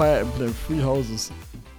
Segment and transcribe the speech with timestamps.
[0.00, 1.30] Fire Emblem Free Houses.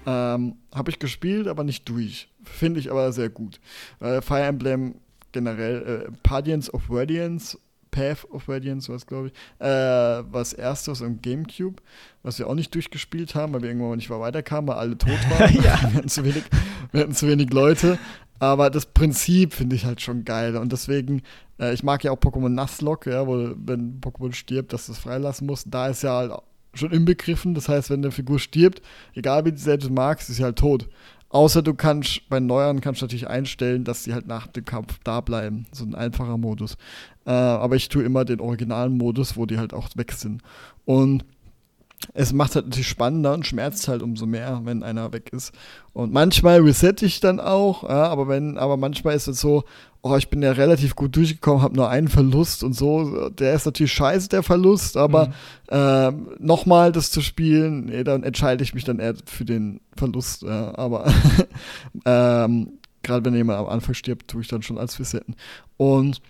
[0.06, 2.30] Ähm, Habe ich gespielt, aber nicht durch.
[2.44, 3.60] Finde ich aber sehr gut.
[4.00, 4.94] Äh, Fire Emblem
[5.32, 7.58] generell, äh, Guardians of Radiance,
[7.90, 9.34] Path of Radiance, was glaube ich,
[9.66, 11.82] äh, was erstes im Gamecube,
[12.22, 15.56] was wir auch nicht durchgespielt haben, weil wir irgendwann nicht weiterkamen, weil alle tot waren.
[15.64, 15.81] ja.
[15.81, 16.44] wir, hatten zu wenig,
[16.92, 17.98] wir hatten zu wenig Leute.
[18.38, 20.58] Aber das Prinzip finde ich halt schon geil.
[20.58, 21.23] Und deswegen,
[21.59, 25.00] äh, ich mag ja auch Pokémon Nuzlocke, ja, wo, wenn Pokémon stirbt, dass du es
[25.00, 25.66] freilassen musst.
[25.72, 26.31] Da ist ja halt
[26.73, 27.53] schon inbegriffen.
[27.53, 28.81] Das heißt, wenn eine Figur stirbt,
[29.13, 30.88] egal wie du selbst magst, ist sie halt tot.
[31.30, 34.99] Außer du kannst bei Neuern kannst du natürlich einstellen, dass sie halt nach dem Kampf
[35.03, 35.66] da bleiben.
[35.71, 36.75] So ein einfacher Modus.
[37.25, 40.41] Äh, aber ich tue immer den originalen Modus, wo die halt auch weg sind.
[40.84, 41.23] Und
[42.14, 45.53] es macht halt natürlich spannender und schmerzt halt umso mehr, wenn einer weg ist.
[45.94, 49.64] Und manchmal reset ich dann auch, ja, aber wenn, aber manchmal ist es so,
[50.02, 53.30] oh, ich bin ja relativ gut durchgekommen, habe nur einen Verlust und so.
[53.30, 55.34] Der ist natürlich scheiße, der Verlust, aber mhm.
[55.70, 60.42] äh, nochmal das zu spielen, nee, dann entscheide ich mich dann eher für den Verlust.
[60.42, 61.06] Ja, aber
[62.06, 65.36] ähm, gerade wenn jemand am Anfang stirbt, tue ich dann schon als Resetten.
[65.78, 66.22] Und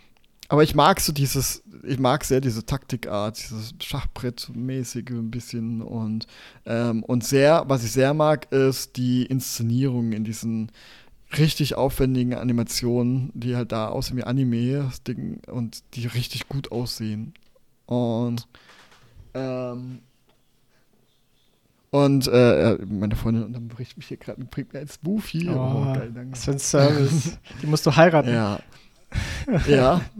[0.52, 6.28] aber ich mag so dieses, ich mag sehr diese Taktikart, dieses Schachbrett-mäßige ein bisschen und,
[6.66, 10.70] ähm, und sehr, was ich sehr mag, ist die Inszenierung in diesen
[11.38, 17.34] richtig aufwendigen Animationen, die halt da aussehen wie Anime Ding, und die richtig gut aussehen.
[17.86, 18.46] Und
[19.34, 20.00] ähm,
[21.92, 25.48] und äh, meine Freundin unterbricht mich hier gerade und bringt mir ein Smoothie.
[25.48, 26.34] Oh, oh geil, danke.
[26.34, 27.38] Was für ein Service.
[27.62, 28.34] Die musst du heiraten.
[28.34, 28.60] Ja.
[29.66, 30.02] ja.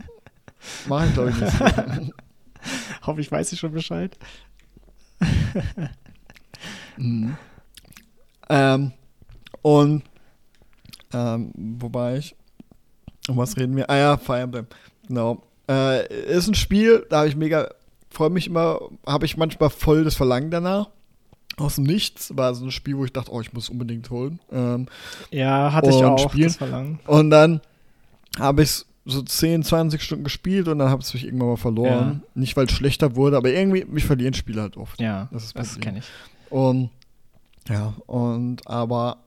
[0.88, 1.54] Mach ich, glaube ich, nicht.
[3.06, 4.18] Hoffe ich, weiß ich schon Bescheid.
[6.98, 7.36] mhm.
[8.50, 8.92] ähm,
[9.62, 10.04] und
[11.14, 12.36] ähm, wobei ich.
[13.28, 13.90] Um was reden wir?
[13.90, 14.68] Ah ja, Fire Emblem.
[15.08, 15.44] Genau.
[15.70, 17.70] Äh, ist ein Spiel, da habe ich mega.
[18.10, 20.90] Freue mich immer, habe ich manchmal voll das Verlangen danach.
[21.58, 24.40] Aus dem Nichts war so ein Spiel, wo ich dachte, oh, ich muss unbedingt holen.
[24.52, 24.88] Ähm,
[25.30, 26.48] ja, hatte ich auch spielen.
[26.48, 27.00] das Verlangen.
[27.06, 27.62] Und dann
[28.40, 31.58] habe ich es so 10, 20 Stunden gespielt und dann habe ich es irgendwann mal
[31.58, 32.22] verloren.
[32.24, 32.30] Ja.
[32.36, 35.00] Nicht, weil es schlechter wurde, aber irgendwie, mich verlieren Spiele halt oft.
[35.02, 36.06] Ja, das, das kenne ich.
[36.50, 36.90] Und
[37.68, 39.18] ja, und aber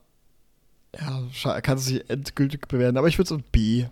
[0.99, 3.85] ja, kann sich endgültig bewerten, aber ich würde es auf B.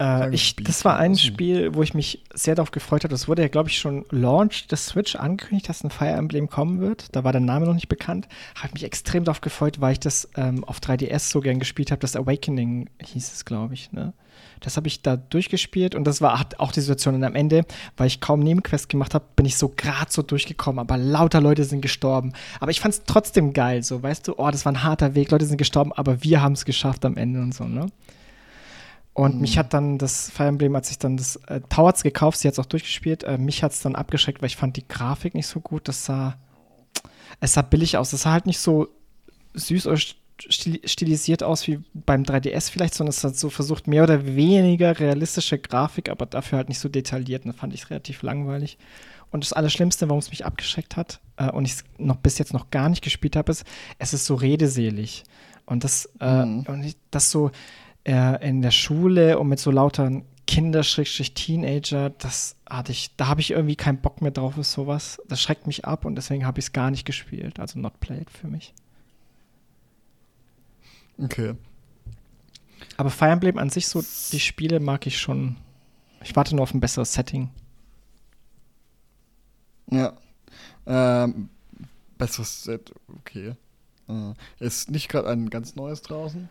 [0.00, 0.64] Äh, ich, B.
[0.64, 3.12] Das war ein Spiel, wo ich mich sehr darauf gefreut habe.
[3.12, 6.80] Das wurde ja, glaube ich, schon Launch des Switch angekündigt, dass ein Fire Emblem kommen
[6.80, 7.14] wird.
[7.14, 8.28] Da war der Name noch nicht bekannt.
[8.54, 12.00] Habe mich extrem darauf gefreut, weil ich das ähm, auf 3DS so gern gespielt habe.
[12.00, 13.92] Das Awakening hieß es, glaube ich.
[13.92, 14.12] Ne?
[14.60, 17.14] Das habe ich da durchgespielt und das war auch die Situation.
[17.14, 17.64] Und am Ende,
[17.96, 20.78] weil ich kaum Nebenquest gemacht habe, bin ich so gerade so durchgekommen.
[20.78, 22.32] Aber lauter Leute sind gestorben.
[22.60, 25.30] Aber ich fand es trotzdem geil, so, weißt du, oh, das war ein harter Weg,
[25.30, 27.86] Leute sind gestorben, aber wir haben es geschafft am Ende und so, ne?
[29.16, 29.40] Und mhm.
[29.40, 32.52] mich hat dann das Fire Emblem, als ich dann das äh, Towers gekauft, sie hat
[32.52, 35.46] es auch durchgespielt, äh, mich hat es dann abgeschreckt, weil ich fand die Grafik nicht
[35.46, 35.88] so gut.
[35.88, 36.36] Das sah,
[37.40, 38.10] es sah billig aus.
[38.10, 38.88] Das sah halt nicht so
[39.54, 39.98] süß oder
[40.38, 45.58] stilisiert aus wie beim 3DS vielleicht, sondern es hat so versucht, mehr oder weniger realistische
[45.58, 47.46] Grafik, aber dafür halt nicht so detailliert.
[47.46, 48.76] Und das fand ich relativ langweilig.
[49.30, 52.52] Und das Allerschlimmste, warum es mich abgeschreckt hat äh, und ich es noch bis jetzt
[52.52, 53.64] noch gar nicht gespielt habe, ist,
[53.98, 55.24] es ist so redeselig.
[55.66, 56.64] Und das, äh, mhm.
[56.68, 57.50] und ich, das so
[58.04, 63.40] äh, in der Schule und mit so lauteren Kinder, Teenager, das hatte ich, da habe
[63.40, 65.20] ich irgendwie keinen Bock mehr drauf, ist sowas.
[65.28, 67.58] Das schreckt mich ab und deswegen habe ich es gar nicht gespielt.
[67.58, 68.72] Also not played für mich.
[71.18, 71.54] Okay.
[72.96, 74.02] Aber Fire Emblem an sich, so
[74.32, 75.56] die Spiele mag ich schon.
[76.22, 77.50] Ich warte nur auf ein besseres Setting.
[79.90, 80.16] Ja.
[80.86, 81.48] Ähm,
[82.18, 83.54] besseres Set, okay.
[84.08, 86.48] Äh, ist nicht gerade ein ganz neues draußen?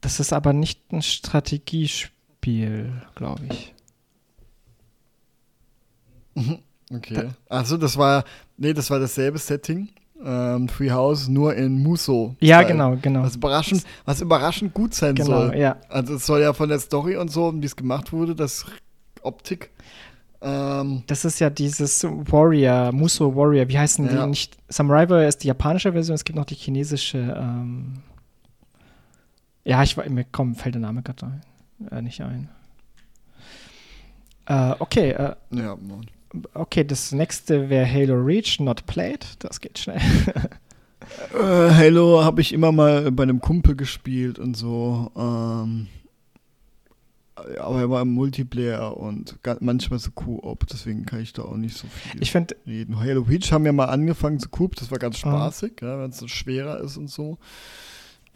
[0.00, 3.74] Das ist aber nicht ein Strategiespiel, glaube ich.
[6.90, 7.28] Okay.
[7.50, 8.24] Achso, das war.
[8.56, 9.90] Nee, das war dasselbe Setting
[10.24, 12.34] ähm, Free House nur in Muso.
[12.40, 13.22] Ja, genau, genau.
[13.22, 15.56] Was überraschend, was überraschend gut sein genau, soll.
[15.56, 15.76] Ja.
[15.88, 18.64] Also es soll ja von der Story und so, wie es gemacht wurde, das
[19.22, 19.70] Optik.
[20.40, 24.24] Ähm, das ist ja dieses Warrior, Muso Warrior, wie heißen ja.
[24.24, 24.56] die nicht?
[24.68, 27.18] Samurai Warrior ist die japanische Version, es gibt noch die chinesische.
[27.18, 28.02] Ähm
[29.64, 31.40] ja, ich mir komm, fällt der Name gerade
[31.90, 32.48] äh, nicht ein.
[34.46, 35.10] Äh, okay.
[35.10, 36.06] Äh, ja, Mann.
[36.54, 39.26] Okay, das nächste wäre Halo Reach, not played.
[39.40, 40.00] Das geht schnell.
[41.34, 45.10] äh, Halo habe ich immer mal bei einem Kumpel gespielt und so.
[45.16, 45.88] Ähm,
[47.60, 51.76] aber er war im Multiplayer und manchmal so Co-op, deswegen kann ich da auch nicht
[51.76, 52.98] so viel ich find, reden.
[53.00, 56.18] Halo Reach haben wir mal angefangen zu Coop, das war ganz spaßig, ja, wenn es
[56.18, 57.38] so schwerer ist und so.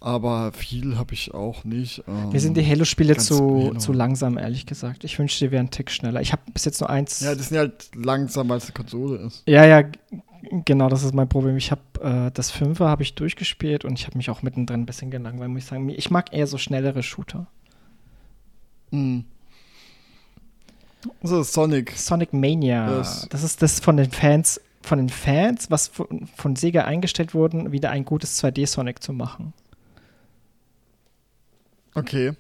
[0.01, 2.03] aber viel habe ich auch nicht.
[2.09, 3.79] Ähm, Mir sind die Halo-Spiele zu, Halo.
[3.79, 5.05] zu langsam, ehrlich gesagt.
[5.05, 6.21] Ich wünschte, die wären einen Tick schneller.
[6.21, 7.21] Ich habe bis jetzt nur eins.
[7.21, 9.45] Ja, die sind halt langsam, weil es eine Konsole ist.
[9.47, 9.85] Ja, ja,
[10.65, 11.57] genau, das ist mein Problem.
[11.57, 14.87] Ich habe äh, das Fünfer habe ich durchgespielt und ich habe mich auch mittendrin ein
[14.87, 15.89] bisschen gelangweilt, muss ich sagen.
[15.89, 17.47] Ich mag eher so schnellere Shooter.
[18.93, 19.25] Mhm.
[21.23, 21.93] So, Sonic.
[21.97, 22.89] Sonic Mania.
[22.89, 27.35] Das, das ist das von den Fans, von den Fans, was von, von Sega eingestellt
[27.35, 29.53] wurden, wieder ein gutes 2D-Sonic zu machen.
[31.95, 32.33] Okay.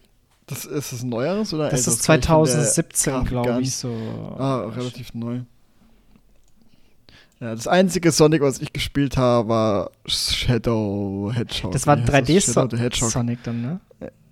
[0.46, 3.92] Das ist es neueres oder Das ist 2017, glaube ich, so.
[4.38, 5.40] Ah, relativ neu.
[7.42, 11.72] Ja, das einzige Sonic, was ich gespielt habe, war Shadow Hedgehog.
[11.72, 13.80] Das war 3D-Sonic dann, ne?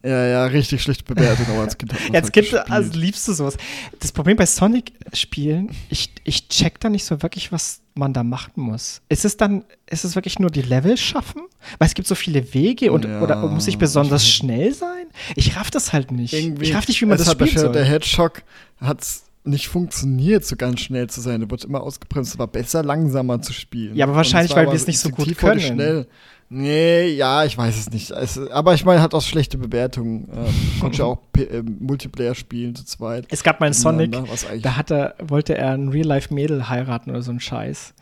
[0.05, 3.57] Ja, ja, richtig schlecht bewertet, aber als Kind Jetzt halt gibt also liebst du sowas.
[3.99, 8.53] Das Problem bei Sonic-Spielen, ich, ich check da nicht so wirklich, was man da machen
[8.55, 9.03] muss.
[9.09, 11.43] Ist es dann, ist es wirklich nur die Level schaffen?
[11.79, 15.07] Weil es gibt so viele Wege und ja, oder muss ich besonders ich schnell sein?
[15.35, 16.33] Ich raff das halt nicht.
[16.33, 17.75] Irgendwie ich raff nicht, wie man das hat spielt.
[17.75, 18.43] Der Hedgehog
[18.81, 21.41] hat's nicht funktioniert, so ganz schnell zu sein.
[21.41, 22.35] Du wurde immer ausgebremst.
[22.35, 23.97] Es war besser, langsamer zu spielen.
[23.97, 25.61] Ja, aber wahrscheinlich, weil wir es nicht so gut können.
[25.61, 26.07] Schnell.
[26.53, 28.11] Nee, ja, ich weiß es nicht.
[28.11, 30.29] Es, aber ich meine, hat auch schlechte Bewertungen.
[30.35, 33.27] Ähm, konnte ja auch äh, Multiplayer spielen zu zweit.
[33.31, 34.17] Es gab mal einen Sonic,
[34.61, 37.95] da hat er, wollte er ein Real-Life-Mädel heiraten oder so ein Scheiß.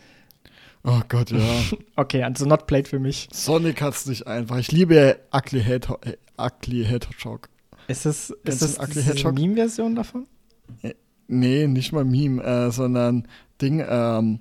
[0.83, 1.39] Oh Gott, ja.
[1.97, 3.29] okay, also not played für mich.
[3.33, 4.57] Sonic hat's nicht einfach.
[4.57, 7.51] Ich liebe Ugly, Head äh, Ugly Hedgehog.
[7.87, 10.27] Ist das, ist das eine Meme-Version davon?
[11.29, 13.29] Nee, nicht mal Meme, äh, sondern
[13.61, 14.41] Ding, ähm,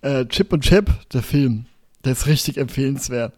[0.00, 1.66] äh, Chip und Chip, der Film.
[2.04, 3.34] Der ist richtig empfehlenswert.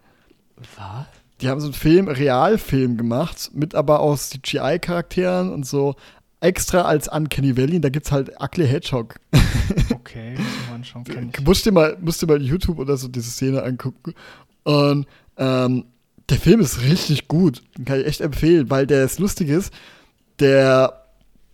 [0.76, 1.06] Was?
[1.40, 5.96] Die haben so einen Film, Realfilm gemacht, mit aber aus CGI-Charakteren und so
[6.40, 7.80] extra als Uncanny Valley.
[7.80, 9.16] Da gibt's halt Ugly Hedgehog.
[9.90, 11.04] Okay, muss man anschauen.
[11.04, 11.44] Kenn ich.
[11.44, 14.14] Musst dir mal, musst dir mal YouTube oder so diese Szene angucken.
[14.62, 15.06] Und
[15.36, 15.84] ähm,
[16.28, 17.62] der Film ist richtig gut.
[17.76, 19.72] Den kann ich echt empfehlen, weil der ist lustig ist.
[20.38, 21.05] Der,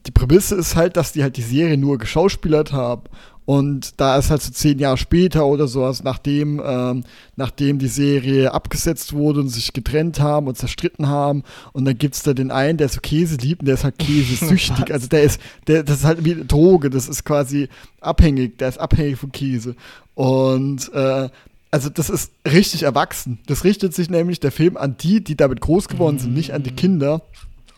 [0.07, 3.05] die Prämisse ist halt, dass die halt die Serie nur geschauspielert haben
[3.45, 7.03] und da ist halt so zehn Jahre später oder sowas, nachdem, ähm,
[7.35, 11.43] nachdem die Serie abgesetzt wurde und sich getrennt haben und zerstritten haben.
[11.73, 13.99] Und dann gibt es da den einen, der so Käse liebt und der ist halt
[13.99, 14.91] käsesüchtig.
[14.93, 17.69] also der ist, der, das ist halt wie eine Droge, das ist quasi
[18.01, 19.75] abhängig, der ist abhängig von Käse.
[20.15, 21.29] Und äh,
[21.73, 23.41] also das ist richtig erwachsen.
[23.47, 26.63] Das richtet sich nämlich der Film an die, die damit groß geworden sind, nicht an
[26.63, 27.23] die Kinder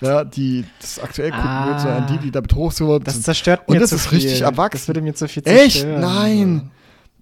[0.00, 3.17] ja, die das aktuell gucken ah, wird, sondern die, die da groß geworden sind.
[3.17, 4.19] Das zerstört mir Und das ist viel.
[4.19, 4.79] richtig erwachsen.
[4.79, 5.67] Das würde mir zu viel zerstören.
[5.67, 5.87] Echt?
[5.87, 6.70] Nein.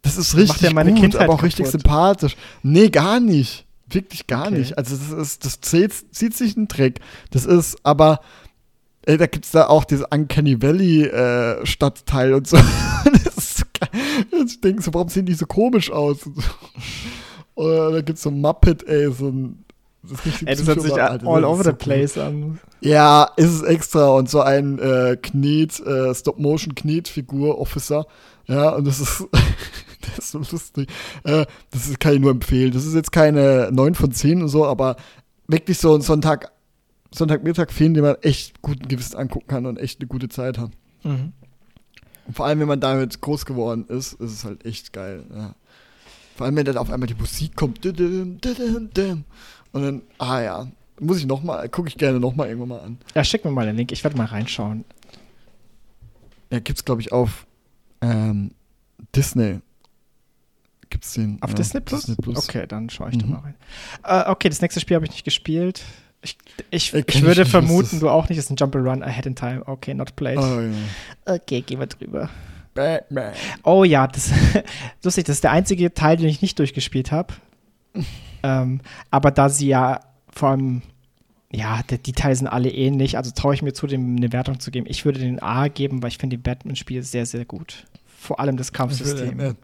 [0.03, 2.37] Das ist richtig Macht meine gut, Kindheit aber auch richtig sympathisch.
[2.63, 3.67] Nee, gar nicht.
[3.89, 4.59] Wirklich gar okay.
[4.59, 4.79] nicht.
[4.79, 7.01] Also das ist, das zählt, zieht sich ein Dreck.
[7.31, 8.21] Das ist, aber
[9.03, 12.57] ey, da gibt es da auch diese Uncanny Valley äh, Stadtteil und so.
[13.05, 14.45] das ist so geil.
[14.47, 16.19] Ich denke so, warum sehen die so komisch aus?
[17.55, 19.62] Oder da gibt es so Muppet, ey, so ein
[20.03, 22.23] das, ist Ey, das hört sich all over the so place cool.
[22.23, 22.61] an.
[22.81, 24.09] Ja, ist es extra.
[24.09, 28.07] Und so ein äh, Knet, äh, Stop-Motion-Knet-Figur-Officer.
[28.47, 29.25] Ja, und das ist,
[30.01, 30.89] das ist so lustig.
[31.23, 32.73] Äh, das ist, kann ich nur empfehlen.
[32.73, 34.97] Das ist jetzt keine 9 von 10 und so, aber
[35.47, 36.51] wirklich so ein Sonntag,
[37.15, 40.71] Sonntagmittag-Film, den man echt guten Gewissen angucken kann und echt eine gute Zeit hat.
[41.05, 41.33] Mhm.
[42.27, 45.25] Und vor allem, wenn man damit groß geworden ist, ist es halt echt geil.
[45.33, 45.55] Ja.
[46.37, 47.85] Vor allem, wenn dann auf einmal die Musik kommt.
[49.73, 50.69] Und dann, ah ja,
[51.01, 52.99] muss ich noch mal, gucke ich gerne noch mal irgendwann mal an.
[53.15, 54.85] Ja, schick mir mal den Link, ich werde mal reinschauen.
[56.51, 57.47] Ja, gibt's glaube ich auf
[58.03, 58.53] ähm,
[59.15, 59.61] Disney.
[60.91, 61.39] Gibt's den?
[61.41, 62.03] Auf ja, Disney, Plus?
[62.03, 62.49] Disney Plus?
[62.49, 63.21] Okay, dann schaue ich mhm.
[63.21, 63.55] da mal rein.
[64.05, 65.83] Äh, okay, das nächste Spiel habe ich nicht gespielt.
[66.21, 66.37] Ich,
[66.71, 68.39] ich, ich, ich würde nicht, vermuten, du auch nicht.
[68.39, 69.63] Das ist ein Jump and Run Ahead in Time.
[69.67, 70.39] Okay, not played.
[70.39, 71.35] Oh, ja.
[71.35, 72.29] Okay, gehen wir drüber.
[72.75, 73.33] Batman.
[73.65, 74.31] Oh ja, das
[75.03, 77.35] lustig, das ist der einzige Teil, den ich nicht durchgespielt habe.
[78.45, 78.81] Ähm,
[79.13, 80.83] aber da sie ja vor allem,
[81.53, 84.73] ja, die, Teile sind alle ähnlich, also traue ich mir zu, dem eine Wertung zu
[84.73, 84.87] geben.
[84.89, 87.87] Ich würde den A geben, weil ich finde die Batman-Spiele sehr, sehr gut.
[88.19, 89.39] Vor allem das Kampfsystem.
[89.39, 89.55] Ich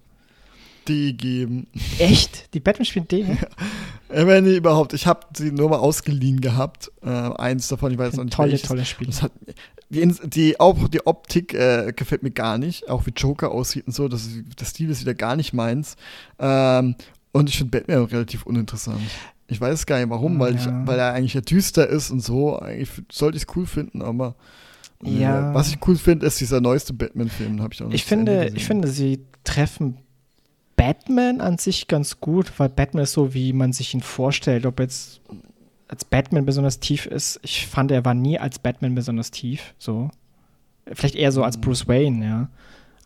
[0.88, 1.66] D geben.
[1.98, 2.54] Echt?
[2.54, 3.26] Die Batman-Spiele D?
[4.10, 4.94] Ja, wenn die überhaupt.
[4.94, 6.90] Ich habe sie nur mal ausgeliehen gehabt.
[7.02, 8.34] Äh, eins davon, ich weiß noch nicht.
[8.34, 8.66] Tolle, welches.
[8.66, 9.12] tolle Spiele.
[9.20, 9.32] Hat,
[9.90, 12.88] die, die, auch die Optik äh, gefällt mir gar nicht.
[12.88, 14.08] Auch wie Joker aussieht und so.
[14.08, 15.96] Das, der Stil ist wieder gar nicht meins.
[16.38, 16.94] Ähm,
[17.38, 19.00] und ich finde Batman relativ uninteressant.
[19.46, 20.60] Ich weiß gar nicht warum, weil, ja.
[20.60, 22.58] ich, weil er eigentlich ja düster ist und so.
[22.58, 24.34] Eigentlich sollte ich es cool finden, aber
[25.02, 25.54] ja.
[25.54, 27.60] was ich cool finde, ist dieser neueste Batman-Film.
[27.70, 29.98] ich ich finde, ich finde, sie treffen
[30.76, 34.66] Batman an sich ganz gut, weil Batman ist so, wie man sich ihn vorstellt.
[34.66, 35.20] Ob jetzt
[35.88, 39.74] als Batman besonders tief ist, ich fand, er war nie als Batman besonders tief.
[39.78, 40.10] So.
[40.92, 41.62] Vielleicht eher so als mhm.
[41.62, 42.48] Bruce Wayne, ja.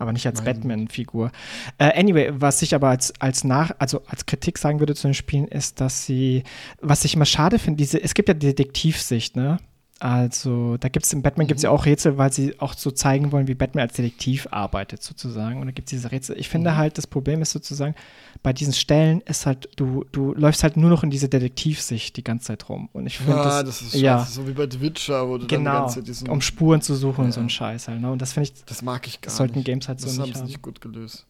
[0.02, 1.30] Aber nicht als Batman-Figur.
[1.78, 5.14] Äh, anyway, was ich aber als, als nach, also als Kritik sagen würde zu den
[5.14, 6.42] Spielen, ist, dass sie,
[6.80, 9.58] was ich immer schade finde, diese, es gibt ja Detektivsicht, ne?
[10.02, 11.48] Also, da gibt es im Batman mhm.
[11.48, 15.00] gibt's ja auch Rätsel, weil sie auch so zeigen wollen, wie Batman als Detektiv arbeitet,
[15.00, 15.60] sozusagen.
[15.60, 16.36] Und da gibt es diese Rätsel.
[16.40, 16.76] Ich finde mhm.
[16.76, 17.94] halt, das Problem ist sozusagen,
[18.42, 22.24] bei diesen Stellen ist halt, du, du läufst halt nur noch in diese Detektivsicht die
[22.24, 22.88] ganze Zeit rum.
[22.92, 25.46] Und ich finde ja, das, das ist ja, so wie bei The Witcher, wo du
[25.46, 27.26] genau, dann die ganze Zeit um Spuren zu suchen ja.
[27.26, 28.00] und so ein Scheiß halt.
[28.00, 28.10] Ne?
[28.10, 30.34] Und das finde ich, das mag ich gar das sollten Games halt das so nicht
[30.34, 30.40] haben.
[30.40, 31.26] Das nicht gut gelöst.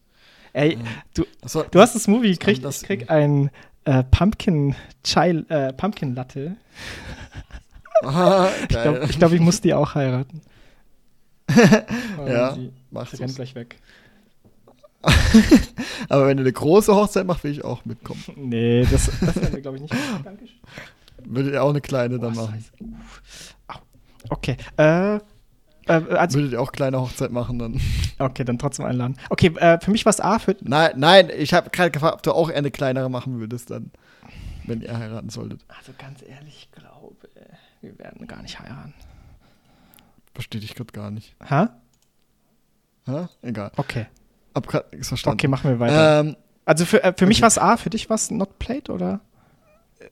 [0.53, 0.79] Ey,
[1.13, 3.51] du, war, du hast das Movie gekriegt, ich krieg ein
[3.85, 4.73] äh, Pumpkin
[5.13, 6.55] äh, Pumpkin Latte.
[8.01, 10.41] Ah, ich glaube, ich, glaub, ich muss die auch heiraten.
[12.25, 12.57] ja,
[12.91, 13.77] mach Sie rennt gleich weg.
[16.09, 18.23] Aber wenn du eine große Hochzeit machst, will ich auch mitkommen.
[18.37, 19.95] Nee, das, das werden wir, glaube ich, nicht.
[20.23, 20.59] Dankeschön.
[21.25, 22.65] Würdet ihr auch eine kleine dann machen?
[24.29, 24.55] Okay.
[24.77, 25.19] Äh, äh,
[25.87, 27.81] also, Würdet ihr auch kleine Hochzeit machen dann?
[28.19, 29.17] Okay, dann trotzdem einladen.
[29.29, 30.39] Okay, äh, für mich war es A.
[30.39, 33.91] Für nein, nein, ich habe gerade gefragt, ob du auch eine kleinere machen würdest dann,
[34.65, 35.61] wenn ihr heiraten solltet.
[35.67, 37.27] Also ganz ehrlich, ich glaube,
[37.83, 38.93] wir werden gar nicht heiraten.
[40.33, 41.35] Verstehe dich gerade gar nicht.
[41.43, 41.67] Hä?
[43.05, 43.27] Hä?
[43.41, 43.71] Egal.
[43.75, 44.07] Okay.
[44.55, 45.37] Hab grad verstanden.
[45.37, 46.21] Okay, machen wir weiter.
[46.21, 46.35] Ähm,
[46.65, 49.19] also für, äh, für mich war es A, für dich war es Not Played, oder?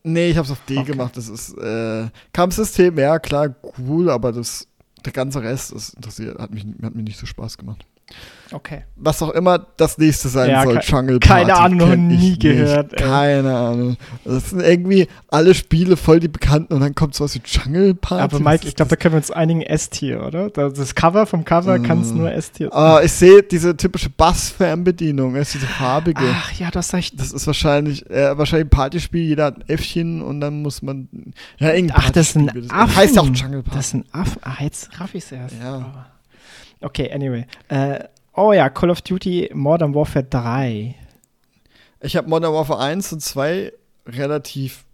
[0.04, 0.92] Nee, ich hab's auf D okay.
[0.92, 1.16] gemacht.
[1.16, 4.68] Das ist äh, Kampfsystem, ja klar, cool, aber das,
[5.06, 7.86] der ganze Rest ist interessiert, hat, mich, hat mir nicht so Spaß gemacht.
[8.54, 8.84] Okay.
[8.98, 11.46] Was auch immer das nächste sein ja, soll, Jungle Party.
[11.46, 12.98] Keine Ahnung, noch nie gehört.
[12.98, 13.98] Keine Ahnung.
[14.26, 18.24] Das sind irgendwie alle Spiele voll die bekannten und dann kommt sowas wie Jungle Party.
[18.24, 20.50] Aber Mike, ich glaube, da können wir uns einigen S-Tier, oder?
[20.50, 21.84] Das Cover vom Cover mm.
[21.84, 22.78] kann es nur S-Tier sein.
[22.78, 26.22] Ah, ich sehe diese typische Bass-Fernbedienung, ist diese farbige.
[26.22, 27.20] Ach ja, das recht.
[27.20, 31.08] Das ist wahrscheinlich, äh, wahrscheinlich ein Partyspiel, jeder hat ein Äffchen und dann muss man.
[31.58, 32.96] Ja, Ach, das ist ein Affen.
[32.96, 33.78] heißt ja auch Jungle Party.
[33.78, 34.42] Das ist ein Affen.
[34.42, 35.56] Ah, jetzt raff ich es erst.
[35.62, 36.08] Ja.
[36.82, 37.46] Okay, anyway.
[37.70, 40.96] Äh, Oh ja, Call of Duty Modern Warfare 3.
[42.02, 43.74] Ich habe Modern Warfare 1 und 2
[44.08, 44.86] relativ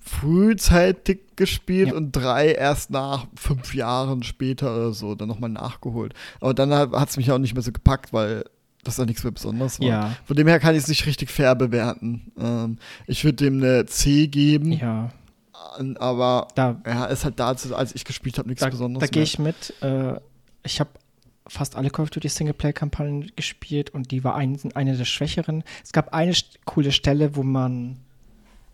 [0.00, 1.94] frühzeitig gespielt ja.
[1.94, 6.14] und 3 erst nach fünf Jahren später oder so dann nochmal nachgeholt.
[6.40, 8.44] Aber dann hat es mich auch nicht mehr so gepackt, weil
[8.82, 9.86] das da nichts mehr Besonderes war.
[9.86, 10.16] Ja.
[10.24, 12.32] Von dem her kann ich es nicht richtig fair bewerten.
[12.38, 14.72] Ähm, ich würde dem eine C geben.
[14.72, 15.10] Ja.
[15.98, 19.08] Aber da, ja, ist halt dazu, als ich gespielt habe, nichts da, Besonderes.
[19.08, 19.74] Da gehe ich mit.
[19.82, 20.14] Äh,
[20.62, 20.90] ich habe
[21.48, 25.64] fast alle Call of Duty Singleplayer-Kampagnen gespielt und die war ein, eine der schwächeren.
[25.84, 26.34] Es gab eine
[26.64, 27.98] coole Stelle, wo man,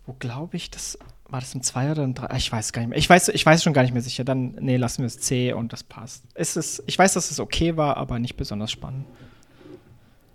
[0.05, 0.97] wo glaube ich, das
[1.33, 2.37] war das im 2 oder im 3?
[2.37, 2.97] Ich weiß gar nicht mehr.
[2.99, 4.23] Ich weiß, ich weiß schon gar nicht mehr sicher.
[4.23, 6.23] Dann, nee, lassen wir es C und das passt.
[6.35, 9.05] Es ist, ich weiß, dass es okay war, aber nicht besonders spannend.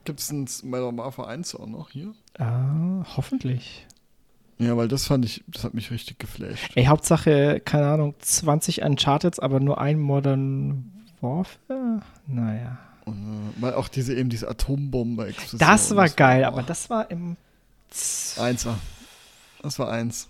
[0.05, 2.15] Gibt es ein Modern Warfare 1 auch noch hier?
[2.39, 3.87] Ah, hoffentlich.
[4.59, 6.73] Ja, weil das fand ich, das hat mich richtig geflasht.
[6.75, 12.01] Ey, Hauptsache, keine Ahnung, 20 Uncharted, aber nur ein Modern Warfare?
[12.27, 12.79] Naja.
[13.57, 17.37] Weil auch diese eben diese Atombombe Das war geil, aber das war im
[18.39, 18.79] Eins war.
[19.63, 20.29] Das war eins.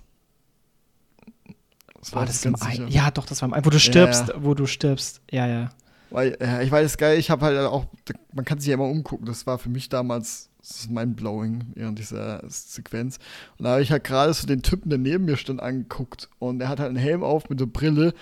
[1.99, 2.89] Das war, war das im ein?
[2.89, 4.45] Ja, doch, das war im ein, wo du stirbst, ja, ja.
[4.45, 5.21] wo du stirbst.
[5.31, 5.71] Ja, ja.
[6.11, 7.87] Weil, ja, ich weiß geil, ich habe halt auch,
[8.33, 11.99] man kann sich ja immer umgucken, das war für mich damals das ist mindblowing während
[11.99, 13.19] dieser Sequenz.
[13.57, 16.29] Und da habe ich halt gerade so den Typen, der neben mir stand, angeguckt.
[16.39, 18.13] Und er hat halt einen Helm auf mit der Brille.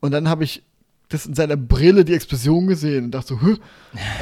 [0.00, 0.62] Und dann habe ich
[1.08, 3.56] das in seiner Brille die Explosion gesehen und dachte so, Hö?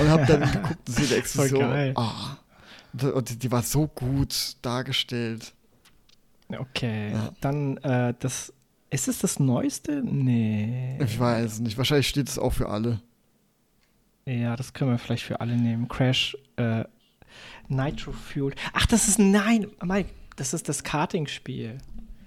[0.01, 1.93] und hab dann geguckt, das ist die Explosion.
[1.97, 3.09] Oh.
[3.09, 5.53] Und die, die, war so gut dargestellt.
[6.49, 7.33] Okay, ja.
[7.41, 8.53] dann äh, das.
[8.91, 10.03] Ist es das Neueste?
[10.05, 10.99] Nee.
[11.03, 11.77] Ich weiß nicht.
[11.77, 13.01] Wahrscheinlich steht es auch für alle.
[14.25, 15.89] Ja, das können wir vielleicht für alle nehmen.
[15.89, 16.85] Crash, äh,
[17.67, 18.55] Nitro Fuel.
[18.73, 19.19] Ach, das ist.
[19.19, 21.79] Nein, Mike, das ist das Karting-Spiel.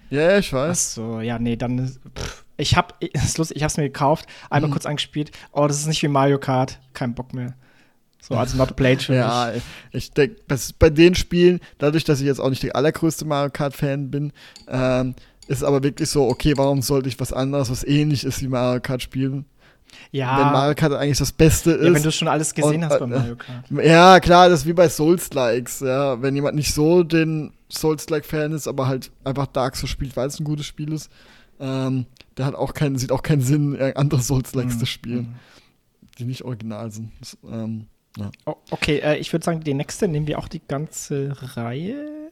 [0.09, 0.69] Ja, ich weiß.
[0.71, 1.87] Ach so, ja, nee, dann.
[1.87, 4.73] Pff, ich hab, ist lustig, ich hab's mir gekauft, einmal mhm.
[4.73, 5.31] kurz angespielt.
[5.51, 7.55] Oh, das ist nicht wie Mario Kart, kein Bock mehr.
[8.19, 9.63] So, also not played für ja, mich.
[9.91, 10.37] ich denke,
[10.79, 14.33] bei den Spielen, dadurch, dass ich jetzt auch nicht der allergrößte Mario Kart-Fan bin,
[14.67, 15.15] ähm,
[15.47, 18.81] ist aber wirklich so, okay, warum sollte ich was anderes, was ähnlich ist wie Mario
[18.81, 19.45] Kart spielen?
[20.11, 20.39] Ja.
[20.39, 21.85] Wenn Mario Kart eigentlich das Beste ist.
[21.85, 23.65] Ja, wenn du schon alles gesehen und, hast bei äh, Mario Kart.
[23.69, 26.21] Ja, klar, das ist wie bei Souls-Likes, ja.
[26.21, 30.39] Wenn jemand nicht so den Souls-like-Fan ist, aber halt einfach Dark Souls spielt, weil es
[30.39, 31.11] ein gutes Spiel ist,
[31.59, 32.05] ähm,
[32.37, 34.79] der hat auch keinen, sieht auch keinen Sinn, andere Souls-Likes mhm.
[34.79, 36.07] zu spielen, mhm.
[36.17, 37.11] die nicht original sind.
[37.19, 37.87] Das, ähm,
[38.17, 38.31] ja.
[38.45, 42.31] oh, okay, äh, ich würde sagen, die nächste nehmen wir auch die ganze Reihe.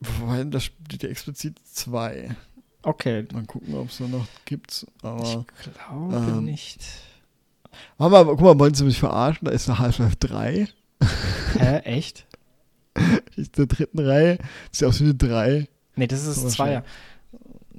[0.00, 2.36] Wobei, da steht ja explizit zwei.
[2.84, 3.26] Okay.
[3.32, 4.86] Mal gucken, ob es noch gibt.
[5.02, 6.80] Aber, ich glaube ähm, nicht.
[7.98, 9.46] Mama, guck mal, wollen Sie mich verarschen?
[9.46, 10.68] Da ist eine Half-Life 3.
[11.58, 12.26] Hä, echt?
[13.36, 14.38] ist der dritten Reihe.
[14.70, 15.68] Sieht aus wie eine 3.
[15.96, 16.84] Nee, das ist das Zweier.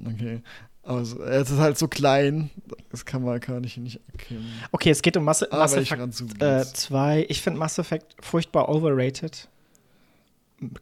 [0.04, 0.42] Okay.
[0.82, 2.50] Also, es ist halt so klein,
[2.90, 4.46] das kann man gar nicht, nicht erkennen.
[4.70, 7.18] Okay, es geht um Mass, ah, Mass Effect 2.
[7.18, 9.48] Äh, ich finde Mass Effect furchtbar overrated.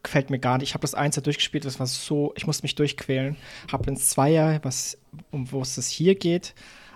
[0.02, 0.69] Gefällt mir gar nicht.
[0.69, 3.37] Ich habe das 1 ja durchgespielt, das war so, ich musste mich durchquälen.
[3.73, 4.99] Habe ins Zweier, was,
[5.31, 6.54] um wo es hier geht,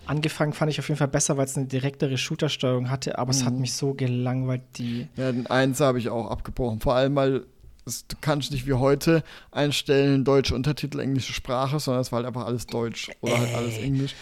[0.09, 3.39] angefangen fand ich auf jeden Fall besser, weil es eine direktere Shooter-Steuerung hatte, aber mhm.
[3.39, 3.61] es hat mhm.
[3.61, 5.09] mich so gelangweilt, die.
[5.17, 6.81] Ja, den 1 habe ich auch abgebrochen.
[6.81, 7.41] Vor allem, weil
[7.85, 12.47] du kannst nicht wie heute einstellen, deutsche Untertitel, englische Sprache, sondern es war halt einfach
[12.47, 13.39] alles Deutsch oder Ey.
[13.39, 14.15] halt alles Englisch.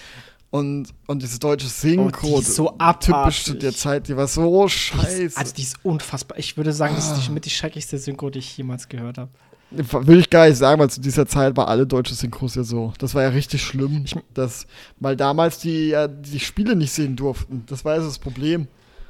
[0.51, 5.17] Und, und diese deutsche Synchro, oh, so typisch zu der Zeit, die war so scheiße.
[5.17, 6.39] Die ist, also die ist unfassbar.
[6.39, 9.31] Ich würde sagen, das ist die, mit die schrecklichste Synchro, die ich jemals gehört habe.
[9.71, 12.93] Will ich gar nicht sagen, weil zu dieser Zeit war alle deutsche Synchros ja so.
[12.99, 14.67] Das war ja richtig schlimm, ich, dass,
[15.01, 17.65] weil damals die ja die Spiele nicht sehen durften.
[17.67, 18.69] Das war ja das Problem.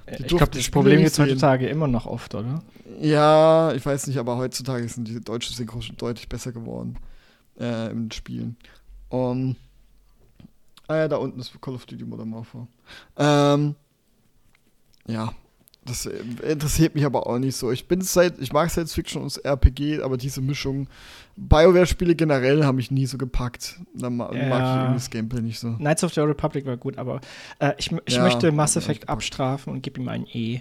[0.09, 2.63] Die ich glaube, das Problem gibt es heutzutage immer noch oft, oder?
[3.01, 6.97] Ja, ich weiß nicht, aber heutzutage sind die deutschen Synchros schon deutlich besser geworden
[7.61, 8.57] äh, im Spielen.
[9.09, 9.57] Um,
[10.89, 12.67] ah ja, da unten ist Call of Duty Modern Warfare.
[13.17, 13.75] Ähm,
[15.07, 15.33] ja,
[15.87, 17.71] das interessiert mich aber auch nicht so.
[17.71, 20.89] Ich bin seit, ich mag Science Fiction und RPG, aber diese Mischung,
[21.37, 23.79] BioWare-Spiele generell haben mich nie so gepackt.
[23.95, 24.49] Da ma ja.
[24.49, 25.75] mag ich das Gameplay nicht so.
[25.75, 27.21] Knights of the Republic war gut, aber
[27.61, 30.61] äh, ich, ich ja, möchte Mass Effect abstrafen und gebe ihm ein E.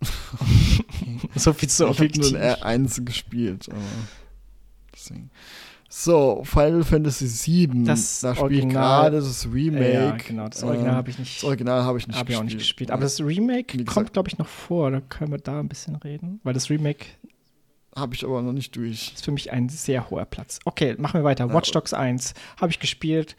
[1.34, 2.24] so viel zu objektiv.
[2.24, 3.80] Ich habe nur ein R1 gespielt, aber
[4.94, 5.30] deswegen.
[5.96, 7.84] So, Final Fantasy VII.
[7.84, 9.92] Das da spiele ich gerade das Remake.
[9.92, 10.48] Ja, genau.
[10.48, 11.36] Das Original ähm, habe ich nicht.
[11.36, 12.34] Das Original habe ich nicht hab gespielt.
[12.34, 12.90] Ich auch nicht gespielt.
[12.90, 14.90] Aber das Remake kommt, glaube ich, noch vor.
[14.90, 16.40] Da können wir da ein bisschen reden.
[16.42, 17.06] Weil das Remake.
[17.94, 19.12] Habe ich aber noch nicht durch.
[19.14, 20.58] Ist für mich ein sehr hoher Platz.
[20.64, 21.46] Okay, machen wir weiter.
[21.46, 21.54] Ja.
[21.54, 23.36] Watch Dogs 1 habe ich gespielt.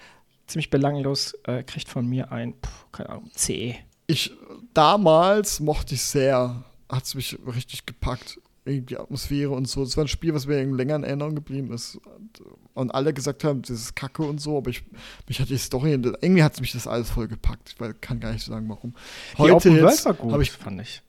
[0.47, 1.33] Ziemlich belanglos.
[1.43, 3.75] Äh, kriegt von mir ein, pff, keine Ahnung, C.
[4.07, 4.31] Ich,
[4.73, 6.63] damals mochte ich sehr.
[6.87, 9.83] Hat es mich richtig gepackt irgendwie Atmosphäre und so.
[9.83, 11.99] Das war ein Spiel, was mir länger in Erinnerung geblieben ist.
[12.73, 14.83] Und alle gesagt haben, das ist Kacke und so, aber ich,
[15.27, 17.75] mich hat die Story, irgendwie hat mich das alles voll gepackt.
[17.79, 18.93] Ich kann gar nicht sagen, warum.
[19.37, 21.01] Heute die jetzt, war ich, fand ich.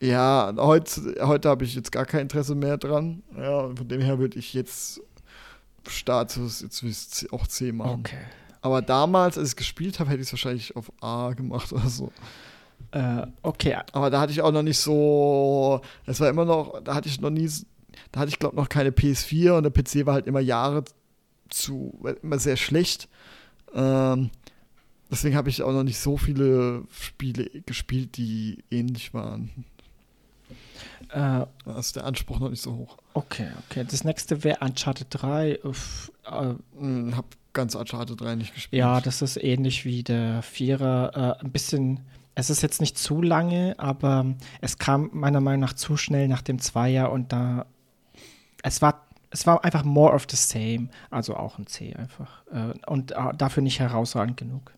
[0.00, 3.22] Ja, heute, heute habe ich jetzt gar kein Interesse mehr dran.
[3.36, 5.00] Ja, von dem her würde ich jetzt
[5.88, 8.00] Status jetzt auch C machen.
[8.00, 8.18] Okay.
[8.60, 12.10] Aber damals, als ich gespielt habe, hätte ich es wahrscheinlich auf A gemacht oder so.
[12.94, 13.76] Äh, okay.
[13.92, 17.20] Aber da hatte ich auch noch nicht so, es war immer noch, da hatte ich
[17.20, 17.50] noch nie,
[18.12, 20.84] da hatte ich glaube noch keine PS4 und der PC war halt immer Jahre
[21.48, 23.08] zu, immer sehr schlecht.
[23.74, 24.30] Ähm,
[25.10, 29.64] deswegen habe ich auch noch nicht so viele Spiele gespielt, die ähnlich waren.
[31.08, 32.98] Äh, da ist der Anspruch noch nicht so hoch.
[33.14, 33.84] Okay, okay.
[33.90, 35.64] Das nächste wäre Uncharted 3.
[35.64, 38.78] Uff, äh, hm, hab ganz Uncharted 3 nicht gespielt.
[38.78, 41.38] Ja, das ist ähnlich wie der Vierer.
[41.40, 42.00] Äh, ein bisschen
[42.34, 44.26] es ist jetzt nicht zu lange, aber
[44.60, 47.66] es kam meiner Meinung nach zu schnell nach dem Zweier und da
[48.62, 52.78] es war es war einfach more of the same, also auch ein C einfach äh,
[52.88, 54.72] und äh, dafür nicht herausragend genug.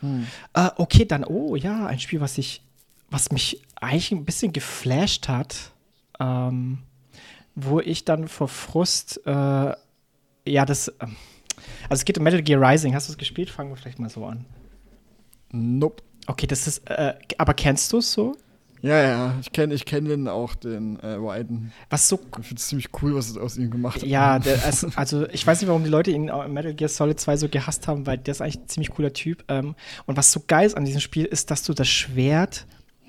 [0.00, 0.26] Hm.
[0.54, 2.62] Äh, okay, dann oh ja, ein Spiel, was ich
[3.10, 5.72] was mich eigentlich ein bisschen geflasht hat,
[6.20, 6.78] ähm,
[7.56, 11.16] wo ich dann vor Frust äh, ja das ähm,
[11.88, 12.94] also es geht um Metal Gear Rising.
[12.94, 13.50] Hast du es gespielt?
[13.50, 14.44] Fangen wir vielleicht mal so an.
[15.52, 16.02] Nope.
[16.26, 18.36] Okay, das ist, äh, aber kennst du es so?
[18.82, 21.72] Ja, ja, ich kenne ich kenn den auch, den äh, Wyden.
[21.90, 22.18] Was so.
[22.40, 24.08] Ich finde es ziemlich cool, was es aus ihm gemacht hat.
[24.08, 27.20] Ja, der, also, also, ich weiß nicht, warum die Leute ihn in Metal Gear Solid
[27.20, 29.44] 2 so gehasst haben, weil der ist eigentlich ein ziemlich cooler Typ.
[29.48, 29.74] Ähm,
[30.06, 32.66] und was so geil ist an diesem Spiel, ist, dass du das Schwert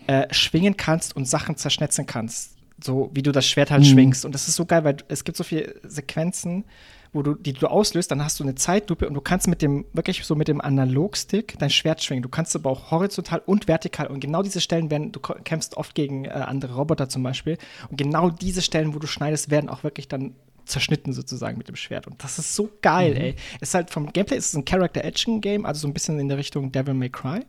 [0.08, 2.58] äh, schwingen kannst und Sachen zerschnetzen kannst.
[2.84, 3.88] So wie du das Schwert halt mhm.
[3.88, 4.26] schwingst.
[4.26, 6.66] Und das ist so geil, weil es gibt so viele Sequenzen,
[7.14, 9.86] wo du, die du auslöst, dann hast du eine Zeitlupe und du kannst mit dem,
[9.92, 12.24] wirklich so mit dem Analogstick dein Schwert schwingen.
[12.24, 14.08] Du kannst aber auch horizontal und vertikal.
[14.08, 17.58] Und genau diese Stellen werden, du kämpfst oft gegen äh, andere Roboter zum Beispiel.
[17.90, 21.76] Und genau diese Stellen, wo du schneidest, werden auch wirklich dann zerschnitten sozusagen mit dem
[21.76, 22.08] Schwert.
[22.08, 23.22] Und das ist so geil, mhm.
[23.22, 23.36] ey.
[23.60, 26.72] Ist halt vom Gameplay ist es ein Character-Action-Game, also so ein bisschen in der Richtung
[26.72, 27.42] Devil May Cry.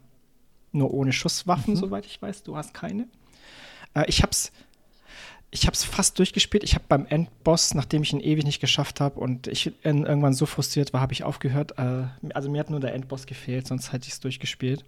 [0.73, 1.79] Nur ohne Schusswaffen, mhm.
[1.79, 2.43] soweit ich weiß.
[2.43, 3.07] Du hast keine.
[3.95, 4.51] Äh, ich hab's
[5.55, 6.65] ich habe es fast durchgespielt.
[6.65, 10.47] Ich habe beim Endboss, nachdem ich ihn ewig nicht geschafft habe und ich irgendwann so
[10.47, 11.79] frustriert war, habe ich aufgehört.
[11.79, 14.83] Äh, also mir hat nur der Endboss gefehlt, sonst hätte ich es durchgespielt.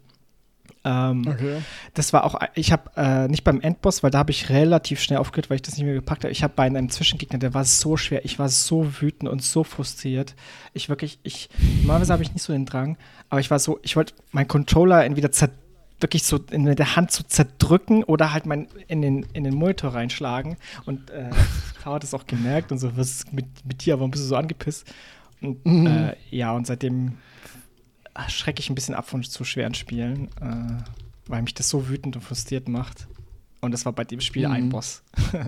[0.82, 1.60] Ähm, okay.
[1.92, 5.18] Das war auch, ich habe äh, nicht beim Endboss, weil da habe ich relativ schnell
[5.18, 6.32] aufgehört, weil ich das nicht mehr gepackt habe.
[6.32, 9.64] Ich habe bei einem Zwischengegner, der war so schwer, ich war so wütend und so
[9.64, 10.34] frustriert.
[10.72, 11.50] Ich wirklich, ich,
[11.82, 12.96] normalerweise habe ich nicht so den Drang,
[13.28, 15.63] aber ich war so, ich wollte meinen Controller entweder zerdecken
[16.04, 19.94] wirklich so in der Hand zu zerdrücken oder halt mein, in, den, in den Monitor
[19.94, 20.58] reinschlagen.
[20.84, 21.30] Und äh,
[21.80, 24.28] Frau hat es auch gemerkt und so, was ist mit, mit dir, warum bist du
[24.28, 24.92] so angepisst?
[25.40, 25.86] Und mhm.
[25.86, 27.14] äh, ja, und seitdem
[28.28, 30.82] schrecke ich ein bisschen ab von zu schweren Spielen, äh,
[31.26, 33.08] weil mich das so wütend und frustriert macht.
[33.62, 34.54] Und das war bei dem Spiel mhm.
[34.54, 35.02] ein Boss.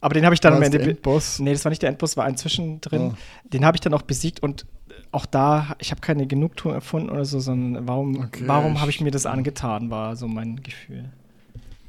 [0.00, 0.80] Aber den habe ich dann am Ende.
[0.80, 1.38] Endboss?
[1.40, 3.00] Nee, das war nicht der Endboss, war ein zwischendrin.
[3.00, 3.14] Oh.
[3.44, 4.66] Den habe ich dann auch besiegt und
[5.12, 9.00] auch da, ich habe keine Genugtuung erfunden oder so, sondern warum, Okay, warum habe ich-
[9.00, 11.10] mir das angetan, war so mein Gefühl.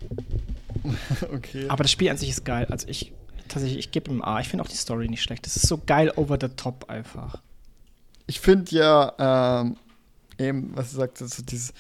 [1.34, 1.66] okay.
[1.70, 2.66] Aber das Spiel an sich ist geil.
[2.70, 3.12] Also ich,
[3.48, 4.40] tatsächlich, ich gebe ihm A.
[4.40, 5.46] Ich finde auch die Story nicht schlecht.
[5.46, 7.42] Das ist so geil over the top einfach.
[8.28, 9.76] ich finde ja, ähm,
[10.38, 11.74] eben, was du sagst, so dieses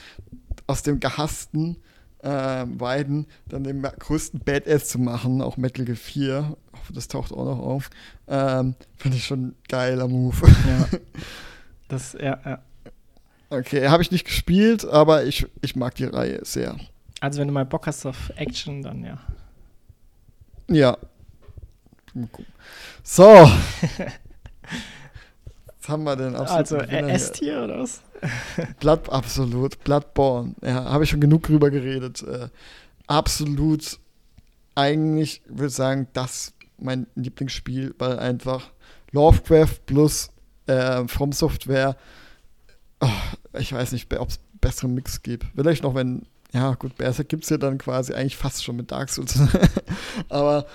[0.67, 1.77] aus dem gehassten
[2.23, 7.07] ähm, beiden dann den größten Badass zu machen, auch Metal Gear 4, ich hoffe, das
[7.07, 7.89] taucht auch noch auf,
[8.27, 10.35] ähm, finde ich schon ein geiler Move.
[10.45, 10.87] Ja.
[11.89, 12.59] Das, ja, ja.
[13.49, 16.75] Okay, habe ich nicht gespielt, aber ich, ich mag die Reihe sehr.
[17.19, 19.17] Also wenn du mal Bock hast auf Action, dann ja.
[20.69, 20.95] Ja.
[23.01, 23.23] So.
[25.79, 26.35] Was haben wir denn?
[26.35, 27.11] Absolut also äh.
[27.11, 28.03] S-Tier oder was?
[28.79, 29.83] Blood, absolut.
[29.83, 30.55] Bloodborne.
[30.61, 32.23] Ja, habe ich schon genug drüber geredet.
[32.23, 32.49] Äh,
[33.07, 33.99] absolut,
[34.75, 38.71] eigentlich würde ich sagen, das mein Lieblingsspiel, weil einfach
[39.11, 40.31] Lovecraft plus
[40.67, 41.97] äh, From Software,
[43.01, 43.07] oh,
[43.57, 45.45] ich weiß nicht, ob es besseren Mix gibt.
[45.55, 48.91] Vielleicht noch, wenn, ja gut, Berserk gibt es ja dann quasi eigentlich fast schon mit
[48.91, 49.39] Dark Souls.
[50.29, 50.65] Aber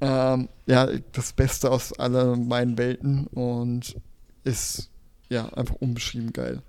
[0.00, 3.96] ähm, ja, das Beste aus allen meinen Welten und
[4.44, 4.90] ist
[5.32, 6.62] ja einfach unbeschrieben geil.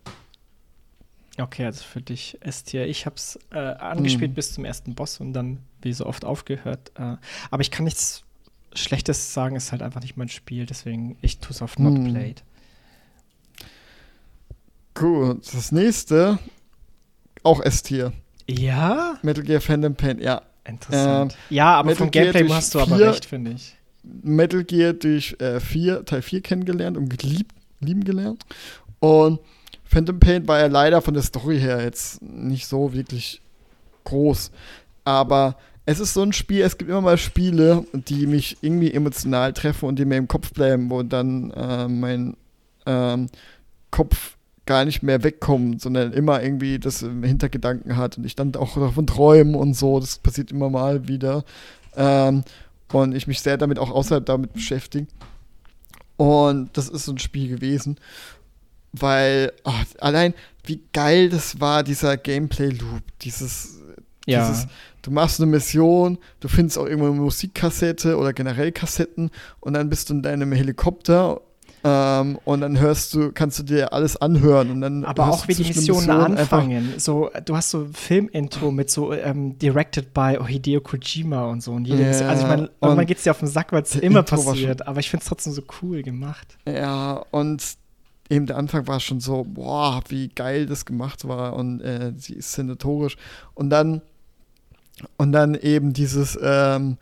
[1.39, 2.85] Okay, also für dich S-Tier.
[2.87, 4.35] Ich habe es äh, angespielt Mhm.
[4.35, 6.91] bis zum ersten Boss und dann wie so oft aufgehört.
[6.95, 7.15] Äh,
[7.49, 8.23] aber ich kann nichts
[8.75, 10.65] Schlechtes sagen, ist halt einfach nicht mein Spiel.
[10.67, 12.09] Deswegen, ich tue es auf Not Mhm.
[12.11, 12.43] Played.
[14.93, 16.37] Gut, das nächste,
[17.41, 18.13] auch S-Tier.
[18.47, 19.17] Ja?
[19.23, 20.43] Metal Gear Phantom Pain, ja.
[20.65, 21.35] Interessant.
[21.49, 23.75] ja, aber Metal vom Gear Gameplay hast du aber recht, finde ich.
[24.03, 28.43] Metal Gear durch äh, vier, Teil 4 kennengelernt und geliebt, lieben gelernt.
[28.99, 29.39] Und
[29.83, 33.41] Phantom Pain war ja leider von der Story her jetzt nicht so wirklich
[34.05, 34.51] groß.
[35.03, 39.53] Aber es ist so ein Spiel, es gibt immer mal Spiele, die mich irgendwie emotional
[39.53, 42.37] treffen und die mir im Kopf bleiben, wo dann äh, mein
[42.85, 43.27] ähm,
[43.91, 48.55] Kopf gar nicht mehr wegkommt, sondern immer irgendwie das im Hintergedanken hat und ich dann
[48.55, 49.99] auch davon träume und so.
[49.99, 51.43] Das passiert immer mal wieder.
[51.95, 52.43] Ähm,
[52.93, 55.07] und ich mich sehr damit auch außerhalb damit beschäftige.
[56.17, 57.97] Und das ist so ein Spiel gewesen,
[58.91, 60.33] weil ah, allein
[60.65, 63.79] wie geil das war, dieser Gameplay-Loop, dieses,
[64.25, 64.47] Ja.
[64.47, 64.67] dieses,
[65.01, 69.89] du machst eine Mission, du findest auch irgendwo eine Musikkassette oder generell Kassetten und dann
[69.89, 71.41] bist du in deinem Helikopter
[71.83, 75.53] ähm, und dann hörst du, kannst du dir alles anhören und dann Aber auch wie
[75.53, 76.93] die Missionen einfach- anfangen.
[76.97, 81.73] So, du hast so Filmintro mit so ähm, directed by Hideo Kojima und so.
[81.73, 84.19] Und Ja, Mission, also ich meine, irgendwann es dir auf den Sack, weil es immer
[84.19, 84.87] Intro passiert.
[84.87, 86.57] Aber ich finde es trotzdem so cool gemacht.
[86.67, 87.63] Ja, und
[88.29, 92.33] eben der Anfang war schon so, boah, wie geil das gemacht war und äh, sie
[92.33, 93.17] ist senatorisch.
[93.55, 94.01] Und dann,
[95.17, 96.97] und dann eben dieses, ähm,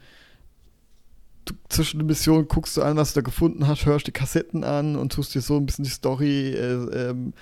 [1.69, 4.95] zwischen den Missionen guckst du an, was du da gefunden hast, hörst die Kassetten an
[4.95, 7.33] und tust dir so ein bisschen die Story äh, ähm,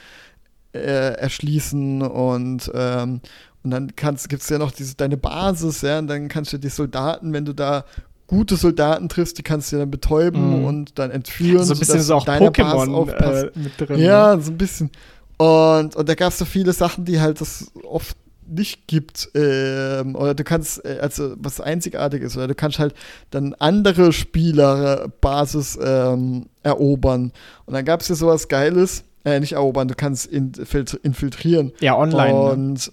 [0.74, 0.80] äh,
[1.14, 3.22] erschließen und ähm,
[3.62, 6.58] und dann kannst, gibt es ja noch diese, deine Basis, ja, und dann kannst du
[6.58, 7.84] die Soldaten, wenn du da
[8.26, 10.66] gute Soldaten triffst, die kannst du dann betäuben Mhm.
[10.66, 11.66] und dann entführen.
[11.66, 14.00] so ein bisschen so auch Pokémon äh, mit drin.
[14.00, 14.92] Ja, so ein bisschen.
[15.38, 18.16] Und, und da gab es so viele Sachen, die halt das oft
[18.50, 19.30] nicht gibt.
[19.36, 22.94] Ähm, oder du kannst, äh, also was einzigartig ist, oder du kannst halt
[23.30, 27.32] dann andere Spielerbasis ähm, erobern.
[27.66, 31.72] Und dann gab es ja sowas Geiles, äh, nicht erobern, du kannst infiltri infiltrieren.
[31.80, 32.34] Ja, online.
[32.34, 32.52] ne?
[32.52, 32.92] Und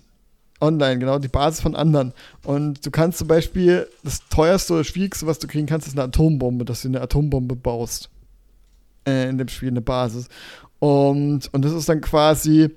[0.60, 2.12] online, genau, die Basis von anderen.
[2.42, 6.04] Und du kannst zum Beispiel, das teuerste oder schwierigste, was du kriegen kannst, ist eine
[6.04, 8.10] Atombombe, dass du eine Atombombe baust.
[9.06, 10.28] Äh, in dem Spiel eine Basis.
[10.78, 12.70] Und, und das ist dann quasi,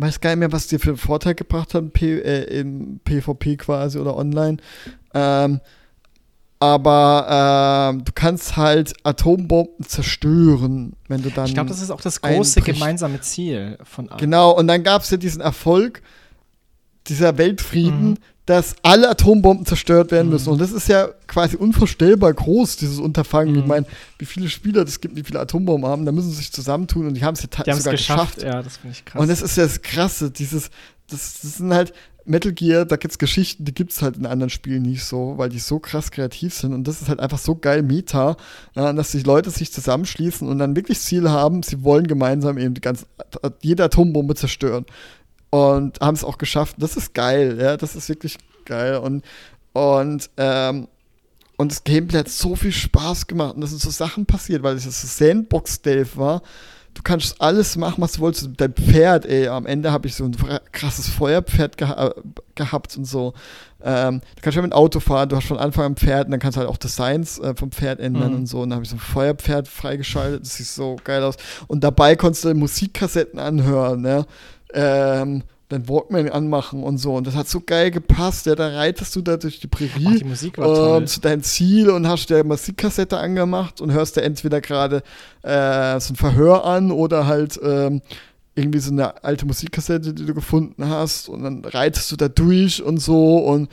[0.00, 3.56] weiß gar nicht mehr, was dir für einen Vorteil gebracht hat, P, äh, im PvP
[3.56, 4.58] quasi oder online.
[5.14, 5.60] Ähm,
[6.58, 11.46] aber ähm, du kannst halt Atombomben zerstören, wenn du dann.
[11.46, 12.78] ich glaube, das ist auch das große einbricht.
[12.78, 14.18] gemeinsame Ziel von allen.
[14.18, 16.02] Genau, und dann gab es ja diesen Erfolg,
[17.08, 18.16] dieser Weltfrieden, Mhm.
[18.46, 20.32] Dass alle Atombomben zerstört werden Mhm.
[20.34, 20.50] müssen.
[20.50, 23.52] Und das ist ja quasi unvorstellbar groß, dieses Unterfangen.
[23.54, 23.58] Mhm.
[23.60, 23.86] Ich meine,
[24.18, 27.14] wie viele Spieler das gibt, wie viele Atombomben haben, da müssen sie sich zusammentun und
[27.14, 28.36] die haben es ja ta- Die es sogar geschafft.
[28.36, 28.54] geschafft.
[28.54, 29.20] Ja, das finde ich krass.
[29.20, 30.70] Und das ist ja das Krasse, dieses,
[31.10, 31.92] das, das sind halt
[32.28, 35.60] Metal Gear, da gibt's Geschichten, die gibt's halt in anderen Spielen nicht so, weil die
[35.60, 38.36] so krass kreativ sind und das ist halt einfach so geil Meta,
[38.74, 42.58] ja, dass die Leute sich zusammenschließen und dann wirklich das Ziel haben, sie wollen gemeinsam
[42.58, 43.06] eben die ganze,
[43.60, 44.86] jede Atombombe zerstören
[45.56, 46.76] und haben es auch geschafft.
[46.78, 49.24] Das ist geil, ja, das ist wirklich geil und
[49.72, 50.88] und ähm,
[51.58, 54.76] und das Gameplay hat so viel Spaß gemacht und das sind so Sachen passiert, weil
[54.76, 56.42] es das Sandbox-Stealth war,
[56.96, 58.50] du kannst alles machen, was du wolltest.
[58.56, 60.36] Dein Pferd, ey, am Ende habe ich so ein
[60.72, 62.14] krasses Feuerpferd geha
[62.54, 63.34] gehabt und so.
[63.82, 66.26] Ähm, du kannst ja mit dem Auto fahren, du hast von Anfang an ein Pferd
[66.26, 68.38] und dann kannst du halt auch Designs äh, vom Pferd ändern mhm.
[68.38, 68.60] und so.
[68.60, 71.36] Und dann habe ich so ein Feuerpferd freigeschaltet, das sieht so geil aus.
[71.66, 74.26] Und dabei konntest du Musikkassetten anhören, ne?
[74.74, 77.14] Ähm, dein Walkman anmachen und so.
[77.14, 78.46] Und das hat so geil gepasst.
[78.46, 80.98] Ja, da reitest du da durch die Prärie Ach, die Musik war toll.
[80.98, 85.02] Ähm, zu deinem Ziel und hast der Musikkassette angemacht und hörst dir entweder gerade
[85.42, 88.00] äh, so ein Verhör an oder halt ähm,
[88.54, 91.28] irgendwie so eine alte Musikkassette, die du gefunden hast.
[91.28, 93.38] Und dann reitest du da durch und so.
[93.38, 93.68] Und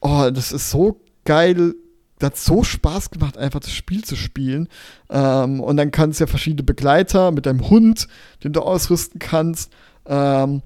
[0.00, 1.74] oh, das ist so geil.
[2.18, 4.68] Das hat so Spaß gemacht, einfach das Spiel zu spielen.
[5.08, 8.08] Ähm, und dann kannst du ja verschiedene Begleiter mit deinem Hund,
[8.44, 9.72] den du ausrüsten kannst.
[10.08, 10.62] Ähm,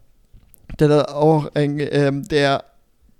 [0.78, 2.64] der da auch, ähm, der,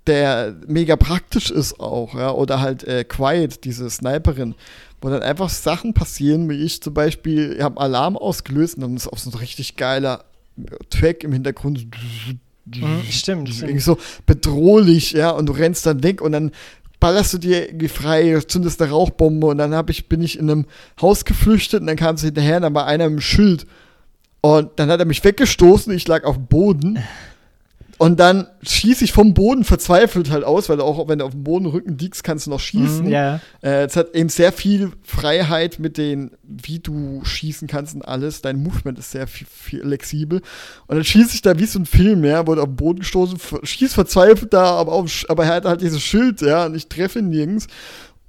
[0.07, 4.55] der mega praktisch ist auch, ja, oder halt äh, Quiet, diese Sniperin,
[5.01, 8.95] wo dann einfach Sachen passieren, wie ich zum Beispiel, ich habe Alarm ausgelöst und dann
[8.95, 10.23] ist auch so ein richtig geiler
[10.89, 11.87] Track im Hintergrund.
[12.65, 13.61] Mhm, stimmt.
[13.61, 16.51] Irgendwie so bedrohlich, ja, und du rennst dann weg und dann
[16.99, 20.49] ballerst du dir irgendwie frei, zündest eine Rauchbombe und dann hab ich, bin ich in
[20.49, 20.65] einem
[21.01, 23.67] Haus geflüchtet und dann kam sie hinterher dann war einer im Schild.
[24.45, 26.99] Und dann hat er mich weggestoßen, ich lag auf dem Boden.
[27.97, 31.45] Und dann schieße ich vom Boden verzweifelt halt aus, weil auch, wenn du auf dem
[31.45, 33.05] Boden Rücken liegst, kannst du noch schießen.
[33.05, 33.39] Mm, yeah.
[33.61, 38.41] äh, es hat eben sehr viel Freiheit mit den, wie du schießen kannst und alles.
[38.41, 40.41] Dein Movement ist sehr viel, viel flexibel.
[40.87, 43.39] Und dann schieße ich da wie so ein Film, ja, wurde auf den Boden gestoßen,
[43.63, 47.19] schieß verzweifelt da, aber, auf, aber er hat halt dieses Schild, ja, und ich treffe
[47.19, 47.67] ihn nirgends.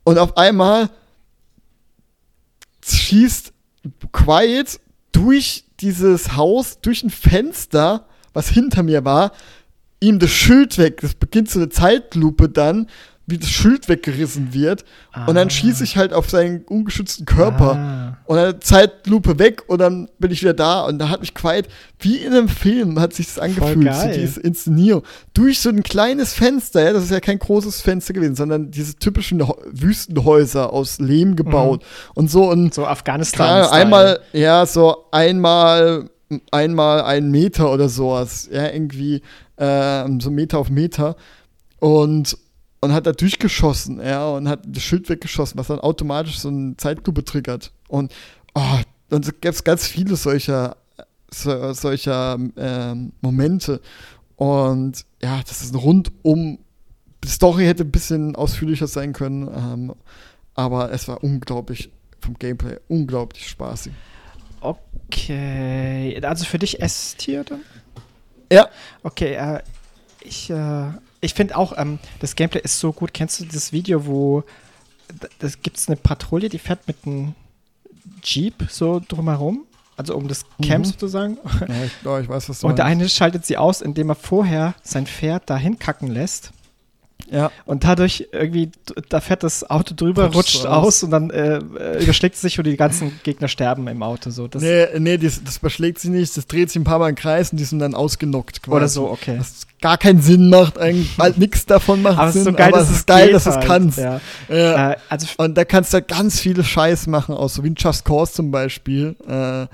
[0.04, 0.90] Und auf einmal
[2.84, 3.52] schießt
[4.12, 4.78] Quiet
[5.10, 9.32] durch dieses Haus, durch ein Fenster, was hinter mir war,
[10.00, 11.00] ihm das Schild weg.
[11.02, 12.88] Das beginnt so eine Zeitlupe dann,
[13.26, 14.84] wie das Schild weggerissen wird.
[15.12, 15.26] Ah.
[15.26, 15.50] Und dann ah.
[15.50, 17.76] schieße ich halt auf seinen ungeschützten Körper.
[17.76, 18.18] Ah.
[18.26, 20.82] Und dann Zeitlupe weg und dann bin ich wieder da.
[20.84, 24.40] Und da hat mich Quiet, wie in einem Film, hat sich das angefühlt, so diese
[24.40, 25.02] Inszenierung.
[25.32, 28.96] Durch so ein kleines Fenster, ja, das ist ja kein großes Fenster gewesen, sondern diese
[28.96, 31.80] typischen Wüstenhäuser aus Lehm gebaut.
[31.82, 32.10] Mhm.
[32.14, 33.66] Und so und So Afghanistan.
[33.68, 36.10] Einmal, ja, so einmal
[36.50, 39.22] einmal einen Meter oder sowas, ja, irgendwie
[39.56, 41.16] äh, so Meter auf Meter
[41.78, 42.38] und,
[42.84, 46.76] und hat da durchgeschossen, ja, und hat das Schild weggeschossen, was dann automatisch so eine
[46.76, 47.72] Zeitlupe triggert.
[47.88, 48.12] Und,
[48.54, 48.78] oh,
[49.10, 50.76] und es gab ganz viele solcher,
[51.30, 53.80] so, solcher ähm, Momente.
[54.36, 56.58] Und ja, das ist ein rundum.
[57.22, 59.94] Die Story hätte ein bisschen ausführlicher sein können, ähm,
[60.54, 63.92] aber es war unglaublich vom Gameplay unglaublich spaßig.
[64.60, 67.60] Okay, also für dich S-Tier dann?
[68.52, 68.68] Ja.
[69.02, 69.62] Okay, äh,
[70.20, 70.88] ich, äh,
[71.24, 73.14] ich finde auch, ähm, das Gameplay ist so gut.
[73.14, 74.44] Kennst du das Video, wo
[75.38, 77.34] das gibt es eine Patrouille, die fährt mit einem
[78.22, 79.64] Jeep so drumherum?
[79.96, 80.90] Also um das Camp mhm.
[80.90, 81.38] sozusagen.
[81.68, 84.16] Ja, ich, oh, ich weiß, was du Und der eine schaltet sie aus, indem er
[84.16, 86.50] vorher sein Pferd dahin kacken lässt.
[87.30, 87.50] Ja.
[87.64, 88.70] Und dadurch irgendwie,
[89.08, 90.86] da fährt das Auto drüber, Putsch rutscht aus.
[90.86, 94.30] aus und dann äh, äh, überschlägt es sich und die ganzen Gegner sterben im Auto.
[94.30, 94.46] So.
[94.46, 97.14] Das nee, nee das, das überschlägt sich nicht, das dreht sich ein paar Mal im
[97.14, 98.76] Kreis und die sind dann ausgenockt quasi.
[98.76, 99.36] Oder so, okay.
[99.38, 102.56] Was gar keinen Sinn macht, eigentlich bald nichts davon macht aber Sinn, es ist so
[102.56, 103.66] geil, aber dass es ist geil, dass es halt.
[103.66, 103.98] kannst.
[103.98, 104.20] Ja.
[104.48, 104.92] Ja.
[104.92, 107.74] Äh, also und da kannst du halt ganz viele Scheiß machen, aus so wie ein
[107.76, 109.16] Just Cause zum Beispiel.
[109.26, 109.66] Äh,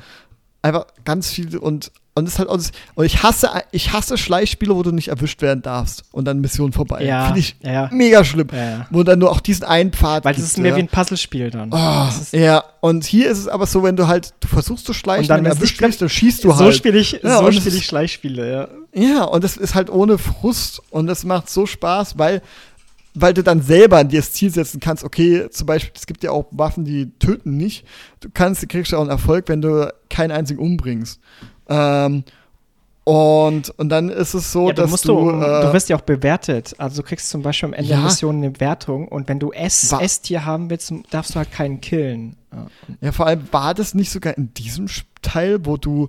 [0.63, 4.75] einfach ganz viele und und ist halt auch das, und ich hasse ich hasse Schleichspiele,
[4.75, 7.05] wo du nicht erwischt werden darfst und dann Mission vorbei.
[7.05, 7.89] Ja, Finde ich ja.
[7.93, 8.49] mega schlimm.
[8.53, 11.51] Ja, wo dann nur auch diesen einen Pfad Weil das ist mehr wie ein Puzzlespiel
[11.51, 11.73] dann.
[11.73, 15.23] Oh, ja, und hier ist es aber so, wenn du halt du versuchst zu schleichen,
[15.23, 16.75] und dann, erwischt wirst, dann schießt du so halt.
[16.75, 18.69] Spiel ich, so spiele ich Schleichspiele, ja.
[18.93, 22.43] Ja, und das ist halt ohne Frust und das macht so Spaß, weil
[23.15, 26.31] weil du dann selber dir das Ziel setzen kannst, okay, zum Beispiel, es gibt ja
[26.31, 27.85] auch Waffen, die töten nicht.
[28.21, 31.21] Du kannst, du kriegst ja auch einen Erfolg, wenn du keinen einzigen umbringst.
[31.69, 32.25] Ähm,
[33.05, 35.19] und, und dann ist es so, ja, dass musst du.
[35.19, 36.75] Du, äh, du wirst ja auch bewertet.
[36.79, 37.97] Also du kriegst zum Beispiel am Ende Ja.
[37.97, 41.81] der Mission eine Wertung und wenn du S, S-Tier haben willst, darfst du halt keinen
[41.81, 42.37] killen.
[43.01, 43.13] Ja.
[43.13, 44.87] vor allem war das nicht sogar in diesem
[45.23, 46.09] Teil, wo du.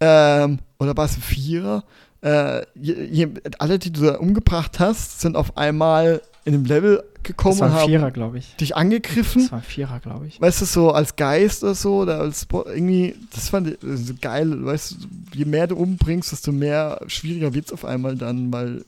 [0.00, 1.84] Ähm, oder war es ein Vierer?
[2.24, 7.04] Äh, je, je, alle, die du da umgebracht hast, sind auf einmal in dem Level
[7.22, 8.56] gekommen Das war und ein haben Vierer, glaube ich.
[8.56, 9.42] dich angegriffen.
[9.42, 10.40] Das war ein Vierer, glaube ich.
[10.40, 14.14] weißt du, so als Geist oder so, oder als Bo- irgendwie, das fand ich so
[14.20, 14.96] geil, weißt du,
[15.34, 18.84] je mehr du umbringst, desto mehr schwieriger wird's auf einmal dann, weil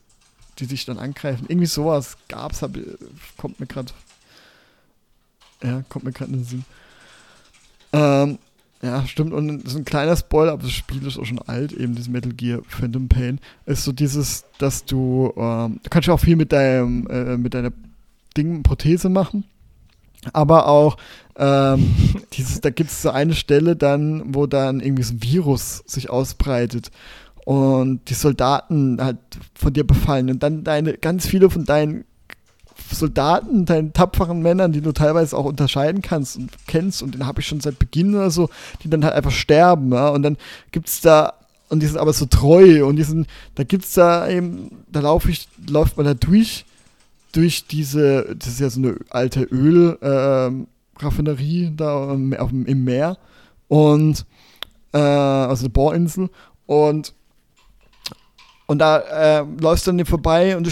[0.59, 1.45] die dich dann angreifen.
[1.49, 2.73] Irgendwie sowas gab's, hab,
[3.37, 3.93] kommt mir gerade,
[5.63, 6.65] ja, kommt mir gerade in den Sinn.
[7.93, 8.39] Ähm,
[8.87, 11.95] ja, stimmt, und so ein kleiner Spoiler, aber das Spiel ist auch schon alt, eben
[11.95, 16.21] dieses Metal Gear Phantom Pain, ist so dieses, dass du, ähm, du kannst ja auch
[16.21, 17.73] viel mit deinem, äh, mit deiner
[18.37, 19.45] Ding, Prothese machen.
[20.33, 20.97] Aber auch,
[21.37, 21.95] ähm,
[22.33, 26.09] dieses, da gibt es so eine Stelle dann, wo dann irgendwie so ein Virus sich
[26.09, 26.91] ausbreitet
[27.45, 29.19] und die Soldaten halt
[29.55, 32.05] von dir befallen und dann deine, ganz viele von deinen
[32.95, 37.41] Soldaten, deinen tapferen Männern, die du teilweise auch unterscheiden kannst und kennst, und den habe
[37.41, 38.49] ich schon seit Beginn oder so,
[38.83, 40.37] die dann halt einfach sterben, ja, und dann
[40.73, 41.35] gibt es da,
[41.69, 45.01] und die sind aber so treu, und die sind, da gibt es da eben, da
[45.01, 46.65] laufe ich, läuft man da durch,
[47.33, 53.19] durch diese, das ist ja so eine alte Ölraffinerie ähm, da im, auf, im Meer,
[53.69, 54.25] und,
[54.93, 56.31] äh, also eine Bohrinsel,
[56.67, 57.15] und
[58.67, 60.71] und da äh, läufst du dann vorbei und du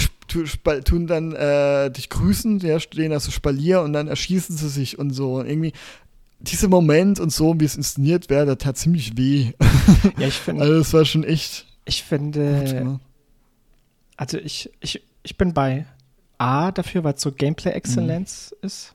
[0.84, 4.98] tun dann äh, dich grüßen, ja, stehen da so Spalier und dann erschießen sie sich
[4.98, 5.36] und so.
[5.36, 5.72] Und irgendwie
[6.40, 9.52] dieser Moment und so, wie es inszeniert wäre, das tat ziemlich weh.
[10.18, 10.62] Ja, ich finde.
[10.62, 11.66] also, das war schon echt.
[11.84, 12.74] Ich finde.
[12.84, 13.00] Gut,
[14.16, 15.86] also, ich, ich, ich bin bei
[16.38, 18.66] A dafür, weil es so Gameplay-Exzellenz mhm.
[18.66, 18.94] ist.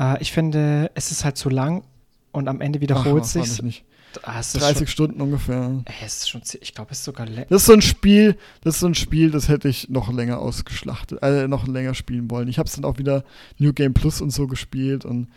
[0.00, 1.84] Äh, ich finde, es ist halt zu lang
[2.32, 3.84] und am Ende wiederholt sich.
[4.22, 5.82] Ah, 30 schon, Stunden ungefähr.
[5.84, 7.46] Ey, ist schon, ich glaube, es ist sogar länger.
[7.48, 10.38] Das ist so ein Spiel, das ist so ein Spiel, das hätte ich noch länger
[10.38, 12.48] ausgeschlachtet, äh, noch länger spielen wollen.
[12.48, 13.24] Ich habe es dann auch wieder
[13.58, 15.28] New Game Plus und so gespielt und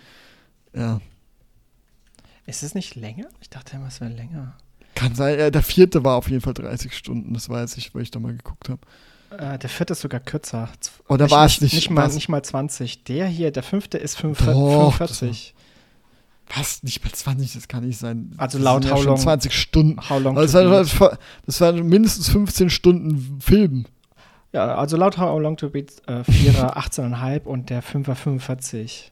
[0.74, 1.02] ja.
[2.46, 3.28] Ist es nicht länger?
[3.42, 4.56] Ich dachte immer, es wäre länger.
[4.94, 8.04] Kann sein, äh, der vierte war auf jeden Fall 30 Stunden, das weiß ich, weil
[8.04, 8.82] ich da mal geguckt habe.
[9.38, 10.70] Äh, der vierte ist sogar kürzer.
[11.10, 11.74] Oder war es nicht?
[11.74, 13.04] Nicht mal, nicht mal 20.
[13.04, 15.54] Der hier, der fünfte ist 45.
[16.54, 16.84] Was?
[16.84, 18.34] Nicht bei 20, das kann nicht sein.
[18.38, 19.18] Also laut How Long?
[19.18, 20.00] 20 Stunden.
[20.10, 23.86] How Long das, war, das waren mindestens 15 Stunden Film.
[24.54, 29.12] Ja, also laut How Long to Beat äh, 4er 18,5 und der 5er 45.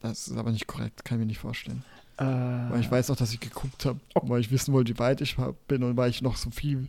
[0.00, 1.84] Das ist aber nicht korrekt, kann ich mir nicht vorstellen.
[2.18, 4.28] Äh, weil ich weiß auch, dass ich geguckt habe, okay.
[4.28, 5.36] weil ich wissen wollte, wie weit ich
[5.68, 6.88] bin und weil ich noch so viel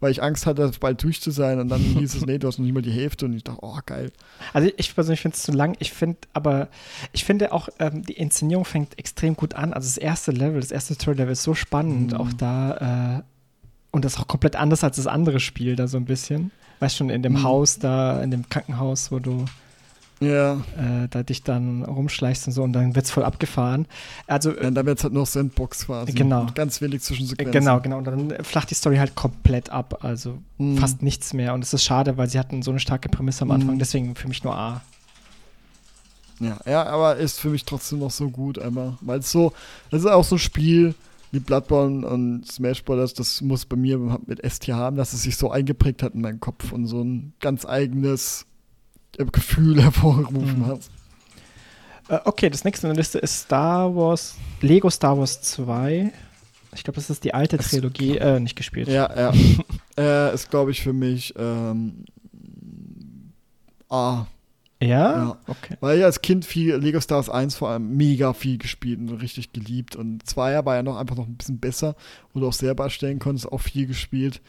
[0.00, 1.58] weil ich Angst hatte, bald durch zu sein.
[1.60, 3.26] Und dann hieß es, nee, du hast noch nicht mal die Hälfte.
[3.26, 4.12] Und ich dachte, oh, geil.
[4.52, 5.76] Also ich persönlich finde es zu lang.
[5.78, 6.68] Ich finde aber,
[7.12, 9.72] ich finde auch, ähm, die Inszenierung fängt extrem gut an.
[9.72, 12.12] Also das erste Level, das erste Story-Level ist so spannend.
[12.12, 12.18] Mhm.
[12.18, 13.22] Auch da, äh,
[13.90, 16.50] und das ist auch komplett anders als das andere Spiel da so ein bisschen.
[16.80, 17.42] Weißt schon, in dem mhm.
[17.42, 19.46] Haus da, in dem Krankenhaus, wo du
[20.20, 20.54] ja.
[20.54, 23.86] Äh, da dich dann rumschleichst und so und dann wird es voll abgefahren.
[24.26, 26.12] Also, ja, dann wird es halt nur Sandbox quasi.
[26.12, 26.42] Genau.
[26.42, 27.52] Und ganz wenig Zwischensequenzen.
[27.52, 27.98] Genau, genau.
[27.98, 30.04] Und dann flacht die Story halt komplett ab.
[30.04, 30.78] Also hm.
[30.78, 31.54] fast nichts mehr.
[31.54, 33.72] Und es ist schade, weil sie hatten so eine starke Prämisse am Anfang.
[33.72, 33.78] Hm.
[33.78, 34.82] Deswegen für mich nur A.
[36.40, 38.96] Ja, ja, aber ist für mich trotzdem noch so gut einmal.
[39.00, 39.52] Weil es so,
[39.90, 40.94] das ist auch so ein Spiel
[41.30, 43.14] wie Bloodborne und Smash Bros.
[43.14, 46.40] Das muss bei mir mit ST haben, dass es sich so eingeprägt hat in meinen
[46.40, 48.46] Kopf und so ein ganz eigenes
[49.24, 50.66] Gefühl hervorgerufen mhm.
[50.66, 50.80] hat.
[52.08, 56.12] Äh, okay, das nächste in der Liste ist Star Wars, Lego Star Wars 2.
[56.74, 58.88] Ich glaube, das ist die alte es Trilogie, äh, nicht gespielt.
[58.88, 59.32] Ja, ja.
[59.98, 62.04] äh, ist, glaube ich, für mich ähm,
[63.88, 64.26] A.
[64.80, 64.88] Ja?
[64.88, 65.38] ja?
[65.46, 65.76] Okay.
[65.80, 69.10] Weil ich als Kind viel Lego Star Wars 1 vor allem mega viel gespielt und
[69.10, 69.96] richtig geliebt.
[69.96, 71.96] Und 2 war ja noch einfach noch ein bisschen besser,
[72.32, 74.40] wo du auch selber erstellen konntest, auch viel gespielt.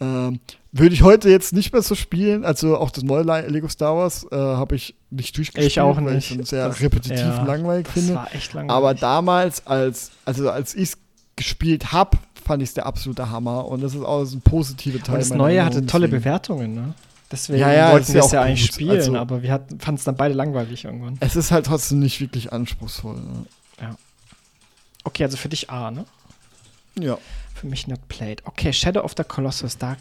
[0.00, 0.40] Ähm,
[0.70, 2.44] würde ich heute jetzt nicht mehr so spielen.
[2.44, 6.06] Also auch das neue Lego Star Wars äh, habe ich nicht durchgespielt, ich auch nicht.
[6.06, 8.14] weil ich es sehr das, repetitiv ja, und langweilig das finde.
[8.14, 8.76] War echt langweilig.
[8.76, 10.98] Aber damals, als, also als ich es
[11.36, 13.66] gespielt habe, fand ich es der absolute Hammer.
[13.66, 15.16] Und das ist auch so ein positiver Teil.
[15.16, 16.08] Und das Neue hatte tolle.
[16.08, 16.94] Bewertungen, ne?
[17.32, 20.16] Deswegen ja, ja, wollten wir es ja, eigentlich spielen, also, aber wir fanden es dann
[20.16, 21.16] beide langweilig irgendwann.
[21.20, 23.16] Es ist halt trotzdem nicht wirklich anspruchsvoll.
[23.16, 23.46] Ne?
[23.80, 23.96] Ja.
[25.04, 26.04] Okay, also für dich A, ne?
[27.00, 27.16] Ja.
[27.54, 28.42] Für mich not played.
[28.44, 29.96] Okay, Shadow of the Colossus, da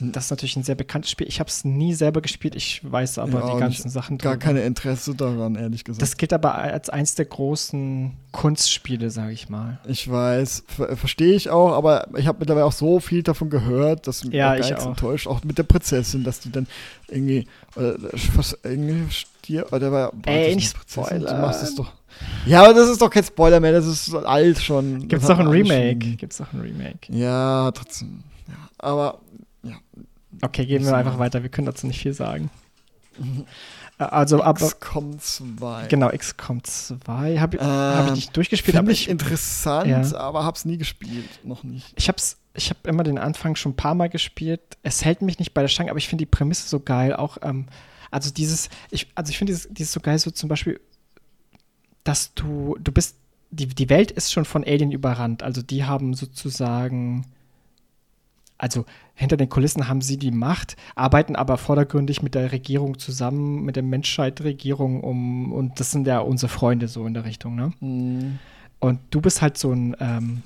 [0.00, 1.26] das ist natürlich ein sehr bekanntes Spiel.
[1.26, 4.18] Ich habe es nie selber gespielt, ich weiß aber ja, die ganzen Sachen.
[4.18, 4.44] Gar drüber.
[4.44, 6.00] keine Interesse daran, ehrlich gesagt.
[6.02, 9.80] Das gilt aber als eins der großen Kunstspiele, sage ich mal.
[9.88, 14.06] Ich weiß, ver verstehe ich auch, aber ich habe mittlerweile auch so viel davon gehört,
[14.06, 14.86] dass mich ja, ich auch.
[14.86, 16.68] enttäuscht, auch mit der Prinzessin, dass die dann
[17.08, 17.96] irgendwie, oder,
[18.34, 21.34] was, irgendwie stier, oder war, Ey, nicht Spoiler.
[21.34, 21.92] Du machst es doch.
[22.46, 25.08] Ja, aber das ist doch kein Spoiler mehr, das ist alt schon.
[25.08, 26.16] Gibt's doch ein Remake?
[26.16, 26.98] Gibt's doch ein Remake?
[27.10, 28.22] Ja, trotzdem.
[28.46, 29.18] Ja, aber
[29.62, 29.76] ja.
[30.42, 31.42] Okay, gehen wir einfach weiter.
[31.42, 32.50] Wir können dazu nicht viel sagen.
[33.18, 33.46] Mhm.
[33.98, 34.66] Also, aber.
[34.66, 35.86] XCOM 2.
[35.88, 38.76] Genau, XCOM 2 habe ähm, hab ich nicht durchgespielt.
[38.76, 40.18] Finde ich interessant, ja.
[40.18, 41.28] aber habe es nie gespielt.
[41.42, 41.94] Noch nicht.
[41.96, 42.18] Ich habe
[42.54, 44.60] ich hab immer den Anfang schon ein paar Mal gespielt.
[44.82, 47.14] Es hält mich nicht bei der Stange, aber ich finde die Prämisse so geil.
[47.14, 47.66] Auch, ähm,
[48.10, 50.80] also dieses, ich, also ich finde dieses, dieses so geil, so zum Beispiel,
[52.04, 53.16] dass du, du bist,
[53.50, 55.42] die, die Welt ist schon von Alien überrannt.
[55.42, 57.26] Also die haben sozusagen
[58.58, 58.84] also
[59.14, 63.76] hinter den Kulissen haben sie die Macht, arbeiten aber vordergründig mit der Regierung zusammen, mit
[63.76, 67.72] der Menschheitregierung um, und das sind ja unsere Freunde so in der Richtung, ne?
[67.80, 68.38] Mhm.
[68.80, 70.42] Und du bist halt so ein ähm,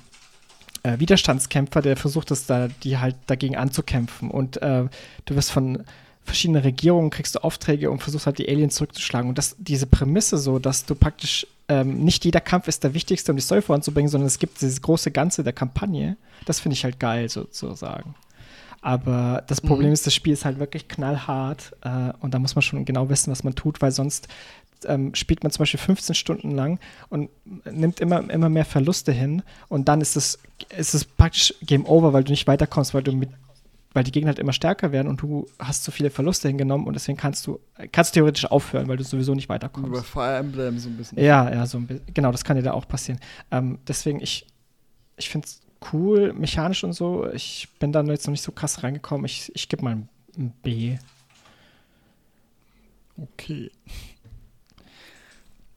[0.83, 4.31] äh, Widerstandskämpfer, der versucht, das da, die halt dagegen anzukämpfen.
[4.31, 4.85] Und äh,
[5.25, 5.83] du wirst von,
[6.23, 9.29] verschiedene Regierungen kriegst du Aufträge und versuchst halt die Aliens zurückzuschlagen.
[9.29, 13.31] Und das, diese Prämisse so, dass du praktisch ähm, nicht jeder Kampf ist der wichtigste,
[13.31, 16.83] um die Story voranzubringen, sondern es gibt dieses große Ganze der Kampagne, das finde ich
[16.83, 18.15] halt geil sozusagen.
[18.81, 19.67] Aber das mhm.
[19.67, 19.93] Problem mhm.
[19.93, 23.31] ist, das Spiel ist halt wirklich knallhart äh, und da muss man schon genau wissen,
[23.31, 24.27] was man tut, weil sonst
[24.85, 27.29] ähm, spielt man zum Beispiel 15 Stunden lang und
[27.63, 30.39] nimmt immer, immer mehr Verluste hin und dann ist es,
[30.77, 33.29] ist es praktisch Game Over, weil du nicht weiterkommst, weil du mit
[33.93, 36.93] weil die Gegner halt immer stärker werden und du hast zu viele Verluste hingenommen und
[36.93, 37.59] deswegen kannst du
[37.91, 39.87] kannst theoretisch aufhören, weil du sowieso nicht weiterkommst.
[39.87, 41.19] Über Fire Emblem so ein bisschen.
[41.19, 42.05] Ja, ja, so ein bisschen.
[42.13, 43.19] Genau, das kann dir da auch passieren.
[43.51, 44.47] Ähm, deswegen, ich,
[45.17, 45.61] ich finde es
[45.93, 47.27] cool, mechanisch und so.
[47.31, 49.25] Ich bin da jetzt noch nicht so krass reingekommen.
[49.25, 49.97] Ich, ich gebe mal
[50.37, 50.97] ein, B.
[53.17, 53.69] Okay.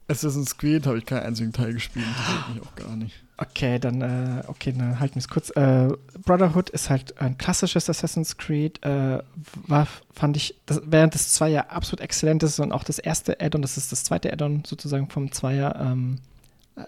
[0.09, 2.07] Assassin's Creed habe ich keinen einzigen Teil gespielt.
[2.07, 3.26] Das mich auch gar nicht.
[3.39, 5.51] Okay, dann, äh, okay, dann halten wir es kurz.
[5.51, 5.89] Äh,
[6.25, 8.83] Brotherhood ist halt ein klassisches Assassin's Creed.
[8.85, 9.23] Äh,
[9.67, 13.61] war, fand ich, das, während das Zweier absolut exzellent ist und auch das erste Add-on,
[13.61, 16.19] das ist das zweite Add-on sozusagen vom Zweier, ähm,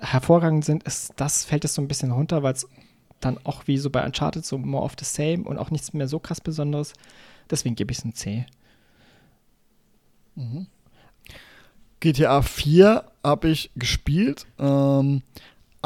[0.01, 2.67] hervorragend sind, ist das, fällt es so ein bisschen runter, weil es
[3.21, 6.09] dann auch wie so bei Uncharted so more of the same und auch nichts mehr
[6.09, 6.95] so krass Besonderes.
[7.51, 8.47] Deswegen gebe ich es ein C.
[10.35, 10.67] Mhm.
[12.01, 14.47] GTA 4 habe ich gespielt.
[14.59, 15.23] Ähm,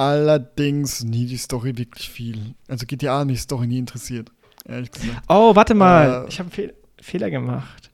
[0.08, 2.54] allerdings nie die Story wirklich viel.
[2.68, 4.30] Also GTA hat mich die Story nie interessiert.
[4.64, 5.22] Ehrlich gesagt.
[5.28, 6.24] Oh, warte mal.
[6.24, 7.90] Äh, ich habe einen Fehl Fehler gemacht.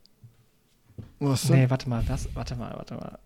[1.19, 1.61] Was denn?
[1.61, 2.05] Nee, warte mal.
[2.07, 3.19] Das, warte mal, warte mal.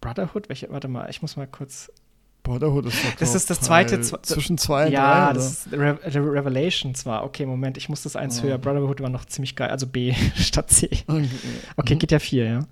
[0.00, 0.48] Brotherhood?
[0.48, 0.70] Welche?
[0.70, 1.92] Warte mal, ich muss mal kurz.
[2.42, 4.00] Brotherhood ist doch Das ist das zweite.
[4.00, 5.18] zwischen zwei und ja, drei.
[5.28, 7.24] Ja, das ist Re Revelation zwar.
[7.24, 8.44] Okay, Moment, ich muss das eins oh.
[8.44, 8.58] höher.
[8.58, 9.70] Brotherhood war noch ziemlich geil.
[9.70, 10.88] Also B statt C.
[11.06, 11.28] Okay,
[11.76, 11.98] okay mhm.
[11.98, 12.66] GTA 4, ja.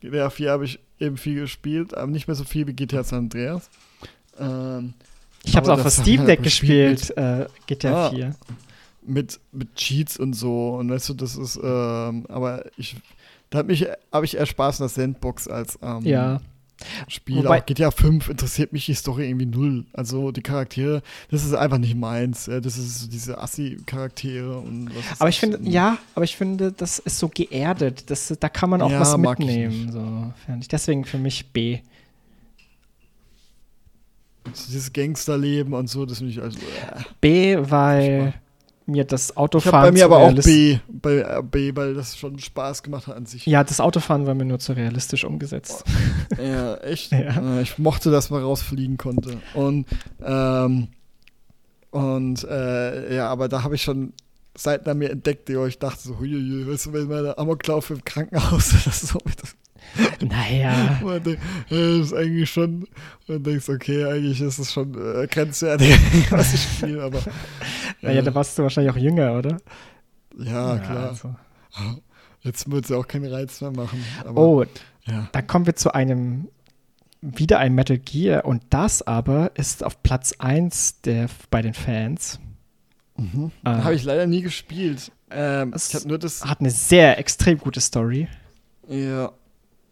[0.00, 3.20] GTA 4 habe ich eben viel gespielt, aber nicht mehr so viel wie GTA San
[3.20, 3.68] Andreas.
[4.38, 4.94] Ähm,
[5.44, 8.34] ich habe es auf Steam halt Deck gespielt, mit, äh, GTA ah, 4.
[9.06, 10.76] Mit, mit Cheats und so.
[10.76, 12.96] Und weißt du, das ist, ähm, aber ich,
[13.50, 13.72] da habe
[14.24, 16.40] ich eher Spaß in der Sandbox als ähm, ja.
[17.08, 17.36] Spiel.
[17.36, 19.84] Wobei, auch GTA 5 interessiert mich die Story irgendwie null.
[19.92, 22.46] Also die Charaktere, das ist einfach nicht meins.
[22.46, 26.98] Das ist so diese Assi-Charaktere und was Aber ich finde, ja, aber ich finde, das
[26.98, 28.10] ist so geerdet.
[28.10, 29.92] Das, da kann man auch ja, was mitnehmen.
[29.92, 30.32] So,
[30.70, 31.80] Deswegen für mich B.
[34.52, 36.58] Dieses Gangsterleben und so, das finde ich also.
[36.58, 38.34] Äh, B, weil
[38.86, 39.88] mir das Autofahren.
[39.88, 43.26] bei mir aber auch B, bei äh, B, weil das schon Spaß gemacht hat an
[43.26, 43.46] sich.
[43.46, 45.84] Ja, das Autofahren war mir nur zu realistisch umgesetzt.
[46.38, 47.12] Ja, echt.
[47.12, 47.60] ja.
[47.60, 49.38] Ich mochte, dass man rausfliegen konnte.
[49.54, 49.86] Und,
[50.22, 50.88] ähm,
[51.90, 54.12] und äh, ja, aber da habe ich schon
[54.56, 58.04] Seiten an mir entdeckt, die ich dachte so, huiuiui, weißt du, wenn man Amoklauf im
[58.04, 59.56] Krankenhaus oder so, das
[60.20, 61.00] naja.
[61.02, 62.86] Man denkt, das ist eigentlich schon,
[63.26, 65.96] man denkt, okay, eigentlich ist es schon äh, grenzwertig,
[66.30, 67.20] was ich spiele, aber.
[68.00, 69.56] Naja, da warst du wahrscheinlich auch jünger, oder?
[70.38, 71.08] Ja, ja klar.
[71.10, 71.34] Also.
[72.42, 74.04] Jetzt wird es ja auch keinen Reiz mehr machen.
[74.24, 74.64] Aber, oh,
[75.06, 75.28] ja.
[75.32, 76.48] da kommen wir zu einem,
[77.22, 82.38] wieder ein Metal Gear und das aber ist auf Platz 1 der, bei den Fans.
[83.16, 83.50] Mhm.
[83.64, 85.10] Äh, Habe ich leider nie gespielt.
[85.30, 88.28] Ähm, es hat eine sehr extrem gute Story.
[88.88, 89.32] Ja.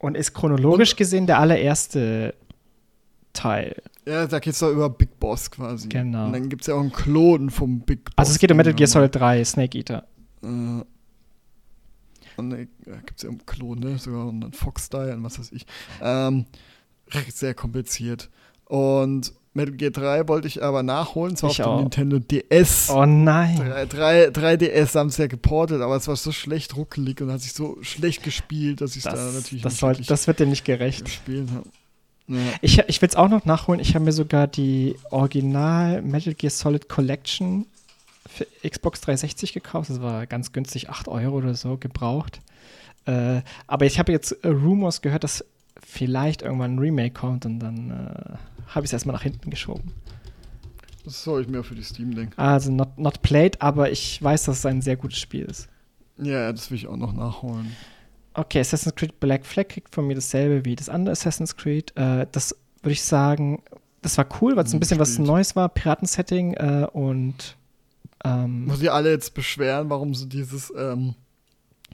[0.03, 2.35] Und ist chronologisch gesehen der allererste
[3.31, 3.81] Teil.
[4.05, 5.87] Ja, da geht es doch über Big Boss quasi.
[5.87, 6.25] Genau.
[6.25, 8.13] Und dann gibt es ja auch einen Klon vom Big Boss.
[8.17, 10.05] Also es geht um Metal Gear Solid 3, Snake Eater.
[10.43, 10.47] Äh,
[12.35, 12.67] und äh,
[13.05, 13.97] gibt es ja einen Klon, ne?
[13.97, 15.65] Sogar einen Fox-Style und was weiß ich.
[16.01, 16.47] Ähm,
[17.29, 18.29] sehr kompliziert.
[18.65, 22.89] Und Metal Gear 3 wollte ich aber nachholen, zwar ich auf dem Nintendo DS.
[22.89, 23.57] Oh nein.
[23.89, 27.41] 3, 3, ds haben es ja geportet, aber es war so schlecht ruckelig und hat
[27.41, 31.05] sich so schlecht gespielt, dass ich da natürlich das, soll, das wird dir nicht gerecht.
[31.05, 31.67] gespielt habe.
[32.27, 32.37] Ja.
[32.61, 33.79] Ich, ich will es auch noch nachholen.
[33.79, 37.65] Ich habe mir sogar die Original Metal Gear Solid Collection
[38.27, 39.89] für Xbox 360 gekauft.
[39.89, 42.41] Das war ganz günstig, 8 Euro oder so gebraucht.
[43.05, 45.45] Äh, aber ich habe jetzt äh, Rumors gehört, dass
[45.85, 48.37] vielleicht irgendwann ein Remake kommt und dann äh,
[48.67, 49.91] habe ich es erstmal nach hinten geschoben.
[51.05, 52.39] Das soll ich mir für die Steam denken.
[52.39, 55.67] Also not, not played, aber ich weiß, dass es ein sehr gutes Spiel ist.
[56.17, 57.75] Ja, das will ich auch noch nachholen.
[58.33, 61.91] Okay, Assassin's Creed Black Flag kriegt von mir dasselbe wie das andere Assassin's Creed.
[61.95, 63.61] Äh, das würde ich sagen,
[64.01, 67.57] das war cool, weil es ein bisschen was Neues war, Piratensetting äh, und
[68.23, 71.15] ähm, Muss ich alle jetzt beschweren, warum so dieses ähm,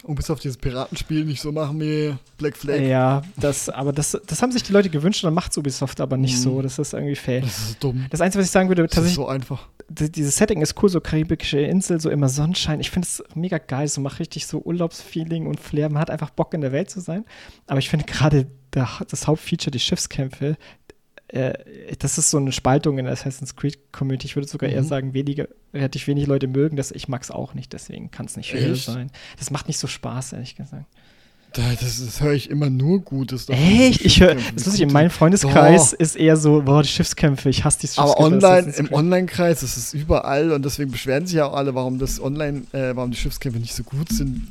[0.04, 2.80] und bis auf dieses Piratenspiel nicht so machen wie Black Flag.
[2.80, 6.18] Ja, das, aber das, das haben sich die Leute gewünscht und dann macht Ubisoft aber
[6.18, 6.42] nicht mhm.
[6.42, 6.62] so.
[6.62, 7.42] Das ist irgendwie fail.
[7.42, 8.06] Das ist dumm.
[8.10, 9.20] Das Einzige, was ich sagen würde, das tatsächlich.
[9.20, 9.68] Ist so einfach.
[9.90, 12.80] Dieses Setting ist cool, so karibische Insel, so immer Sonnenschein.
[12.80, 15.90] Ich finde es mega geil, so macht richtig so Urlaubsfeeling und Flair.
[15.90, 17.26] Man hat einfach Bock in der Welt zu sein.
[17.68, 20.58] Aber ich finde gerade das Hauptfeature, die Schiffskämpfe,
[21.30, 21.54] äh,
[22.00, 24.28] das ist so eine Spaltung in der Assassin's Creed Community.
[24.28, 24.76] Ich würde sogar mhm.
[24.76, 26.92] eher sagen, wenige, relativ wenig Leute mögen das.
[26.92, 29.12] Ich mag es auch nicht, deswegen kann es nicht viel sein.
[29.38, 30.86] Das macht nicht so Spaß, ehrlich gesagt.
[31.54, 33.50] Das, das höre ich immer nur Gutes.
[33.50, 34.06] Echt?
[34.06, 36.02] Ich höre, das ist in meinem Freundeskreis oh.
[36.02, 38.18] ist eher so, boah, die Schiffskämpfe, ich hasse die Schiffskämpfe.
[38.18, 41.98] Aber online, im Online-Kreis ist es überall und deswegen beschweren sich ja auch alle, warum
[41.98, 44.48] das online, äh, warum die Schiffskämpfe nicht so gut sind,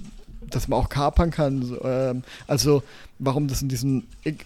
[0.50, 1.62] dass man auch kapern kann.
[1.62, 2.82] So, ähm, also,
[3.18, 4.04] warum das in diesem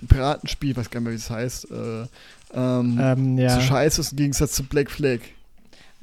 [0.09, 2.07] Piratenspiel, weiß gar nicht mehr, wie es heißt, äh,
[2.55, 3.55] ähm, ähm, ja.
[3.55, 5.21] so scheiße ist im Gegensatz zu Black Flag.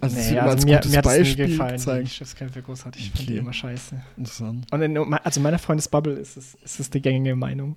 [0.02, 2.08] Also, nee, also als mir, mir hat Beispiel nie gefallen, gezeigt.
[2.08, 3.02] die Schiffskämpfe großartig.
[3.02, 3.18] Ich okay.
[3.18, 4.02] finde die immer scheiße.
[4.18, 4.66] Interessant.
[4.72, 7.76] Und in, also in meiner Freundesbubble ist es, ist es die gängige Meinung.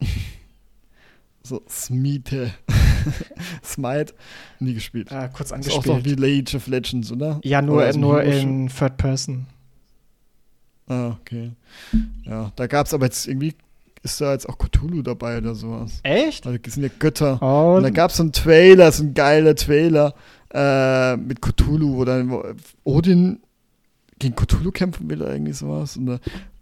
[1.42, 2.52] so, Smite.
[3.64, 4.14] Smite,
[4.60, 5.10] nie gespielt.
[5.10, 5.84] Ah, kurz angespielt.
[5.84, 7.40] Ist auch doch wie Age of Legends, oder?
[7.42, 9.46] Ja, nur, oder nur in Third Person.
[10.88, 11.52] Ah, okay.
[12.24, 13.54] Ja, da gab es aber jetzt irgendwie
[14.02, 16.00] ist da jetzt auch Cthulhu dabei oder sowas.
[16.04, 16.46] Echt?
[16.46, 17.38] Also, das sind ja Götter.
[17.42, 17.76] Oh.
[17.76, 20.14] Und da gab es so einen Trailer, so ein geiler Trailer
[20.54, 23.40] äh, mit Cthulhu, wo dann Odin
[24.18, 25.96] gegen Cthulhu kämpfen will oder irgendwie sowas.
[25.96, 26.20] Und,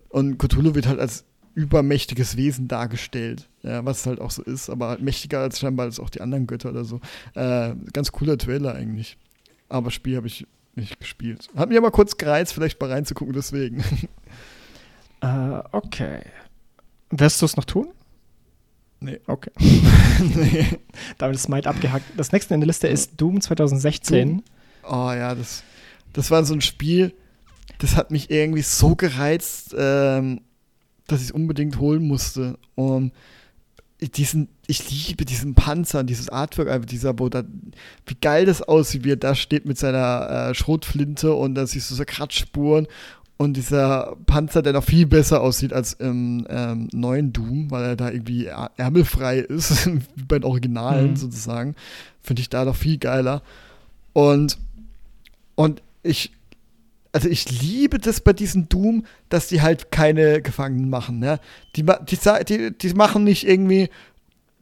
[0.09, 4.89] und Cthulhu wird halt als übermächtiges Wesen dargestellt, ja, was halt auch so ist, aber
[4.89, 7.01] halt mächtiger als scheinbar als auch die anderen Götter oder so.
[7.35, 9.17] Äh, ganz cooler Trailer eigentlich.
[9.69, 10.47] Aber Spiel habe ich
[10.77, 11.49] nicht gespielt.
[11.57, 13.83] Hat mich aber kurz gereizt, vielleicht mal reinzugucken, deswegen.
[15.23, 16.21] Uh, okay.
[17.11, 17.89] Wirst du es noch tun?
[19.01, 19.21] Nee.
[19.27, 19.51] Okay.
[20.35, 20.67] nee.
[21.19, 22.07] Damit ist Smite abgehackt.
[22.17, 24.29] Das nächste in der Liste ist Doom 2016.
[24.29, 24.45] Doom?
[24.83, 25.63] Oh ja, das,
[26.13, 27.15] das war so ein Spiel,
[27.79, 30.41] das hat mich irgendwie so gereizt, ähm,
[31.07, 32.59] dass ich es unbedingt holen musste.
[32.75, 33.13] Um,
[34.01, 37.45] diesen, ich liebe diesen Panzer, dieses Artwork, einfach dieser, da,
[38.07, 41.91] wie geil das aussieht, wie er da steht mit seiner äh, Schrotflinte und da siehst
[41.91, 42.87] du so Kratzspuren
[43.37, 47.97] und dieser Panzer, der noch viel besser aussieht als im ähm, neuen Doom, weil er
[47.97, 51.17] da irgendwie ärmelfrei ist, wie bei den Originalen mhm.
[51.17, 51.75] sozusagen,
[52.23, 53.43] finde ich da noch viel geiler.
[54.13, 54.59] Und,
[55.57, 56.33] und ich,
[57.15, 61.21] also ich liebe das bei diesem Doom, dass die halt keine Gefangenen machen.
[61.21, 61.39] Ne?
[61.77, 63.89] Die, die, die, die machen nicht irgendwie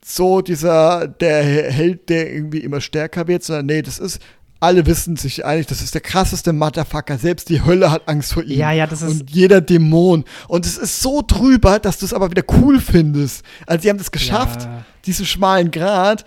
[0.04, 4.20] so dieser, der Held, der irgendwie immer stärker wird, sondern nee, das ist
[4.60, 7.18] alle wissen sich eigentlich, das ist der krasseste Motherfucker.
[7.18, 8.58] Selbst die Hölle hat Angst vor ihm.
[8.60, 9.10] Ja, ja, das ist.
[9.10, 10.24] Und jeder Dämon.
[10.46, 13.44] Und es ist so drüber, dass du es aber wieder cool findest.
[13.66, 14.84] Also, sie haben das geschafft, ja.
[15.04, 16.24] diesen schmalen Grad,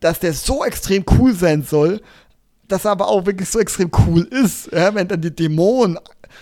[0.00, 2.00] dass der so extrem cool sein soll,
[2.68, 4.70] dass er aber auch wirklich so extrem cool ist.
[4.72, 5.98] Ja, wenn dann die Dämonen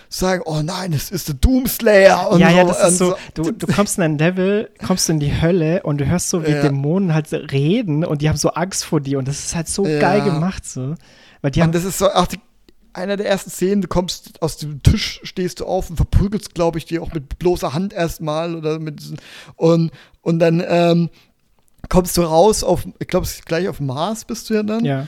[0.09, 2.57] sagen, oh nein, es ist der Doomslayer und ja, so.
[2.57, 5.99] Ja, das ist so, du, du kommst in ein Level, kommst in die Hölle und
[5.99, 6.63] du hörst so, wie ja.
[6.63, 9.87] Dämonen halt reden und die haben so Angst vor dir und das ist halt so
[9.87, 9.99] ja.
[9.99, 10.95] geil gemacht so.
[11.43, 12.39] Weil die haben und das ist so, ach, die,
[12.93, 16.79] einer der ersten Szenen, du kommst aus dem Tisch, stehst du auf und verprügelst, glaube
[16.79, 19.03] ich, dir auch mit bloßer Hand erstmal oder mit
[19.57, 19.91] und,
[20.23, 21.11] und dann ähm,
[21.89, 24.85] kommst du raus auf, ich glaube, gleich auf Mars bist du ja dann.
[24.85, 25.07] Ja.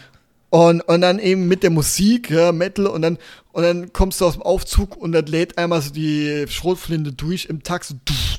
[0.50, 3.18] Und, und dann eben mit der Musik, ja, Metal, und dann,
[3.52, 7.46] und dann kommst du aus dem Aufzug und dann lädt einmal so die Schrotflinte durch
[7.46, 8.38] im Takt, so duff.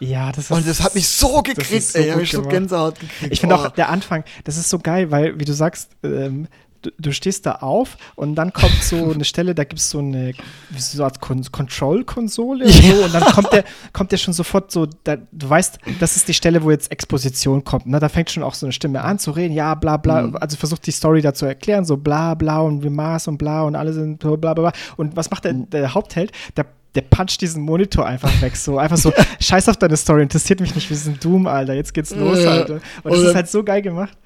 [0.00, 0.50] Ja, das ist.
[0.50, 2.10] Und das hat mich so gekriegt, so ey.
[2.10, 3.32] Hab ich so Gänsehaut gekriegt.
[3.32, 3.58] Ich finde oh.
[3.58, 6.46] auch der Anfang, das ist so geil, weil, wie du sagst, ähm,
[6.82, 9.98] du, du, stehst da auf und dann kommt so eine Stelle, da gibt es so
[9.98, 10.32] eine
[10.76, 12.94] so eine Control-Konsole ja.
[12.94, 16.28] so, und dann kommt der, kommt der schon sofort so, da, du weißt, das ist
[16.28, 17.86] die Stelle, wo jetzt Exposition kommt.
[17.86, 17.98] Ne?
[18.00, 20.36] Da fängt schon auch so eine Stimme an zu reden, ja, bla bla, mhm.
[20.36, 23.62] also versucht die Story da zu erklären, so bla bla und wie Mars und bla
[23.62, 24.72] und alle sind bla bla bla.
[24.96, 25.70] Und was macht der, mhm.
[25.70, 26.32] der Hauptheld?
[26.56, 28.56] Der der puncht diesen Monitor einfach weg.
[28.56, 31.92] So einfach so, scheiß auf deine Story, interessiert mich nicht, wir sind Doom, Alter, jetzt
[31.92, 32.80] geht's los, Alter.
[33.02, 34.16] Und das ist halt so geil gemacht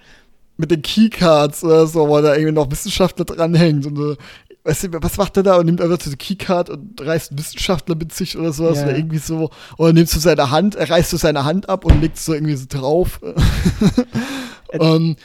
[0.62, 4.16] mit den Keycards oder so, wo da irgendwie noch Wissenschaftler dranhängt und so.
[4.64, 7.38] Weißt du, was macht er da und nimmt einfach so eine Keycard und reißt einen
[7.40, 8.84] Wissenschaftler mit sich oder sowas ja.
[8.84, 12.00] oder irgendwie so oder nimmst du seine Hand, er reißt du seine Hand ab und
[12.00, 13.20] legst so irgendwie so drauf.
[14.78, 15.16] und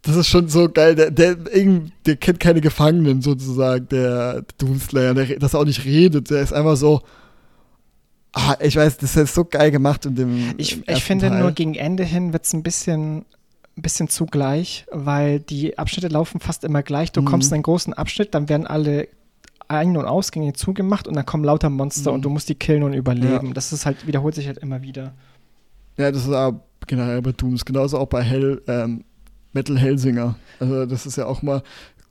[0.00, 0.94] das ist schon so geil.
[0.94, 6.30] Der, der, der kennt keine Gefangenen sozusagen, der Doomslayer, der, dass er auch nicht redet.
[6.30, 7.02] Der ist einfach so.
[8.32, 10.54] Ah, ich weiß, das ist so geil gemacht in dem.
[10.56, 11.40] Ich, ich finde Teil.
[11.40, 13.26] nur gegen Ende hin wird es ein bisschen
[13.76, 17.12] ein bisschen zugleich, weil die Abschnitte laufen fast immer gleich.
[17.12, 17.26] Du mhm.
[17.26, 19.08] kommst in einen großen Abschnitt, dann werden alle
[19.68, 22.16] Ein- und Ausgänge zugemacht und dann kommen lauter Monster mhm.
[22.16, 23.48] und du musst die killen und überleben.
[23.48, 23.52] Ja.
[23.54, 25.14] Das ist halt, wiederholt sich halt immer wieder.
[25.96, 26.54] Ja, das ist auch
[26.86, 29.04] generell bei Dooms, genauso auch bei Hell, ähm,
[29.52, 30.36] Metal Hellsinger.
[30.60, 31.62] Also das ist ja auch mal,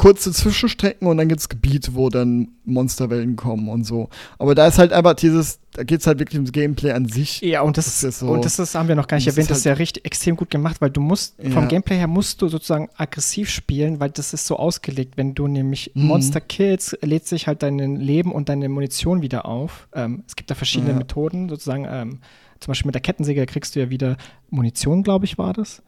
[0.01, 4.09] kurze Zwischenstrecken und dann gibt es Gebiete, wo dann Monsterwellen kommen und so.
[4.39, 7.39] Aber da ist halt einfach dieses, da geht es halt wirklich ums Gameplay an sich.
[7.41, 9.59] Ja, und das, das so, und das ist, haben wir noch gar nicht erwähnt, das
[9.59, 11.51] ist, halt, ja richtig extrem gut gemacht, weil du musst, ja.
[11.51, 15.17] vom Gameplay her musst du sozusagen aggressiv spielen, weil das ist so ausgelegt.
[15.17, 16.05] Wenn du nämlich mhm.
[16.05, 19.87] Monster killst, lädt sich halt dein Leben und deine Munition wieder auf.
[19.93, 20.97] Ähm, es gibt da verschiedene ja.
[20.97, 22.21] Methoden, sozusagen, ähm,
[22.59, 24.17] zum Beispiel mit der Kettensäge kriegst du ja wieder
[24.49, 25.83] Munition, glaube ich, war das.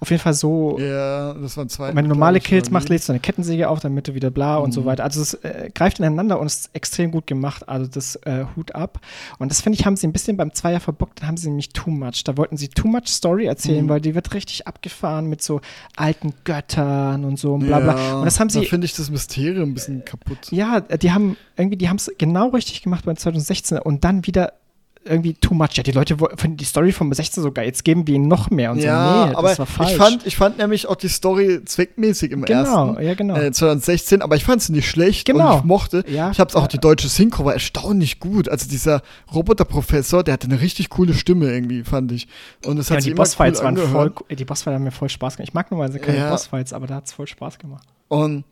[0.00, 0.78] Auf jeden Fall so.
[0.78, 1.94] Ja, das waren zwei.
[1.94, 4.64] Wenn du normale Kills machst, lädst du eine Kettensäge auf, damit du wieder bla mhm.
[4.64, 4.84] und so mhm.
[4.86, 5.04] weiter.
[5.04, 7.68] Also es äh, greift ineinander und ist extrem gut gemacht.
[7.68, 9.00] Also das äh, Hut ab.
[9.38, 11.70] Und das finde ich, haben sie ein bisschen beim Zweier verbockt, dann haben sie nämlich
[11.70, 12.24] too much.
[12.24, 13.88] Da wollten sie too much Story erzählen, mhm.
[13.88, 15.60] weil die wird richtig abgefahren mit so
[15.96, 17.96] alten Göttern und so und bla bla.
[17.96, 18.60] Ja, und das haben sie.
[18.60, 20.50] Da finde ich das Mysterium ein bisschen kaputt.
[20.50, 24.54] Ja, die haben irgendwie, die haben es genau richtig gemacht beim 2016 und dann wieder
[25.04, 25.70] irgendwie too much.
[25.74, 28.50] Ja, die Leute finden die Story vom 16 so geil, jetzt geben wir ihnen noch
[28.50, 29.26] mehr und ja, so.
[29.26, 29.90] Nee, aber das war falsch.
[29.90, 33.36] Ich fand, ich fand nämlich auch die Story zweckmäßig im genau, ersten ja, genau.
[33.36, 35.52] Äh, 2016, aber ich fand sie nicht schlecht genau.
[35.52, 36.04] und ich mochte.
[36.08, 38.48] Ja, ich hab's auch, die deutsche Synchro war erstaunlich gut.
[38.48, 42.28] Also dieser Roboterprofessor, der hatte eine richtig coole Stimme irgendwie, fand ich.
[42.64, 45.36] Und es hat ja, die Bossfights cool waren voll, die Bossfights haben mir voll Spaß
[45.36, 45.48] gemacht.
[45.48, 46.30] Ich mag normalerweise keine ja.
[46.30, 47.86] Bossfights, aber da hat's voll Spaß gemacht.
[48.08, 48.44] Und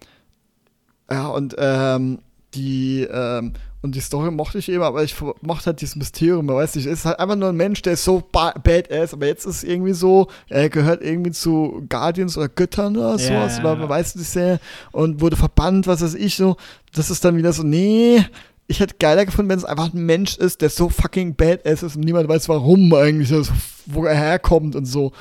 [1.11, 2.19] ja, und ähm,
[2.55, 3.53] die, ähm,
[3.83, 6.87] und die Story mochte ich eben, aber ich mochte halt dieses Mysterium, man weiß nicht,
[6.87, 9.93] es ist halt einfach nur ein Mensch, der ist so badass, aber jetzt ist irgendwie
[9.93, 13.61] so, er gehört irgendwie zu Guardians oder Göttern oder sowas, yeah.
[13.61, 14.61] oder man weiß nicht sehr,
[14.93, 16.57] und wurde verbannt, was weiß ich, so,
[16.93, 18.25] das ist dann wieder so, nee,
[18.67, 21.97] ich hätte geiler gefunden, wenn es einfach ein Mensch ist, der so fucking badass ist
[21.97, 23.53] und niemand weiß warum eigentlich, also
[23.87, 25.13] wo er herkommt und so.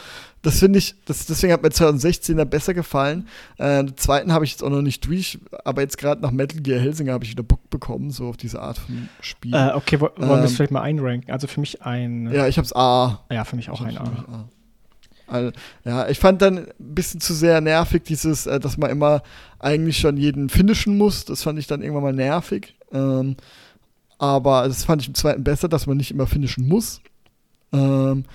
[0.41, 3.27] Das finde ich, das, deswegen hat mir 2016er besser gefallen.
[3.57, 6.61] Äh, den zweiten habe ich jetzt auch noch nicht durch, aber jetzt gerade nach Metal
[6.61, 9.53] Gear Helsinger habe ich wieder Bock bekommen, so auf diese Art von Spiel.
[9.53, 11.31] Äh, okay, wollen wir es ähm, vielleicht mal einranken?
[11.31, 12.31] Also für mich ein.
[12.31, 13.25] Ja, ich habe es A.
[13.29, 14.03] Ja, für mich auch ein A.
[14.03, 14.49] A.
[15.27, 15.51] Also,
[15.85, 19.21] ja, ich fand dann ein bisschen zu sehr nervig, dieses, äh, dass man immer
[19.59, 21.25] eigentlich schon jeden finishen muss.
[21.25, 22.75] Das fand ich dann irgendwann mal nervig.
[22.91, 23.35] Ähm,
[24.17, 27.01] aber das fand ich im zweiten besser, dass man nicht immer finishen muss.
[27.71, 28.25] Ähm,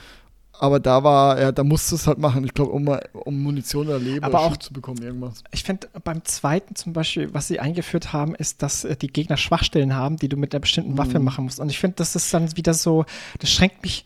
[0.59, 2.45] aber da war, ja, da musste es halt machen.
[2.45, 5.43] Ich glaube, um, um Munition oder Leben aber auch, zu bekommen, irgendwas.
[5.53, 9.37] Ich finde, beim zweiten zum Beispiel, was sie eingeführt haben, ist, dass äh, die Gegner
[9.37, 10.99] Schwachstellen haben, die du mit einer bestimmten mhm.
[10.99, 11.61] Waffe machen musst.
[11.61, 13.05] Und ich finde, das ist dann wieder so,
[13.41, 14.05] das schränkt mich,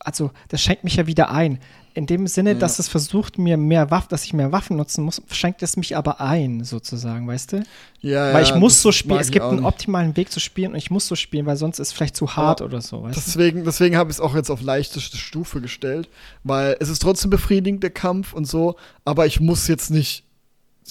[0.00, 1.58] also das schränkt mich ja wieder ein.
[1.94, 2.58] In dem Sinne, ja.
[2.58, 5.96] dass es versucht, mir mehr Waffen, dass ich mehr Waffen nutzen muss, schränkt es mich
[5.96, 7.62] aber ein, sozusagen, weißt du?
[8.00, 10.78] Ja, weil ich ja, muss so spielen, es gibt einen optimalen Weg zu spielen und
[10.78, 13.16] ich muss so spielen, weil sonst ist es vielleicht zu hart aber oder so, weißt
[13.16, 13.64] deswegen, du?
[13.64, 16.08] Deswegen habe ich es auch jetzt auf leichteste Stufe gestellt,
[16.44, 20.27] weil es ist trotzdem befriedigend, der Kampf und so, aber ich muss jetzt nicht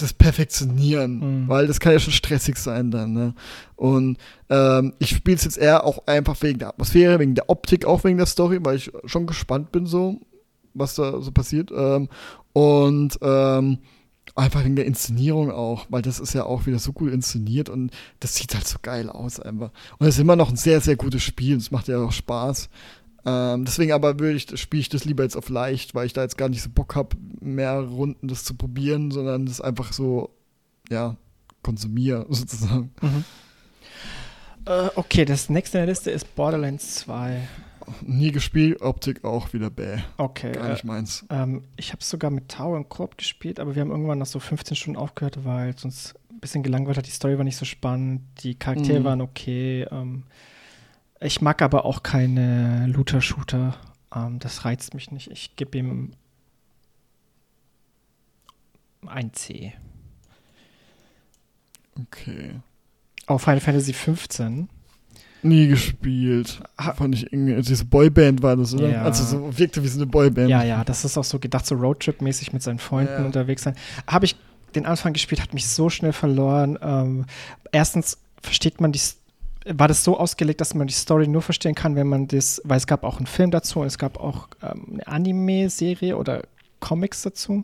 [0.01, 1.47] das perfektionieren, mhm.
[1.47, 3.13] weil das kann ja schon stressig sein dann.
[3.13, 3.33] Ne?
[3.75, 4.17] Und
[4.49, 8.03] ähm, ich spiele es jetzt eher auch einfach wegen der Atmosphäre, wegen der Optik, auch
[8.03, 10.19] wegen der Story, weil ich schon gespannt bin so
[10.77, 11.71] was da so passiert.
[11.75, 12.09] Ähm,
[12.53, 13.79] und ähm,
[14.35, 17.91] einfach wegen der Inszenierung auch, weil das ist ja auch wieder so gut inszeniert und
[18.19, 19.71] das sieht halt so geil aus einfach.
[19.97, 21.57] Und es ist immer noch ein sehr, sehr gutes Spiel.
[21.57, 22.69] Es macht ja auch Spaß.
[23.28, 26.21] Ähm, deswegen aber würde ich, spiele ich das lieber jetzt auf leicht, weil ich da
[26.21, 30.30] jetzt gar nicht so Bock habe, mehr Runden das zu probieren, sondern das einfach so,
[30.89, 31.17] ja,
[31.61, 32.91] konsumiere sozusagen.
[33.01, 33.25] Mhm.
[34.65, 37.41] Äh, okay, das nächste in der Liste ist Borderlands 2
[38.01, 39.99] nie gespielt, Optik auch wieder bäh.
[40.17, 40.51] Okay.
[40.51, 41.25] Gar nicht meins.
[41.30, 44.25] Äh, ähm, ich habe sogar mit Tower und Koop gespielt, aber wir haben irgendwann nach
[44.25, 47.07] so 15 Stunden aufgehört, weil es uns ein bisschen gelangweilt hat.
[47.07, 49.03] Die Story war nicht so spannend, die Charaktere mhm.
[49.03, 49.86] waren okay.
[49.89, 50.23] Ähm,
[51.20, 53.76] ich mag aber auch keine Looter-Shooter.
[54.15, 55.32] Ähm, das reizt mich nicht.
[55.32, 56.13] Ich gebe ihm
[59.05, 59.74] ein C.
[61.99, 62.61] Okay.
[63.26, 64.70] Auf Final Fantasy 15
[65.43, 66.59] Nie gespielt.
[66.78, 68.89] Fand ich irgendwie, also diese Boyband war das, oder?
[68.89, 69.03] Ja.
[69.03, 70.49] Also so wirkte wie so eine Boyband.
[70.49, 73.26] Ja, ja, das ist auch so gedacht, so Roadtrip-mäßig mit seinen Freunden ja.
[73.26, 73.76] unterwegs sein.
[74.07, 74.36] Habe ich
[74.76, 76.78] den Anfang gespielt, hat mich so schnell verloren.
[76.82, 77.26] Ähm,
[77.72, 78.99] erstens versteht man die
[79.70, 82.78] war das so ausgelegt, dass man die Story nur verstehen kann, wenn man das, weil
[82.78, 86.43] es gab auch einen Film dazu und es gab auch ähm, eine Anime-Serie oder
[86.80, 87.63] Comics dazu.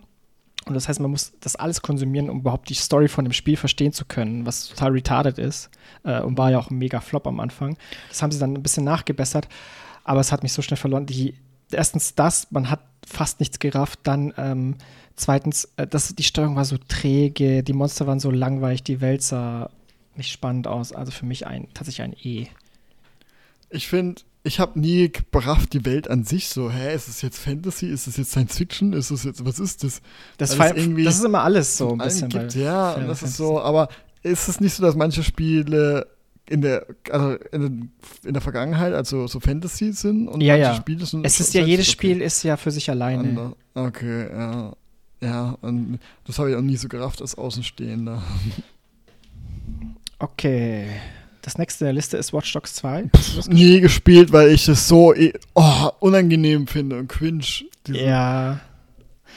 [0.65, 3.57] Und das heißt, man muss das alles konsumieren, um überhaupt die Story von dem Spiel
[3.57, 5.69] verstehen zu können, was total retarded ist.
[6.03, 7.77] Äh, und war ja auch ein mega Flop am Anfang.
[8.09, 9.47] Das haben sie dann ein bisschen nachgebessert,
[10.03, 11.05] aber es hat mich so schnell verloren.
[11.05, 11.35] Die,
[11.71, 13.99] erstens das, man hat fast nichts gerafft.
[14.03, 14.75] Dann ähm,
[15.15, 19.21] zweitens, äh, das, die Steuerung war so träge, die Monster waren so langweilig, die Welt
[19.21, 19.69] sah
[20.17, 20.91] nicht spannend aus.
[20.91, 22.47] Also für mich ein, tatsächlich ein E.
[23.69, 27.39] Ich finde, ich habe nie gebracht die Welt an sich so, hä, ist es jetzt
[27.39, 30.01] Fantasy, ist es jetzt Science Fiction, ist es jetzt, was ist das?
[30.37, 32.29] Das, das, das ist immer alles so ein bisschen.
[32.29, 33.87] Gibt, ja, und das ist so, aber
[34.21, 36.07] ist es nicht so, dass manche Spiele
[36.49, 37.91] in der, also in,
[38.25, 40.75] in der Vergangenheit, also so Fantasy sind und ja, ja.
[40.75, 41.25] Spiele sind.
[41.25, 41.93] Es ist ja, jedes okay.
[41.93, 43.29] Spiel ist ja für sich alleine.
[43.29, 43.55] Ander.
[43.73, 44.73] Okay, ja.
[45.21, 48.21] Ja, und das habe ich auch nie so gerafft als Außenstehender.
[50.23, 50.87] Okay.
[51.41, 53.09] Das nächste in der Liste ist Watch Dogs 2.
[53.47, 55.13] Nie gespielt, weil ich es so
[55.55, 57.43] oh, unangenehm finde und cringe.
[57.89, 58.61] Ja.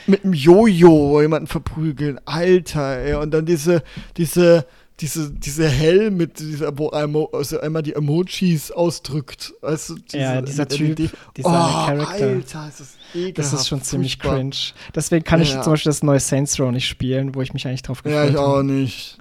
[0.06, 2.20] Mit dem Jojo jemanden verprügeln.
[2.24, 3.14] Alter, ey.
[3.14, 3.82] Und dann diese,
[4.16, 4.66] diese
[5.00, 9.52] diese, diese Hell mit dieser, wo einmal, also einmal die Emojis ausdrückt.
[9.60, 12.26] Du, diese, ja, dieser Typ, die, dieser oh, Charakter.
[12.26, 12.96] Alter, ist das,
[13.34, 14.36] das ist schon ziemlich furchtbar.
[14.36, 14.56] cringe.
[14.94, 15.60] Deswegen kann ich Ja.
[15.62, 18.30] zum Beispiel das neue Saints Row nicht spielen, wo ich mich eigentlich drauf gefreut Ja,
[18.30, 18.46] ich habe.
[18.46, 19.18] auch nicht.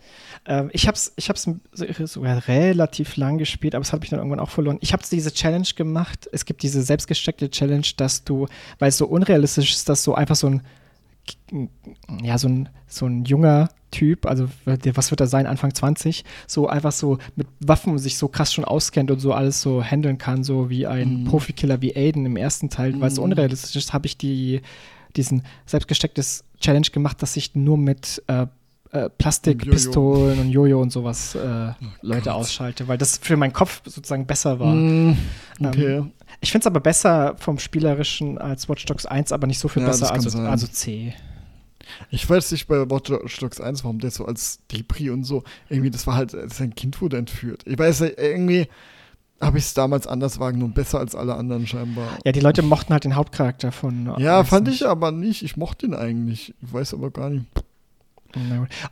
[0.48, 1.50] Ähm, ich habe es ich hab's
[2.06, 4.78] sogar relativ lang gespielt, aber es hat mich dann irgendwann auch verloren.
[4.82, 6.30] Ich habe diese Challenge gemacht.
[6.32, 8.48] Es gibt diese selbstgesteckte Challenge, dass du,
[8.80, 10.62] weil es so unrealistisch ist, dass so einfach so ein,
[12.22, 16.68] ja, so ein, so ein junger Typ, also was wird er sein, Anfang 20, so
[16.68, 20.44] einfach so mit Waffen sich so krass schon auskennt und so alles so handeln kann,
[20.44, 21.26] so wie ein Mhm.
[21.26, 23.32] Profikiller wie Aiden im ersten Teil, weil es so Mhm.
[23.32, 24.62] unrealistisch ist, habe ich die,
[25.16, 28.48] diesen selbstgestecktes Challenge gemacht, dass ich nur mit äh,
[28.92, 32.34] äh, Plastikpistolen und Jojo und sowas äh, Leute Gott.
[32.34, 34.74] ausschalte, weil das für meinen Kopf sozusagen besser war.
[34.74, 35.18] Mm,
[35.64, 36.04] okay.
[36.42, 39.82] Ich finde es aber besser vom Spielerischen als Watch Dogs 1, aber nicht so viel
[39.82, 41.14] Ja, besser, also, also C.
[42.10, 45.92] Ich weiß nicht bei Watch Dogs 1, warum der so als Depri und so, irgendwie,
[45.92, 47.64] das war halt, sein Kind wurde entführt.
[47.66, 48.68] Ich weiß irgendwie
[49.42, 52.08] habe ich es damals anders wahrgenommen, besser als alle anderen scheinbar.
[52.24, 54.14] Ja, die Leute mochten halt den Hauptcharakter von.
[54.18, 54.82] Ja, fand nicht.
[54.82, 55.44] ich aber nicht.
[55.44, 56.54] Ich mochte ihn eigentlich.
[56.62, 57.46] Ich weiß aber gar nicht.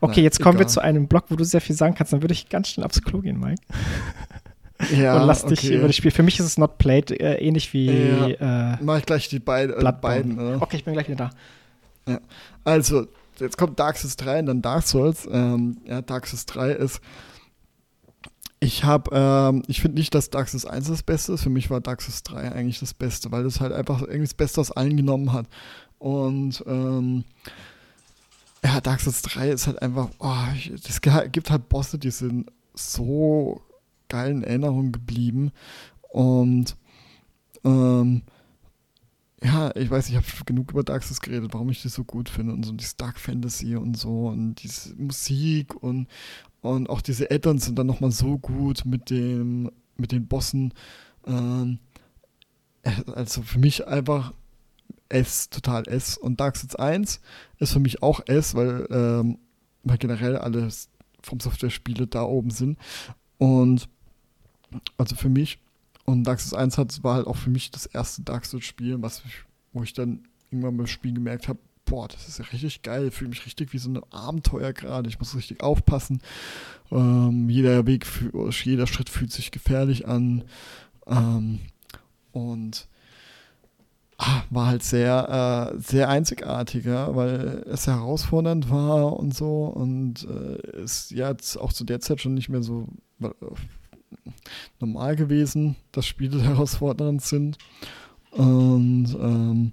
[0.01, 0.73] Okay, Na, jetzt kommen wir egal.
[0.73, 2.13] zu einem Block, wo du sehr viel sagen kannst.
[2.13, 3.61] Dann würde ich ganz schnell aufs Klo gehen, Mike.
[4.91, 5.75] Ja, und lass dich okay.
[5.77, 6.11] über das Spiel.
[6.11, 7.87] Für mich ist es not played, äh, ähnlich wie.
[7.87, 9.99] Äh, Mach ich gleich die beid, äh, Bloodborne.
[10.01, 10.39] beiden.
[10.39, 10.61] Oder?
[10.61, 11.31] okay, ich bin gleich wieder
[12.05, 12.19] da.
[12.65, 13.07] Also,
[13.39, 15.27] jetzt kommt Dark Souls 3 und dann Dark Souls.
[15.31, 16.99] Ähm, ja, Dark Souls 3 ist.
[18.59, 21.43] Ich habe, ähm, ich finde nicht, dass Dark Souls 1 das Beste ist.
[21.43, 24.33] Für mich war Dark Souls 3 eigentlich das Beste, weil es halt einfach irgendwie das
[24.33, 25.47] Beste aus allen genommen hat.
[25.99, 27.23] Und ähm,
[28.63, 33.61] ja, Dark Souls 3 ist halt einfach, oh, es gibt halt Bosse, die sind so
[34.07, 35.51] geil in Erinnerung geblieben.
[36.09, 36.77] Und
[37.63, 38.21] ähm,
[39.43, 42.29] ja, ich weiß, ich habe genug über Dark Souls geredet, warum ich das so gut
[42.29, 46.07] finde und so dieses Dark Fantasy und so und diese Musik und,
[46.61, 50.73] und auch diese Add-ons sind dann nochmal so gut mit dem, mit den Bossen.
[51.27, 51.79] Ähm,
[52.83, 54.33] äh, also für mich einfach
[55.13, 56.17] S, total S.
[56.17, 57.21] Und Dark Souls 1
[57.59, 59.39] ist für mich auch S, weil, ähm,
[59.83, 60.89] weil generell alles
[61.21, 62.77] vom Software-Spiele da oben sind.
[63.37, 63.89] Und
[64.97, 65.59] also für mich
[66.05, 69.01] und Dark Souls 1 hat, war halt auch für mich das erste Dark Souls-Spiel,
[69.71, 73.29] wo ich dann irgendwann beim Spiel gemerkt habe, boah, das ist ja richtig geil, fühle
[73.29, 76.21] mich richtig wie so ein Abenteuer gerade, ich muss richtig aufpassen.
[76.91, 78.05] Ähm, jeder Weg,
[78.63, 80.43] jeder Schritt fühlt sich gefährlich an.
[81.07, 81.59] Ähm,
[82.31, 82.87] und
[84.49, 91.11] war halt sehr, äh, sehr einzigartiger, weil es herausfordernd war und so und äh, ist
[91.11, 92.87] jetzt auch zu der Zeit schon nicht mehr so
[93.21, 93.29] äh,
[94.79, 97.57] normal gewesen, dass Spiele herausfordernd sind.
[98.31, 99.71] Und ähm,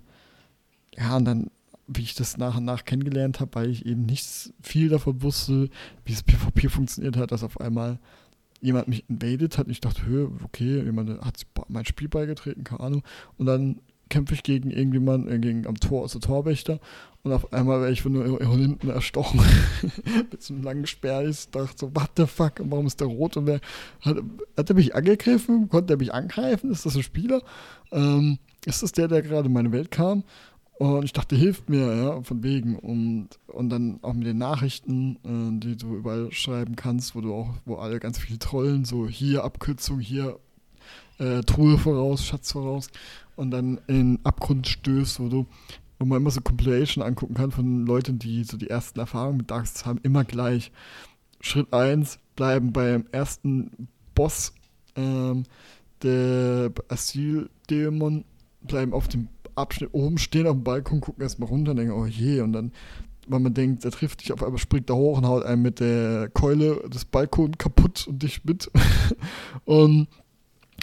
[0.96, 1.51] ja, und dann,
[1.86, 5.70] wie ich das nach und nach kennengelernt habe, weil ich eben nicht viel davon wusste,
[6.05, 7.98] wie das PvP funktioniert hat, dass auf einmal
[8.61, 9.66] jemand mich invaded hat.
[9.66, 13.03] Und ich dachte, okay, jemand hat mein Spiel beigetreten, keine Ahnung.
[13.38, 13.80] Und dann
[14.11, 16.78] kämpfe ich gegen irgendjemanden, äh, gegen am Tor, also Torwächter.
[17.22, 19.40] Und auf einmal werde ich von, hinten erstochen.
[20.30, 21.28] Mit so einem langen Speer.
[21.28, 23.36] Ich dachte so, what the fuck, warum ist der rot?
[23.36, 23.61] Und wer
[24.00, 24.18] hat,
[24.56, 25.68] hat er mich angegriffen?
[25.68, 26.70] Konnte er mich angreifen?
[26.70, 27.42] Ist das ein Spieler?
[27.92, 30.24] Ähm, ist das der, der gerade in meine Welt kam?
[30.78, 32.76] Und ich dachte, hilft mir, ja, von wegen.
[32.76, 37.34] Und, und dann auch mit den Nachrichten, äh, die du überall schreiben kannst, wo du
[37.34, 40.38] auch, wo alle ganz viel trollen, so hier Abkürzung, hier
[41.18, 42.88] äh, Truhe voraus, Schatz voraus.
[43.41, 45.47] Und dann in Abgrund stößt, wo du,
[45.99, 49.51] wo man immer so Compilation angucken kann von Leuten, die so die ersten Erfahrungen mit
[49.51, 50.70] Dark Souls haben, immer gleich.
[51.41, 54.53] Schritt 1, bleiben beim ersten Boss,
[54.95, 55.45] ähm,
[56.03, 58.26] der Asyldämon,
[58.61, 62.05] bleiben auf dem Abschnitt oben stehen auf dem Balkon, gucken erstmal runter und denken, oh
[62.05, 62.72] je, und dann,
[63.26, 65.80] weil man denkt, der trifft dich auf einmal, springt da hoch und haut einen mit
[65.80, 68.70] der Keule des Balkons kaputt und dich mit.
[69.64, 70.09] und,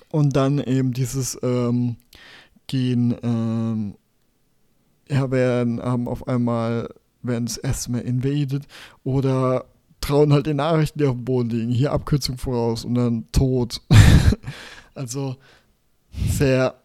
[0.09, 1.97] und dann eben dieses ähm,
[2.67, 3.95] Gehen, ähm,
[5.09, 6.89] ja, werden, haben auf einmal,
[7.21, 8.67] werden das erste Mal invaded
[9.03, 9.65] oder
[10.01, 11.71] trauen halt den Nachrichten, die auf dem Boden liegen.
[11.71, 13.81] Hier Abkürzung voraus und dann tot.
[14.93, 15.35] also
[16.11, 16.75] sehr,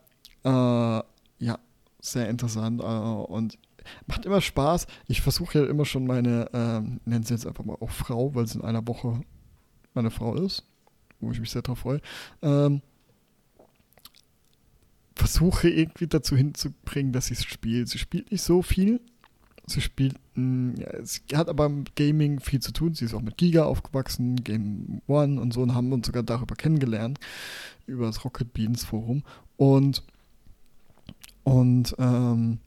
[0.45, 1.59] äh, ja,
[2.01, 3.59] sehr interessant äh, und
[4.07, 4.87] macht immer Spaß.
[5.07, 8.47] Ich versuche ja immer schon meine, ähm, nennen sie jetzt einfach mal auch Frau, weil
[8.47, 9.21] sie in einer Woche
[9.95, 10.65] meine Frau ist,
[11.21, 12.01] wo ich mich sehr drauf freue.
[12.43, 12.83] Ähm,
[15.23, 17.89] versuche irgendwie dazu hinzubringen, dass sie es spielt.
[17.89, 19.01] Sie spielt nicht so viel.
[19.67, 22.95] Sie spielt, mh, ja, sie hat aber mit Gaming viel zu tun.
[22.95, 26.57] Sie ist auch mit Giga aufgewachsen, Game One und so und haben uns sogar darüber
[26.57, 27.21] kennengelernt,
[27.87, 29.23] über das Rocket Beans Forum.
[29.57, 30.03] Und,
[31.45, 32.59] und ähm,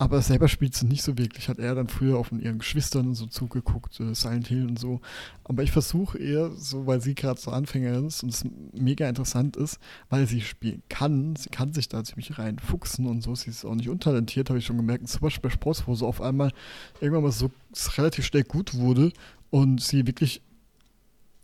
[0.00, 1.48] aber selber spielt sie nicht so wirklich.
[1.48, 5.00] Hat er dann früher auf ihren Geschwistern und so zugeguckt, äh, Silent Hill und so.
[5.42, 9.56] Aber ich versuche eher, so weil sie gerade so Anfängerin ist und es mega interessant
[9.56, 11.34] ist, weil sie spielen kann.
[11.34, 13.34] Sie kann sich da ziemlich reinfuchsen und so.
[13.34, 15.08] Sie ist auch nicht untalentiert, habe ich schon gemerkt.
[15.08, 16.52] Zum Beispiel bei Sports, wo so auf einmal
[17.00, 17.50] irgendwann mal so
[17.96, 19.12] relativ schnell gut wurde
[19.50, 20.42] und sie wirklich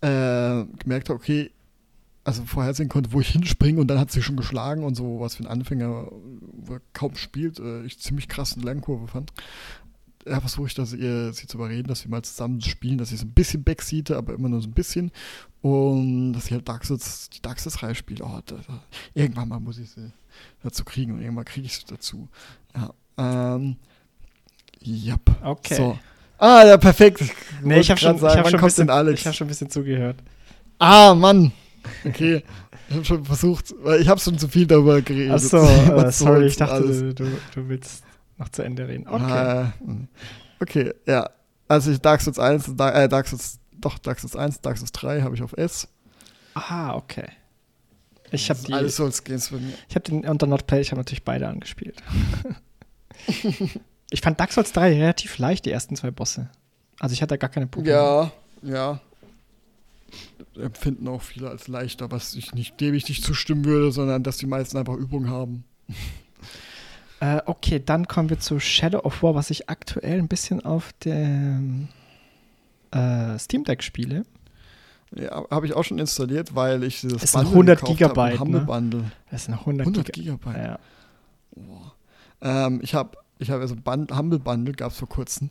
[0.00, 1.50] äh, gemerkt hat, okay,
[2.24, 5.36] also vorhersehen konnte, wo ich hinspringe und dann hat sie schon geschlagen und so, was
[5.36, 6.10] für ein Anfänger,
[6.68, 9.32] er kaum spielt, äh, ich ziemlich krass eine Lernkurve fand.
[10.26, 13.20] Ja, versuche ich, dass ihr, sie zu überreden, dass wir mal zusammen spielen, dass ich
[13.20, 15.12] so ein bisschen backseate, aber immer nur so ein bisschen.
[15.60, 18.22] Und dass sie halt Dark Souls, die Dark Souls-Reihe spielt.
[18.22, 20.10] Oh, da, da, irgendwann mal muss ich sie
[20.62, 22.28] dazu kriegen und irgendwann kriege ich sie dazu.
[22.74, 23.76] Ja, ähm,
[24.82, 25.20] yep.
[25.42, 25.74] Okay.
[25.74, 25.98] So.
[26.38, 27.22] Ah, ja, perfekt.
[27.62, 29.26] nee, ich habe schon, hab schon, bisschen, Alex?
[29.26, 30.16] hab schon ein bisschen zugehört.
[30.78, 31.52] Ah, Mann.
[32.04, 32.42] Okay.
[32.88, 35.32] Ich habe schon versucht, weil ich habe schon zu viel darüber geredet.
[35.32, 37.24] Achso, uh, sorry, ich dachte, du,
[37.54, 38.04] du, willst
[38.36, 39.06] noch zu Ende reden.
[39.08, 39.22] Okay.
[39.22, 39.72] Ah,
[40.60, 41.30] okay, ja.
[41.66, 45.22] Also ich Dark Souls 1, äh, Dark Souls, doch, Dark Souls 1, Dark Souls 3
[45.22, 45.88] habe ich auf S.
[46.54, 47.28] Ah, okay.
[48.30, 48.72] Ich habe die.
[48.72, 49.72] Alles Souls Games von mir.
[49.88, 52.02] Ich habe den unter Not Play, ich habe natürlich beide angespielt.
[54.10, 56.50] ich fand Dark Souls 3 relativ leicht, die ersten zwei Bosse.
[57.00, 57.96] Also ich hatte gar keine Probleme.
[57.96, 58.32] Ja,
[58.62, 59.00] ja
[60.56, 64.36] empfinden auch viele als leichter, was ich nicht, dem ich nicht zustimmen würde, sondern dass
[64.36, 65.64] die meisten einfach Übung haben.
[67.20, 70.92] Äh, okay, dann kommen wir zu Shadow of War, was ich aktuell ein bisschen auf
[71.04, 71.88] dem
[72.90, 74.24] äh, Steam Deck spiele.
[75.14, 78.66] Ja, habe ich auch schon installiert, weil ich das ist Bundle 100 Gigabyte, Humble ne?
[78.66, 79.04] Bundle.
[79.30, 80.56] Das sind 100, 100 Gigabyte.
[80.56, 80.78] Ja.
[81.56, 81.80] Oh.
[82.40, 85.50] Ähm, ich habe ich habe also Bund Humble Bundle gab es vor kurzem,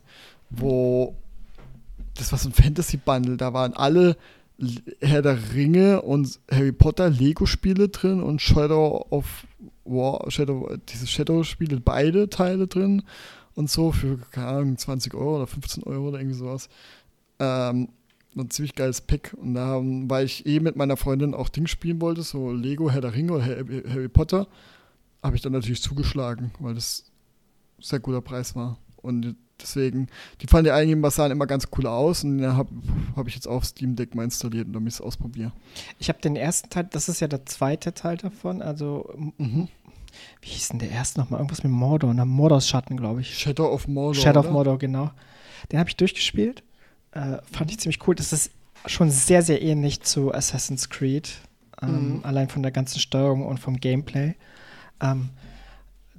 [0.50, 1.16] wo
[2.14, 4.16] das war so ein Fantasy Bundle, da waren alle
[5.00, 9.46] Herr der Ringe und Harry Potter Lego-Spiele drin und Shadow of
[9.84, 13.02] War, Shadow, diese Shadow-Spiele, beide Teile drin
[13.54, 16.68] und so für, keine Ahnung, 20 Euro oder 15 Euro oder irgendwie sowas.
[17.38, 17.88] Ähm,
[18.36, 19.34] ein ziemlich geiles Pack.
[19.40, 23.00] Und da, weil ich eh mit meiner Freundin auch Ding spielen wollte, so Lego, Herr
[23.00, 24.46] der Ringe oder Harry Potter,
[25.22, 27.04] habe ich dann natürlich zugeschlagen, weil das
[27.78, 28.78] ein sehr guter Preis war.
[28.96, 30.08] Und Deswegen,
[30.40, 32.70] die fanden ja eigentlich sahen immer ganz cool aus und da habe
[33.14, 35.52] hab ich jetzt auf Steam Deck mal installiert, damit ich es ausprobiere.
[35.98, 39.68] Ich habe den ersten Teil, das ist ja der zweite Teil davon, also mhm.
[40.40, 41.38] wie hieß denn der erste nochmal?
[41.38, 43.38] Irgendwas mit Mordor, na Mordors Schatten, glaube ich.
[43.38, 44.20] Shadow of Mordor.
[44.20, 45.12] Shadow of Mordor, genau.
[45.70, 46.62] Den habe ich durchgespielt.
[47.12, 48.14] Äh, fand ich ziemlich cool.
[48.14, 48.50] Das ist
[48.86, 51.30] schon sehr, sehr ähnlich zu Assassin's Creed.
[51.80, 52.20] Ähm, mhm.
[52.24, 54.34] Allein von der ganzen Steuerung und vom Gameplay.
[55.00, 55.30] Ähm,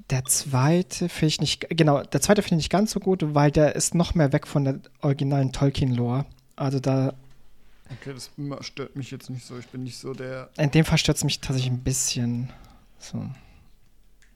[0.10, 3.52] der zweite finde ich nicht, genau, der zweite finde ich nicht ganz so gut, weil
[3.52, 6.26] der ist noch mehr weg von der originalen Tolkien-Lore.
[6.56, 7.14] Also da.
[7.92, 8.32] Okay, das
[8.66, 9.58] stört mich jetzt nicht so.
[9.58, 10.50] Ich bin nicht so der.
[10.58, 12.52] In dem Fall stört es mich tatsächlich ein bisschen.
[13.00, 13.26] So.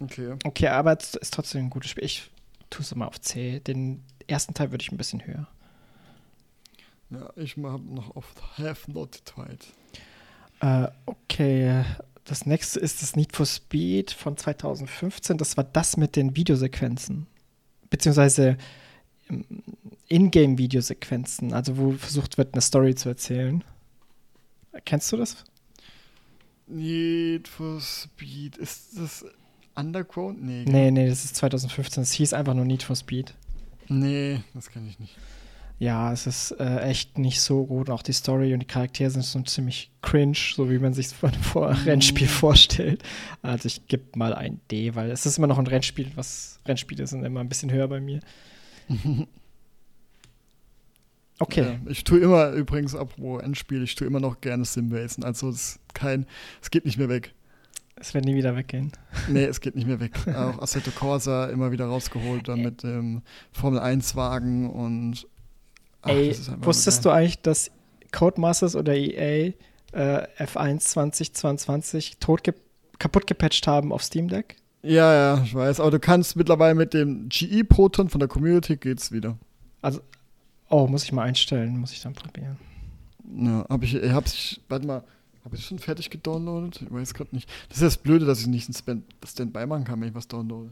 [0.01, 0.35] Okay.
[0.43, 2.03] Okay, aber es ist trotzdem ein gutes Spiel.
[2.03, 2.29] Ich
[2.69, 3.59] tue es immer auf C.
[3.59, 5.47] Den ersten Teil würde ich ein bisschen höher.
[7.09, 8.25] Ja, ich habe noch auf
[8.57, 9.65] Have Not Tried.
[10.61, 11.83] Äh, okay,
[12.25, 15.37] das nächste ist das Need for Speed von 2015.
[15.37, 17.27] Das war das mit den Videosequenzen.
[17.89, 18.57] Beziehungsweise
[19.29, 19.45] ähm,
[20.07, 23.63] Ingame-Videosequenzen, also wo versucht wird, eine Story zu erzählen.
[24.85, 25.43] Kennst du das?
[26.67, 28.57] Need for Speed.
[28.57, 29.25] Ist das
[29.75, 30.43] Underground?
[30.43, 30.65] Nee.
[30.67, 32.03] Nee, nee, das ist 2015.
[32.03, 33.33] Es hieß einfach nur Need for Speed.
[33.87, 35.15] Nee, das kenne ich nicht
[35.79, 37.89] ja, es ist äh, echt nicht so gut.
[37.89, 41.69] Auch die Story und die Charaktere sind so ziemlich cringe, so wie man sich vor
[41.69, 41.83] mhm.
[41.85, 43.01] Rennspiel vorstellt.
[43.41, 47.07] Also ich gebe mal ein D, weil es ist immer noch ein Rennspiel, was Rennspiele
[47.07, 48.19] sind immer ein bisschen höher bei mir.
[51.41, 51.61] Okay.
[51.61, 55.23] Ja, ich tue immer übrigens, apropos Endspiel, ich tue immer noch gerne Simracen.
[55.23, 56.25] Also es kein,
[56.61, 57.33] es geht nicht mehr weg.
[57.95, 58.91] Es wird nie wieder weggehen.
[59.29, 60.11] Nee, es geht nicht mehr weg.
[60.27, 63.21] Auch Assetto Corsa immer wieder rausgeholt, dann mit dem
[63.53, 64.69] Formel 1 Wagen
[66.01, 67.71] Ach, Ey, wusstest du eigentlich, dass
[68.11, 69.53] Codemasters oder EA
[69.91, 72.53] äh, F1 2022 tot ge
[72.97, 74.57] kaputt gepatcht haben auf Steam Deck?
[74.81, 75.79] Ja, ja, ich weiß.
[75.79, 79.37] Aber du kannst mittlerweile mit dem GE-Proton von der Community geht's wieder.
[79.81, 80.01] Also,
[80.69, 82.57] oh, muss ich mal einstellen, muss ich dann probieren.
[83.37, 85.03] Ja, hab ich, ich hab's, warte mal,
[85.43, 86.81] hab ich schon fertig gedownloadet?
[86.81, 87.49] Ich weiß gerade nicht.
[87.69, 90.69] Das ist das Blöde, dass ich nicht ein Standby machen kann, wenn ich was downloade.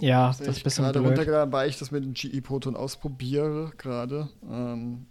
[0.00, 2.76] Ja, das, das ist ein bisschen gerade runtergeladen, weil ich das mit dem GE Proton
[2.76, 4.28] ausprobiere gerade.
[4.50, 5.06] Ähm,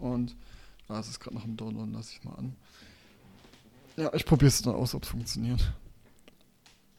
[0.00, 0.36] und
[0.88, 2.54] ah, es ist gerade noch im Download, lasse ich mal an.
[3.96, 5.72] Ja, ich probiere es dann aus, ob es funktioniert.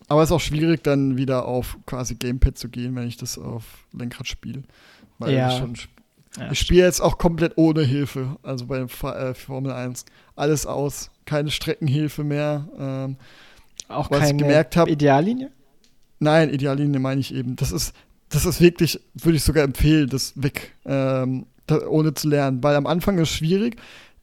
[0.07, 3.37] Aber es ist auch schwierig, dann wieder auf quasi Gamepad zu gehen, wenn ich das
[3.37, 4.63] auf Lenkrad spiele.
[5.17, 5.49] Weil ja.
[5.49, 5.75] ich schon
[6.37, 10.05] ja, ich spiele jetzt auch komplett ohne Hilfe, also bei äh, Formel 1.
[10.35, 12.67] Alles aus, keine Streckenhilfe mehr.
[12.77, 13.17] Ähm,
[13.87, 15.51] auch keine gemerkt hab, Ideallinie?
[16.19, 17.55] Nein, Ideallinie meine ich eben.
[17.55, 17.93] Das ist,
[18.29, 22.63] das ist wirklich, würde ich sogar empfehlen, das weg, ähm, da, ohne zu lernen.
[22.63, 23.77] Weil am Anfang ist es schwierig,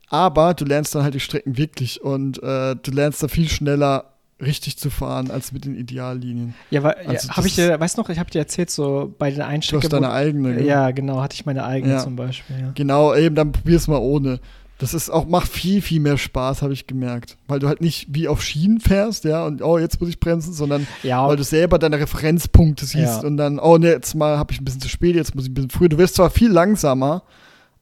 [0.09, 4.13] aber du lernst dann halt die Strecken wirklich und äh, du lernst da viel schneller
[4.43, 6.55] richtig zu fahren als mit den Ideallinien.
[6.71, 9.15] Ja, weil, also ja, habe ich dir, weißt du noch, ich habe dir erzählt, so
[9.19, 9.81] bei den Einstecken.
[9.81, 10.63] Du hast deine eigene.
[10.63, 11.99] Ja, genau, hatte ich meine eigene ja.
[12.01, 12.57] zum Beispiel.
[12.61, 12.73] Ja.
[12.75, 14.41] Genau, eben, dann probier's mal ohne.
[14.83, 17.37] Das ist auch, macht viel, viel mehr Spaß, habe ich gemerkt.
[17.47, 20.53] Weil du halt nicht wie auf Schienen fährst, ja, und oh, jetzt muss ich bremsen,
[20.53, 24.53] sondern ja, weil du selber deine Referenzpunkte siehst und dann, oh, ne, jetzt mal habe
[24.53, 25.89] ich ein bisschen zu spät, jetzt muss ich ein bisschen früher.
[25.89, 27.23] Du wirst zwar viel langsamer,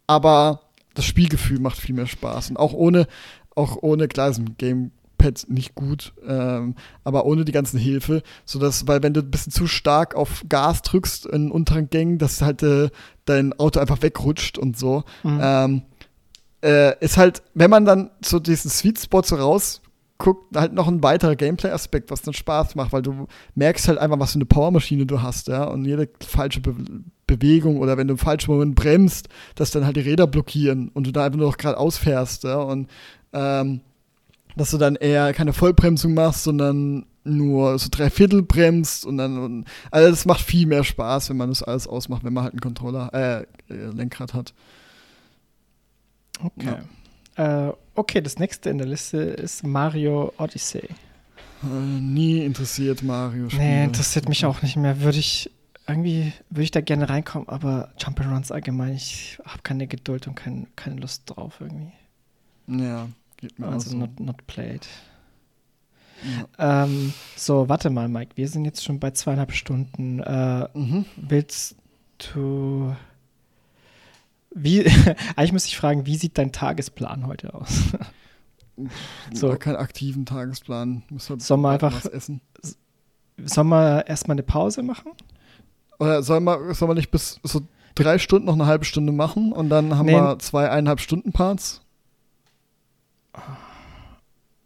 [0.06, 0.60] aber
[0.92, 2.50] das Spielgefühl macht viel mehr Spaß.
[2.50, 3.06] Und auch ohne,
[3.56, 8.22] auch ohne, klar, ist ein Game Pad nicht gut, ähm, aber ohne die ganzen Hilfe,
[8.44, 12.42] sodass, weil wenn du ein bisschen zu stark auf Gas drückst in unteren Gängen, dass
[12.42, 12.90] halt äh,
[13.24, 15.04] dein Auto einfach wegrutscht und so.
[15.22, 15.40] Mhm.
[15.42, 15.82] Ähm,
[16.62, 21.02] äh, ist halt, wenn man dann zu diesen Sweet Spot so rausguckt, halt noch ein
[21.02, 25.06] weiterer Gameplay-Aspekt, was dann Spaß macht, weil du merkst halt einfach, was für eine Powermaschine
[25.06, 26.74] du hast, ja, und jede falsche Be
[27.26, 31.06] Bewegung oder wenn du im falschen Moment bremst, dass dann halt die Räder blockieren und
[31.06, 32.88] du da einfach nur noch gerade ausfährst, ja, und
[33.32, 33.82] ähm,
[34.56, 39.38] dass du dann eher keine Vollbremsung machst, sondern nur so drei Viertel bremst und dann,
[39.38, 42.54] und, also das macht viel mehr Spaß, wenn man das alles ausmacht, wenn man halt
[42.54, 43.42] einen Controller, äh,
[43.72, 44.54] äh Lenkrad hat.
[46.42, 46.76] Okay.
[47.36, 47.68] Ja.
[47.68, 50.88] Äh, okay, das nächste in der Liste ist Mario Odyssey.
[51.62, 53.46] Äh, nie interessiert Mario.
[53.46, 53.58] -Spiele.
[53.58, 55.00] Nee, interessiert mich auch nicht mehr.
[55.00, 55.50] Würde ich
[55.86, 60.66] irgendwie würde ich da gerne reinkommen, aber Jump'n'Runs allgemein, ich habe keine Geduld und kein,
[60.76, 61.92] keine Lust drauf irgendwie.
[62.66, 63.08] Ja.
[63.36, 63.96] Geht mir also so.
[63.96, 64.86] not, not played.
[66.58, 66.84] Ja.
[66.84, 68.32] Ähm, so, warte mal, Mike.
[68.36, 70.20] Wir sind jetzt schon bei zweieinhalb Stunden.
[70.20, 71.06] Äh, mhm.
[71.16, 71.76] Willst
[72.18, 72.94] du.
[74.54, 74.84] Wie,
[75.36, 77.82] eigentlich müsste ich fragen, wie sieht dein Tagesplan heute aus?
[79.32, 79.54] so.
[79.56, 81.02] keinen aktiven Tagesplan.
[81.10, 82.04] Halt Sollen wir einfach.
[82.06, 82.40] essen.
[83.44, 85.12] Sollen wir erstmal eine Pause machen?
[85.98, 87.62] Oder sollen wir, sollen wir nicht bis so
[87.94, 90.12] drei Stunden noch eine halbe Stunde machen und dann haben nee.
[90.12, 91.82] wir zwei eineinhalb Stunden Parts?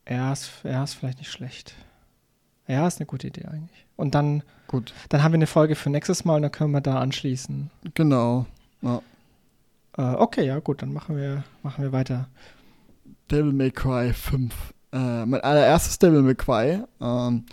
[0.08, 1.74] Ja, ist, ja, ist vielleicht nicht schlecht.
[2.66, 3.86] Ja, ist eine gute Idee eigentlich.
[3.96, 4.94] Und dann, Gut.
[5.08, 7.70] dann haben wir eine Folge für nächstes Mal und dann können wir da anschließen.
[7.94, 8.46] Genau.
[8.82, 9.02] Ja.
[9.96, 12.28] Äh, okay, ja, gut, dann machen wir, machen wir weiter.
[13.30, 14.54] Devil May Cry 5.
[14.92, 17.44] Äh, mein allererstes Devil May Cry ähm,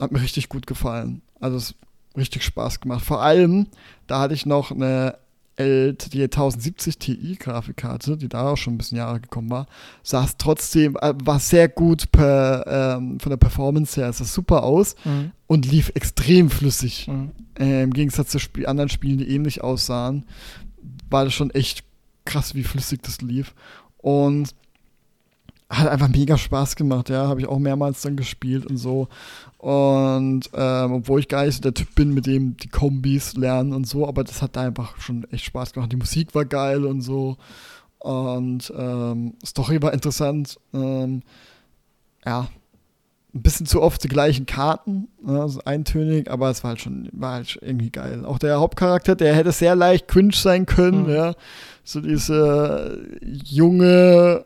[0.00, 1.22] hat mir richtig gut gefallen.
[1.40, 1.74] Also es
[2.16, 3.04] richtig Spaß gemacht.
[3.04, 3.66] Vor allem,
[4.06, 5.18] da hatte ich noch eine
[5.58, 9.66] die 1070 Ti Grafikkarte, die da auch schon ein bisschen Jahre gekommen war,
[10.02, 14.96] saß trotzdem, äh, war sehr gut per, ähm, von der Performance her, sah super aus
[15.04, 15.32] mhm.
[15.46, 17.08] und lief extrem flüssig.
[17.08, 17.30] Mhm.
[17.58, 20.26] Äh, Im Gegensatz zu Sp anderen Spielen, die ähnlich aussahen,
[21.08, 21.85] war das schon echt
[22.26, 23.54] krass, wie flüssig das lief.
[23.96, 24.54] Und
[25.68, 29.08] hat einfach mega Spaß gemacht, ja, habe ich auch mehrmals dann gespielt und so.
[29.58, 33.72] Und ähm, obwohl ich gar nicht so der Typ bin, mit dem die Kombis lernen
[33.72, 35.90] und so, aber das hat da einfach schon echt Spaß gemacht.
[35.90, 37.36] Die Musik war geil und so.
[37.98, 40.60] Und ähm, Story war interessant.
[40.72, 41.22] Ähm,
[42.24, 42.48] ja,
[43.36, 47.34] ein bisschen zu oft die gleichen Karten, also eintönig, aber es war halt schon, war
[47.34, 48.24] halt irgendwie geil.
[48.24, 51.10] Auch der Hauptcharakter, der hätte sehr leicht cringe sein können, mhm.
[51.10, 51.34] ja.
[51.84, 54.44] So diese junge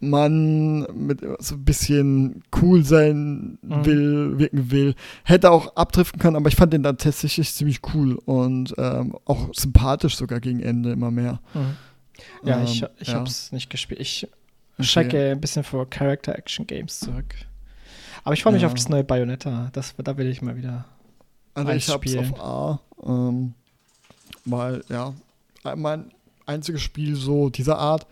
[0.00, 3.84] man mit so ein bisschen cool sein mhm.
[3.84, 4.94] will, wirken will.
[5.24, 9.48] Hätte auch abdriften können, aber ich fand den dann tatsächlich ziemlich cool und ähm, auch
[9.54, 11.40] sympathisch sogar gegen Ende immer mehr.
[11.54, 11.76] Mhm.
[12.44, 13.14] Ja, ähm, ich, ich ja.
[13.14, 14.00] habe es nicht gespielt.
[14.00, 14.28] Ich
[14.80, 15.30] schrecke okay.
[15.32, 17.34] ein bisschen vor Character-Action-Games zurück.
[18.24, 18.68] Aber ich freue mich ja.
[18.68, 19.70] auf das neue Bayonetta.
[19.72, 20.84] Das, da will ich mal wieder
[21.54, 23.54] Also ich hab's auf A, ähm,
[24.44, 25.14] weil, ja,
[25.76, 26.10] mein
[26.46, 28.06] einziges Spiel so dieser Art,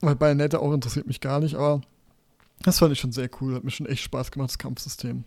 [0.00, 1.80] weil Bayonetta auch interessiert mich gar nicht, aber
[2.62, 3.54] das fand ich schon sehr cool.
[3.54, 5.24] Hat mir schon echt Spaß gemacht, das Kampfsystem.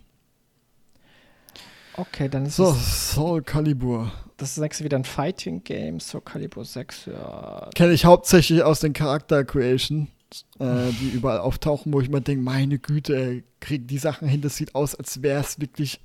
[1.96, 3.12] Okay, dann ist so, es.
[3.12, 4.12] Soul Calibur.
[4.36, 7.70] Das ist nächste wieder ein Fighting Game, Soul Calibur 6, ja.
[7.74, 10.08] Kenne ich hauptsächlich aus den Charakter Creation,
[10.58, 14.56] äh, die überall auftauchen, wo ich mir denke, meine Güte, kriegen die Sachen hin, das
[14.56, 16.00] sieht aus, als wäre es wirklich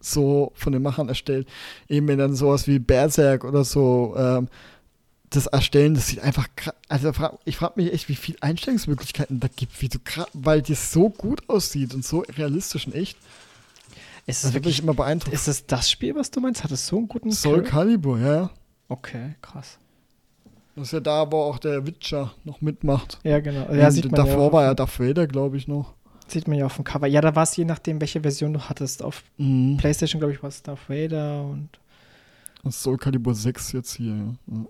[0.00, 1.48] so von den Machern erstellt.
[1.88, 4.48] Eben wenn dann sowas wie Berserk oder so ähm,
[5.30, 6.48] das Erstellen, das sieht einfach
[6.88, 7.12] also
[7.44, 9.98] ich frage mich echt, wie viele Einstellungsmöglichkeiten da gibt, wie du
[10.32, 13.18] weil das so gut aussieht und so realistisch und echt.
[14.26, 15.34] Ist es wirklich immer beeindruckend?
[15.34, 16.64] Ist es das Spiel, was du meinst?
[16.64, 18.50] Hat es so einen guten Soul Calibur, ja.
[18.88, 19.78] Okay, krass.
[20.76, 23.18] Das ist ja da, wo auch der Witcher noch mitmacht.
[23.24, 23.72] Ja, genau.
[23.72, 25.94] Ja, sieht man davor ja war ja Darth Vader, glaube ich, noch.
[26.28, 27.06] Sieht man ja auf dem Cover.
[27.06, 29.02] Ja, da war es je nachdem, welche Version du hattest.
[29.02, 29.78] Auf mhm.
[29.78, 31.70] PlayStation, glaube ich, war es Darth Vader und.
[32.62, 34.66] Das Soul Calibur 6 jetzt hier, ja.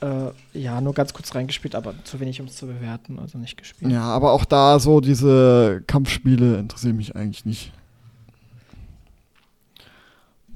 [0.00, 3.58] Äh, ja, nur ganz kurz reingespielt, aber zu wenig, um es zu bewerten, also nicht
[3.58, 3.92] gespielt.
[3.92, 7.72] Ja, aber auch da so diese Kampfspiele interessieren mich eigentlich nicht.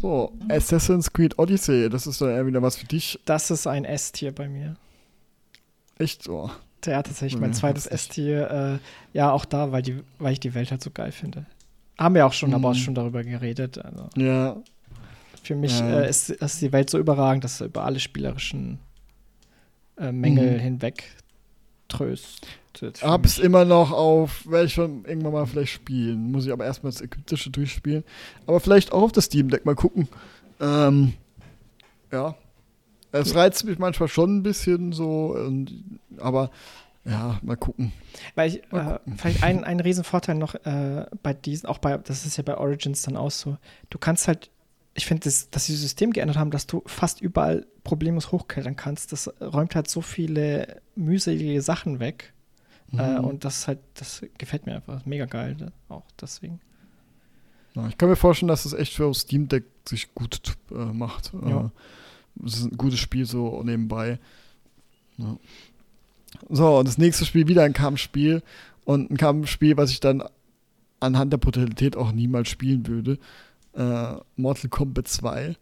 [0.04, 3.18] So, Assassin's Creed Odyssey, das ist dann eher wieder was für dich.
[3.24, 4.76] Das ist ein S-Tier bei mir.
[5.96, 6.50] Echt so?
[6.84, 8.80] Ja, tatsächlich mein zweites S-Tier.
[9.14, 11.46] Äh, ja, auch da, weil, die, weil ich die Welt halt so geil finde.
[11.96, 12.56] Haben wir auch schon, mhm.
[12.56, 13.82] aber auch schon darüber geredet.
[13.82, 14.10] Also.
[14.16, 14.58] Ja.
[15.42, 16.02] Für mich ja.
[16.02, 18.80] Äh, ist, ist, die Welt so überragend, dass er über alle spielerischen
[19.96, 20.60] äh, Mängel mhm.
[20.60, 21.16] hinweg
[21.88, 22.46] tröstet.
[23.02, 26.30] Hab's immer noch auf, werde ich schon irgendwann mal vielleicht spielen.
[26.30, 28.04] Muss ich aber erstmal das Ägyptische durchspielen.
[28.46, 30.08] Aber vielleicht auch auf das Steam Deck mal gucken.
[30.60, 31.14] Ähm,
[32.12, 32.36] ja.
[33.12, 35.38] Es reizt mich manchmal schon ein bisschen so,
[36.18, 36.50] aber
[37.04, 37.92] ja, mal gucken.
[38.34, 42.36] Weil ich, äh, vielleicht ein, ein Riesenvorteil noch äh, bei diesen, auch bei, das ist
[42.36, 43.56] ja bei Origins dann auch so,
[43.90, 44.50] du kannst halt,
[44.94, 48.76] ich finde, das, dass sie das System geändert haben, dass du fast überall problemlos hochklettern
[48.76, 52.33] kannst, das räumt halt so viele mühselige Sachen weg.
[52.98, 53.24] Äh, mhm.
[53.24, 55.72] Äh, und das halt, das gefällt mir einfach mega geil, ne?
[55.88, 56.60] auch deswegen.
[57.74, 60.40] Ja, ich kann mir vorstellen, dass es echt für Steam Deck sich gut
[60.70, 61.32] äh, macht.
[61.34, 61.66] Ja.
[61.66, 61.70] Äh,
[62.44, 64.18] es ist ein gutes Spiel so nebenbei.
[65.18, 65.36] Ja.
[66.48, 68.42] So, und das nächste Spiel wieder ein Kampfspiel.
[68.84, 70.22] Und ein Kampfspiel, was ich dann
[71.00, 73.18] anhand der Brutalität auch niemals spielen würde.
[73.74, 75.56] Äh, Mortal Kombat 2.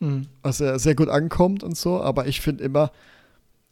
[0.00, 0.26] Mhm.
[0.42, 2.90] Was ja sehr gut ankommt und so, aber ich finde immer,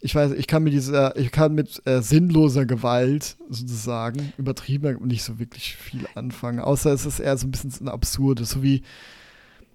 [0.05, 5.25] ich weiß, ich kann mit dieser, ich kann mit äh, sinnloser Gewalt sozusagen, übertrieben nicht
[5.25, 6.61] so wirklich viel anfangen.
[6.61, 8.83] Außer es ist eher so ein bisschen ein absurdes, so wie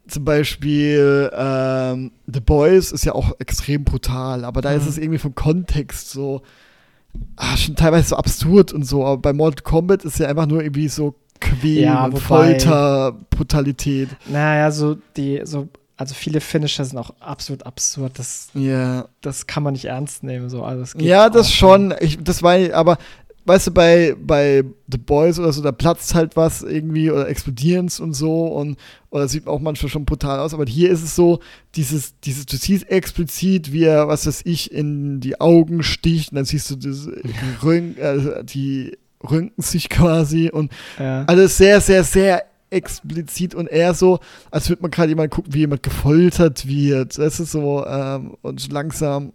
[0.08, 4.78] zum Beispiel ähm, The Boys ist ja auch extrem brutal, aber da mhm.
[4.78, 6.44] ist es irgendwie vom Kontext so
[7.36, 9.04] ah, schon teilweise so absurd und so.
[9.04, 14.10] Aber bei Mortal Kombat ist ja einfach nur irgendwie so Quäl ja, Folter, Brutalität.
[14.28, 15.70] Naja, so die, so,
[16.00, 18.18] also viele Finisher sind auch absolut absurd.
[18.18, 19.10] Das, yeah.
[19.20, 20.50] das kann man nicht ernst nehmen.
[20.50, 20.64] So.
[20.64, 21.94] Also, ja, das schon.
[22.00, 22.98] Ich, das war, aber
[23.44, 28.00] weißt du, bei, bei The Boys oder so, da platzt halt was irgendwie oder explodieren's
[28.00, 28.78] und so und
[29.10, 31.40] oder sieht auch manchmal schon brutal aus, aber hier ist es so,
[31.76, 36.38] dieses, dieses, du siehst explizit, wie er, was weiß ich, in die Augen sticht und
[36.38, 37.10] dann siehst du das,
[37.64, 41.26] Röntgen, äh, die röntgen sich quasi und ja.
[41.26, 44.20] alles sehr, sehr, sehr explizit und eher so,
[44.52, 47.18] als würde man gerade jemand gucken, wie jemand gefoltert wird.
[47.18, 49.34] Das ist so, ähm, und langsam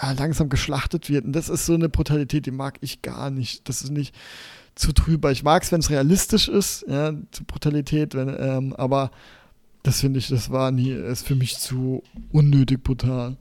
[0.00, 1.24] ja, langsam geschlachtet wird.
[1.24, 3.68] Und das ist so eine Brutalität, die mag ich gar nicht.
[3.68, 4.14] Das ist nicht
[4.74, 5.30] zu drüber.
[5.30, 9.10] Ich mag es, wenn es realistisch ist, ja, zur Brutalität, wenn, ähm, aber
[9.82, 13.36] das finde ich, das war nie, ist für mich zu unnötig brutal.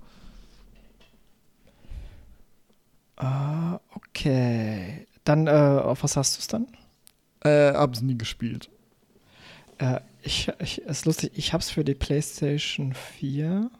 [3.18, 5.06] Ah, okay.
[5.26, 6.68] Dann, äh, auf was hast du es dann?
[7.42, 8.70] Äh, hab's nie gespielt.
[9.80, 13.72] Äh, ich, ich, ist lustig, ich hab's für die PlayStation 4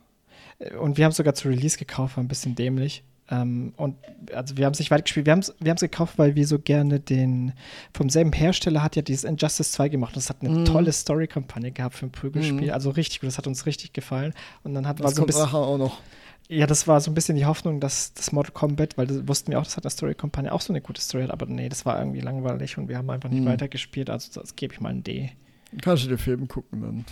[0.80, 3.04] und wir haben es sogar zu Release gekauft, war ein bisschen dämlich.
[3.32, 3.96] Ähm, und
[4.34, 5.26] also wir haben es nicht weit gespielt.
[5.28, 7.54] Wir haben es wir gekauft, weil wir so gerne den
[7.94, 10.16] vom selben Hersteller hat ja dieses Injustice 2 gemacht.
[10.16, 10.66] Und das hat eine mm.
[10.66, 12.72] tolle Story-Kampagne gehabt für ein Prügelspiel.
[12.72, 12.74] Mm.
[12.74, 14.34] Also richtig gut, das hat uns richtig gefallen.
[14.64, 15.46] Und dann hat das war so ein bisschen.
[15.46, 16.00] auch noch.
[16.48, 19.52] Ja, das war so ein bisschen die Hoffnung, dass das Mortal Kombat, weil das wussten
[19.52, 21.86] wir auch, dass hat eine Story-Kampagne auch so eine gute Story hat, aber nee, das
[21.86, 23.50] war irgendwie langweilig und wir haben einfach nicht mm.
[23.50, 25.30] weitergespielt, also das gebe ich mal ein D.
[25.82, 27.06] Kannst du dir Film gucken dann?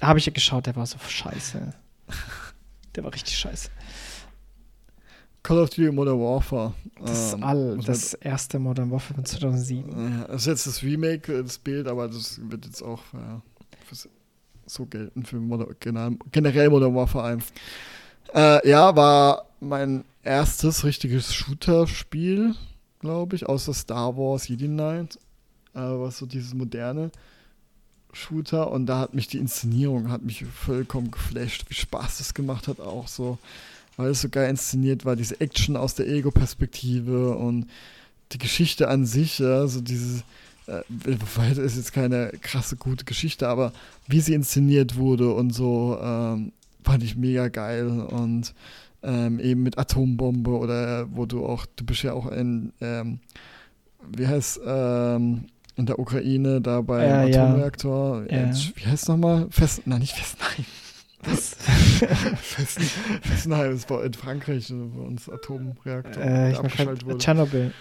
[0.00, 1.74] Habe ich ja geschaut, der war so scheiße.
[2.94, 3.68] Der war richtig scheiße.
[5.42, 6.72] Call of Duty Modern Warfare.
[7.04, 9.90] Das, ähm, all, das erste Modern Warfare von 2007.
[9.90, 13.42] Ja, das ist jetzt das Remake, äh, das Bild, aber das wird jetzt auch ja,
[14.66, 17.44] so gelten für Modern, generell Modern Warfare 1.
[18.34, 22.54] Äh, ja, war mein erstes richtiges Shooter-Spiel,
[22.98, 25.16] glaube ich, außer Star Wars Jedi Knight.
[25.74, 27.10] Äh, was so dieses moderne.
[28.16, 32.68] Shooter und da hat mich die Inszenierung hat mich vollkommen geflasht, wie Spaß das gemacht
[32.68, 33.38] hat auch so,
[33.96, 37.66] weil es so geil inszeniert war, diese Action aus der Ego-Perspektive und
[38.32, 40.22] die Geschichte an sich, ja, so dieses,
[40.66, 43.72] äh, das ist jetzt keine krasse gute Geschichte, aber
[44.08, 46.52] wie sie inszeniert wurde und so, ähm,
[46.82, 48.54] fand ich mega geil und
[49.02, 53.20] ähm, eben mit Atombombe oder wo du auch, du bist ja auch in, ähm,
[54.16, 55.46] wie heißt, ähm,
[55.76, 58.24] in der Ukraine, da beim äh, Atomreaktor.
[58.30, 58.50] Ja.
[58.50, 59.46] Äh, wie heißt es nochmal?
[59.50, 60.64] Fest, nein, nicht Fessenheim.
[61.24, 61.54] Was?
[62.40, 62.82] Festen,
[63.22, 67.18] Fessenheim ist in Frankreich, wo uns Atomreaktor äh, abgeschaltet wurde.
[67.18, 67.72] Tschernobyl.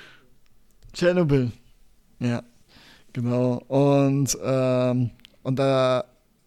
[0.94, 1.52] Tschernobyl.
[2.20, 2.44] Ja,
[3.14, 3.56] genau.
[3.68, 5.12] Und, ähm,
[5.44, 6.06] und da,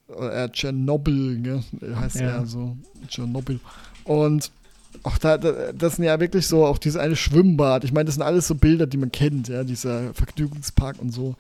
[0.09, 1.63] äh, Tschernobyl, ne?
[1.95, 2.29] heißt ja.
[2.29, 2.77] er so.
[3.07, 3.61] Tschernobyl.
[4.05, 4.51] Und
[5.03, 7.85] auch da, das sind ja wirklich so, auch dieses eine Schwimmbad.
[7.85, 11.37] Ich meine, das sind alles so Bilder, die man kennt, ja, dieser Vergnügungspark und so.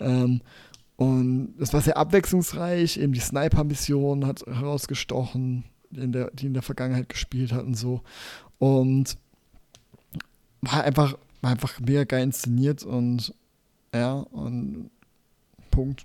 [0.00, 0.40] Ähm,
[0.96, 2.96] und das war sehr abwechslungsreich.
[2.96, 8.02] Eben die Sniper-Mission hat herausgestochen, in der, die in der Vergangenheit gespielt hat und so.
[8.58, 9.16] Und
[10.60, 13.32] war einfach, war einfach mega geil inszeniert und
[13.94, 14.90] ja, und
[15.70, 16.04] Punkt.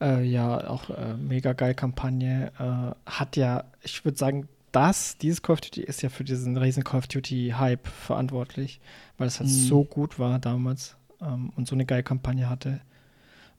[0.00, 2.52] Äh, ja, auch äh, mega geil Kampagne.
[2.58, 6.56] Äh, hat ja, ich würde sagen, das, dieses Call of Duty ist ja für diesen
[6.56, 8.80] riesen Call of Duty Hype verantwortlich,
[9.16, 9.54] weil es halt mhm.
[9.54, 12.80] so gut war damals ähm, und so eine geile Kampagne hatte.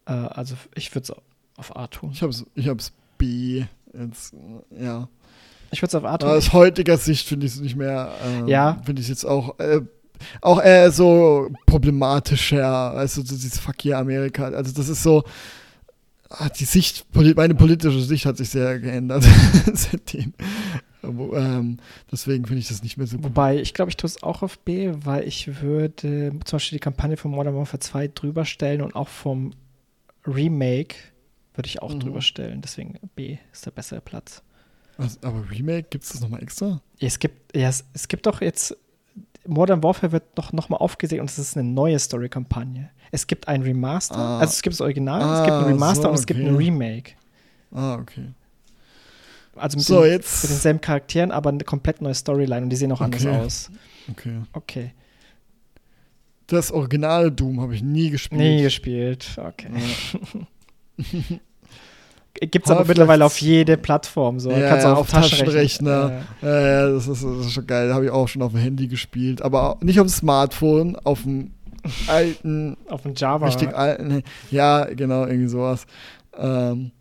[0.05, 2.11] Äh, also ich würde es auf A tun.
[2.13, 3.65] Ich habe es ich hab's B.
[3.93, 4.33] Jetzt,
[4.77, 5.07] ja.
[5.71, 6.29] Ich würde es auf A tun.
[6.29, 8.11] Aus heutiger Sicht finde ich es nicht mehr.
[8.25, 8.81] Ähm, ja.
[8.85, 9.59] Finde ich es jetzt auch.
[9.59, 9.81] Äh,
[10.41, 14.49] auch eher so problematischer, also dieses Fuck yeah Amerika.
[14.49, 15.23] Also das ist so,
[16.29, 19.25] ah, die Sicht, meine politische Sicht hat sich sehr geändert
[19.73, 20.33] seitdem.
[21.03, 21.77] Ähm,
[22.11, 23.25] deswegen finde ich das nicht mehr so gut.
[23.25, 26.81] Wobei, ich glaube, ich tue es auch auf B, weil ich würde zum Beispiel die
[26.81, 29.53] Kampagne von Modern Warfare 2 drüber stellen und auch vom
[30.25, 30.95] Remake
[31.55, 31.99] würde ich auch mhm.
[31.99, 32.61] drüber stellen.
[32.61, 34.41] Deswegen B ist der bessere Platz.
[34.97, 36.81] Was, aber Remake, gibt es das nochmal extra?
[36.99, 38.75] Es gibt, ja, es, es gibt doch jetzt,
[39.47, 42.89] Modern Warfare wird doch nochmal aufgesehen und es ist eine neue Story-Kampagne.
[43.11, 44.39] Es gibt ein Remaster, ah.
[44.39, 46.39] also es gibt das Original, ah, es gibt ein ah, Remaster so, und es gibt
[46.41, 47.13] ein Remake.
[47.71, 48.29] Ah, okay.
[49.55, 50.43] Also mit, so, den, jetzt.
[50.43, 53.27] mit denselben Charakteren, aber eine komplett neue Storyline und die sehen auch okay.
[53.27, 53.71] anders aus.
[54.11, 54.37] Okay.
[54.53, 54.93] Okay.
[56.47, 58.41] Das Original Doom habe ich nie gespielt.
[58.41, 59.69] Nie gespielt, okay.
[60.97, 61.37] Ja.
[62.41, 64.39] Gibt es aber mittlerweile auf jede Plattform.
[64.39, 64.49] So.
[64.51, 66.23] Ja, Kannst auch auf Taschenrechner.
[66.41, 67.93] Ja, ja das, ist, das, ist, schon geil.
[67.93, 69.41] Habe ich auch schon auf dem Handy gespielt.
[69.41, 71.51] Aber nicht auf dem Smartphone, auf dem
[72.07, 72.77] alten.
[72.87, 73.47] auf dem Java.
[73.47, 74.23] Richtig alten.
[74.51, 75.85] Ja, genau, irgendwie sowas.
[76.37, 76.91] Ähm,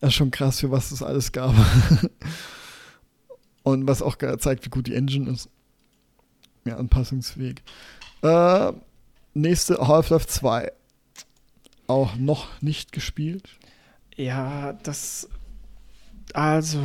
[0.00, 1.54] das ist schon krass, für was das alles gab.
[3.62, 5.48] Und was auch zeigt, wie gut die Engine ist.
[6.64, 7.62] Ja, anpassungsfähig.
[8.22, 8.72] Äh,
[9.34, 10.72] nächste Half-Life 2.
[11.86, 13.48] Auch noch nicht gespielt.
[14.16, 15.28] Ja, das.
[16.32, 16.80] Also,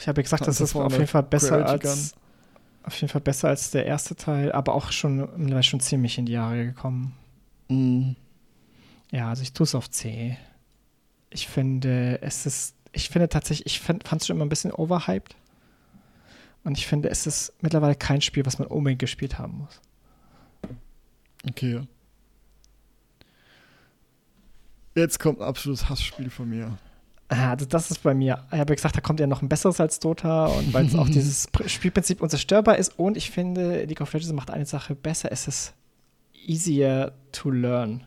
[0.00, 2.14] ich habe ja gesagt, das, das ist auf jeden Fall besser als.
[2.84, 6.32] Auf jeden Fall besser als der erste Teil, aber auch schon, schon ziemlich in die
[6.32, 7.14] Jahre gekommen.
[7.68, 8.10] Mm.
[9.10, 10.36] Ja, also ich tue es auf C.
[11.34, 12.74] Ich finde, es ist.
[12.92, 15.34] Ich finde tatsächlich, ich fand es schon immer ein bisschen overhyped.
[16.62, 19.80] Und ich finde, es ist mittlerweile kein Spiel, was man unbedingt gespielt haben muss.
[21.46, 21.82] Okay.
[24.94, 26.78] Jetzt kommt ein absolutes Hassspiel von mir.
[27.28, 28.44] Also das ist bei mir.
[28.52, 31.08] Ich habe gesagt, da kommt ja noch ein besseres als Dota und weil es auch
[31.10, 35.48] dieses Spielprinzip unzerstörbar ist und ich finde, League of Legends macht eine Sache besser, es
[35.48, 35.74] ist
[36.46, 38.04] easier to learn.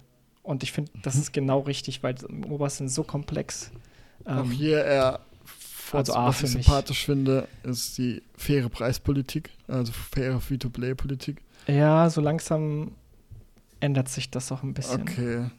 [0.47, 1.21] Und ich finde, das mhm.
[1.21, 3.69] ist genau richtig, weil MOBAs sind so komplex.
[4.23, 5.19] Auch ähm, hier eher,
[5.91, 11.41] also was ich sympathisch finde, ist die faire Preispolitik, also faire Free-to-Play-Politik.
[11.67, 12.91] Ja, so langsam
[13.81, 15.01] ändert sich das auch ein bisschen.
[15.01, 15.49] Okay.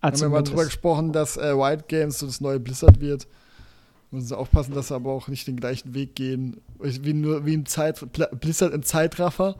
[0.00, 3.28] Also haben wir mal drüber gesprochen, dass äh, White Games so das neue Blizzard wird.
[4.12, 7.54] Müssen sie aufpassen, dass sie aber auch nicht den gleichen Weg gehen, wie nur wie
[7.54, 8.04] im Zeit
[8.38, 9.56] Blizzard im Zeitraffer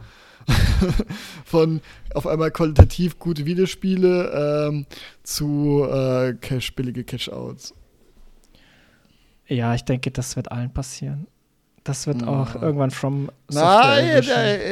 [1.44, 1.80] von
[2.14, 4.86] auf einmal qualitativ gute Videospiele ähm,
[5.22, 7.74] zu äh, Cash billige Cash-outs.
[9.46, 11.26] Ja, ich denke, das wird allen passieren.
[11.84, 12.28] Das wird ja.
[12.28, 14.22] auch irgendwann from Nein,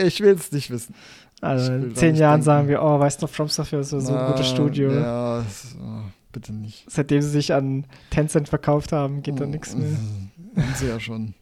[0.07, 0.95] ich will es nicht wissen.
[1.41, 2.45] Also in zehn Jahren denken.
[2.45, 4.93] sagen wir, oh, weißt du noch, From Software ist so, so ein gutes Studio.
[4.93, 6.03] Ja, das, oh,
[6.33, 6.85] bitte nicht.
[6.91, 9.97] Seitdem sie sich an Tencent verkauft haben, geht oh, da nichts mehr.
[10.57, 11.35] Haben sie ja schon.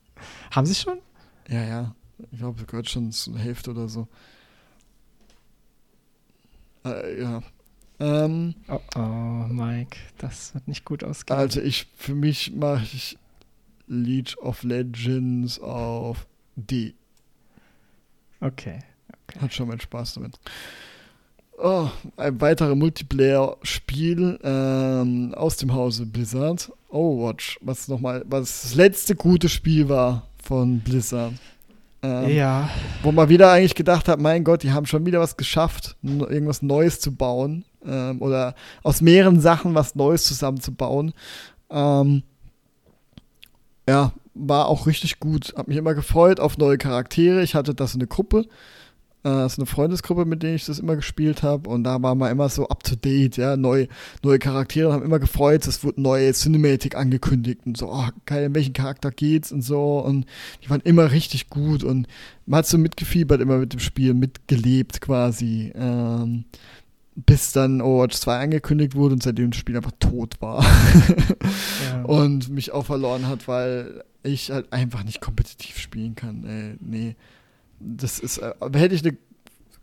[0.50, 0.98] haben sie schon?
[1.48, 1.94] Ja, ja.
[2.30, 4.08] Ich glaube, gehört schon zur Hälfte oder so.
[6.84, 7.42] Äh, ja.
[8.00, 9.00] Ähm, oh, oh,
[9.48, 11.38] Mike, das wird nicht gut ausgehen.
[11.38, 13.18] Also ich, für mich mache ich
[13.86, 16.94] League of Legends auf D.
[18.40, 18.80] Okay.
[19.26, 19.40] Okay.
[19.40, 20.38] Hat schon meinen Spaß damit.
[21.60, 26.70] Oh, ein weiteres Multiplayer-Spiel ähm, aus dem Hause Blizzard.
[26.88, 31.32] Overwatch, was nochmal, was das letzte gute Spiel war von Blizzard.
[32.02, 32.70] Ähm, ja.
[33.02, 36.62] Wo man wieder eigentlich gedacht hat, mein Gott, die haben schon wieder was geschafft, irgendwas
[36.62, 37.64] Neues zu bauen.
[37.84, 38.54] Ähm, oder
[38.84, 41.12] aus mehreren Sachen was Neues zusammenzubauen.
[41.70, 42.22] Ähm,
[43.88, 45.54] ja, war auch richtig gut.
[45.56, 47.42] Hab mich immer gefreut auf neue Charaktere.
[47.42, 48.46] Ich hatte das in der Gruppe
[49.28, 51.68] äh, ist eine Freundesgruppe, mit der ich das immer gespielt habe.
[51.68, 53.56] Und da war man immer so up to date, ja.
[53.56, 53.88] Neue,
[54.22, 55.66] neue Charaktere haben immer gefreut.
[55.66, 59.98] Es wurde neue Cinematic angekündigt und so, oh, geil, in welchen Charakter geht's und so.
[59.98, 60.26] Und
[60.62, 62.06] die waren immer richtig gut und
[62.46, 65.72] man hat so mitgefiebert immer mit dem Spiel, mitgelebt quasi.
[65.74, 66.44] Ähm,
[67.14, 70.64] bis dann Overwatch 2 angekündigt wurde und seitdem das Spiel einfach tot war.
[71.92, 72.02] ja.
[72.04, 76.44] Und mich auch verloren hat, weil ich halt einfach nicht kompetitiv spielen kann.
[76.44, 77.16] Äh, nee
[77.80, 79.16] das ist, äh, hätte ich eine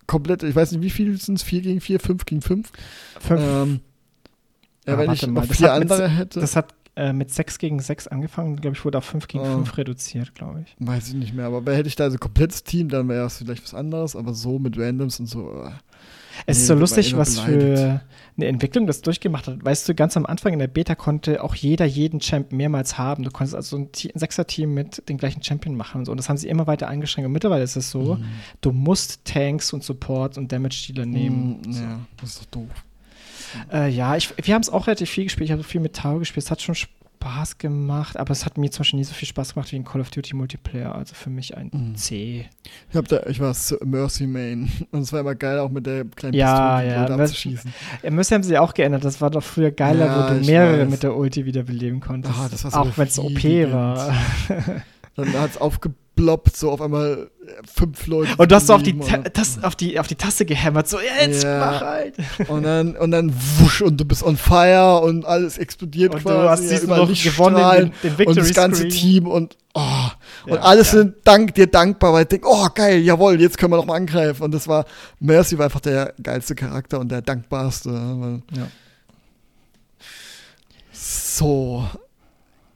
[0.07, 1.43] komplette, ich weiß nicht, wie viel sind es?
[1.43, 2.71] 4 gegen 4, 5 gegen 5?
[3.19, 3.41] 5.
[3.41, 3.79] Ähm,
[4.87, 6.39] ja, ah, wenn ich mal, vier andere mit, hätte.
[6.39, 9.57] Das hat äh, mit 6 gegen 6 angefangen, glaube ich, wurde auf 5 gegen oh.
[9.57, 10.75] 5 reduziert, glaube ich.
[10.79, 13.39] Weiß ich nicht mehr, aber hätte ich da so ein komplettes Team, dann wäre es
[13.39, 15.63] vielleicht was anderes, aber so mit Randoms und so.
[15.63, 15.71] Äh.
[16.45, 17.79] Es nee, ist so lustig, was beleidigt.
[17.79, 18.01] für
[18.37, 19.63] eine Entwicklung das durchgemacht hat.
[19.63, 23.23] Weißt du, ganz am Anfang in der Beta konnte auch jeder jeden Champ mehrmals haben.
[23.23, 26.11] Du konntest also ein, ein Sechser-Team mit dem gleichen Champion machen und so.
[26.11, 27.25] Und das haben sie immer weiter eingeschränkt.
[27.25, 28.25] Und mittlerweile ist es so, mhm.
[28.61, 31.61] du musst Tanks und Support und Damage-Dealer nehmen.
[31.65, 31.81] Mhm, so.
[31.81, 32.69] Ja, das ist doch doof.
[33.71, 35.45] Äh, ja, ich, wir haben es auch relativ viel gespielt.
[35.45, 36.45] Ich habe viel mit Tau gespielt.
[36.45, 36.95] Es hat schon Spaß
[37.25, 39.83] Spaß gemacht, aber es hat mir zum Beispiel nie so viel Spaß gemacht wie ein
[39.83, 40.93] Call of Duty Multiplayer.
[40.93, 41.95] Also für mich ein mhm.
[41.95, 42.47] C.
[42.91, 46.05] Ich, hab da, ich war Mercy Main und es war immer geil, auch mit der
[46.05, 47.73] kleinen ja, Pistole ja, abzuschießen.
[48.03, 49.03] Ja, Mercy haben sie auch geändert.
[49.03, 50.89] Das war doch früher geiler, ja, wo du mehrere weiß.
[50.91, 52.35] mit der Ulti wiederbeleben konntest.
[52.65, 54.13] Ah, auch wenn es OP war.
[55.15, 57.29] Dann hat es aufgebaut ploppt so auf einmal
[57.71, 58.33] fünf Leute.
[58.37, 58.97] Und du hast so auf die,
[59.33, 61.59] das, auf, die, auf die Taste gehämmert, so, jetzt ja.
[61.59, 62.15] mach halt.
[62.47, 66.35] Und dann, und dann wusch und du bist on fire und alles explodiert und quasi.
[66.35, 69.81] du hast diesen noch gewonnen, den, den Und das ganze Team und, oh,
[70.45, 70.99] und ja, alles ja.
[70.99, 73.95] sind dank, dir dankbar, weil ich denke, oh geil, jawohl, jetzt können wir noch mal
[73.95, 74.43] angreifen.
[74.43, 74.85] Und das war,
[75.19, 78.41] Mercy war einfach der geilste Charakter und der dankbarste.
[78.55, 78.67] Ja.
[80.91, 81.85] So,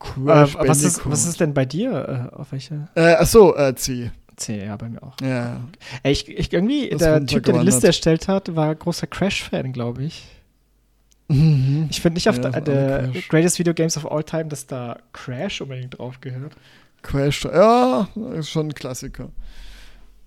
[0.00, 2.30] Crash äh, was, ist, was ist denn bei dir?
[2.32, 2.88] Äh, auf welche?
[2.94, 4.10] Äh, achso, äh, C.
[4.36, 5.14] C, ja, bei mir auch.
[5.22, 5.60] Ja.
[6.02, 9.72] Ey, ich, ich irgendwie, das der Typ, der die Liste erstellt hat, war großer Crash-Fan,
[9.72, 10.26] glaube ich.
[11.28, 11.88] Mhm.
[11.90, 15.60] Ich finde nicht auf ja, der Greatest Video Games of All Time, dass da Crash
[15.60, 16.54] unbedingt drauf gehört.
[17.02, 19.28] Crash, ja, ist schon ein Klassiker.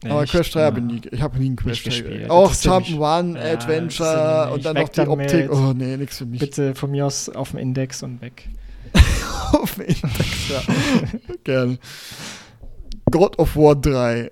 [0.04, 2.30] Nee, Aber Crash 3 habe ich nie, ich habe nie einen Crash gespielt.
[2.30, 5.02] Auch Jump One, ja, Adventure und dann noch die.
[5.02, 5.52] Optik.
[5.52, 6.40] Oh nee, nichts für mich.
[6.40, 8.48] Bitte von mir aus auf dem Index und weg.
[9.54, 10.62] auf Index, ja.
[11.44, 11.78] Gerne.
[13.12, 14.32] God of War 3.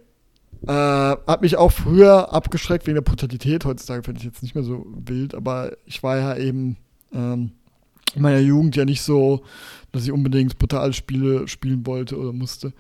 [0.68, 3.66] Äh, hat mich auch früher abgeschreckt wegen der Brutalität.
[3.66, 6.78] Heutzutage finde ich jetzt nicht mehr so wild, aber ich war ja eben
[7.14, 7.52] ähm,
[8.14, 9.44] in meiner Jugend ja nicht so,
[9.92, 12.74] dass ich unbedingt brutale Spiele spielen wollte oder musste.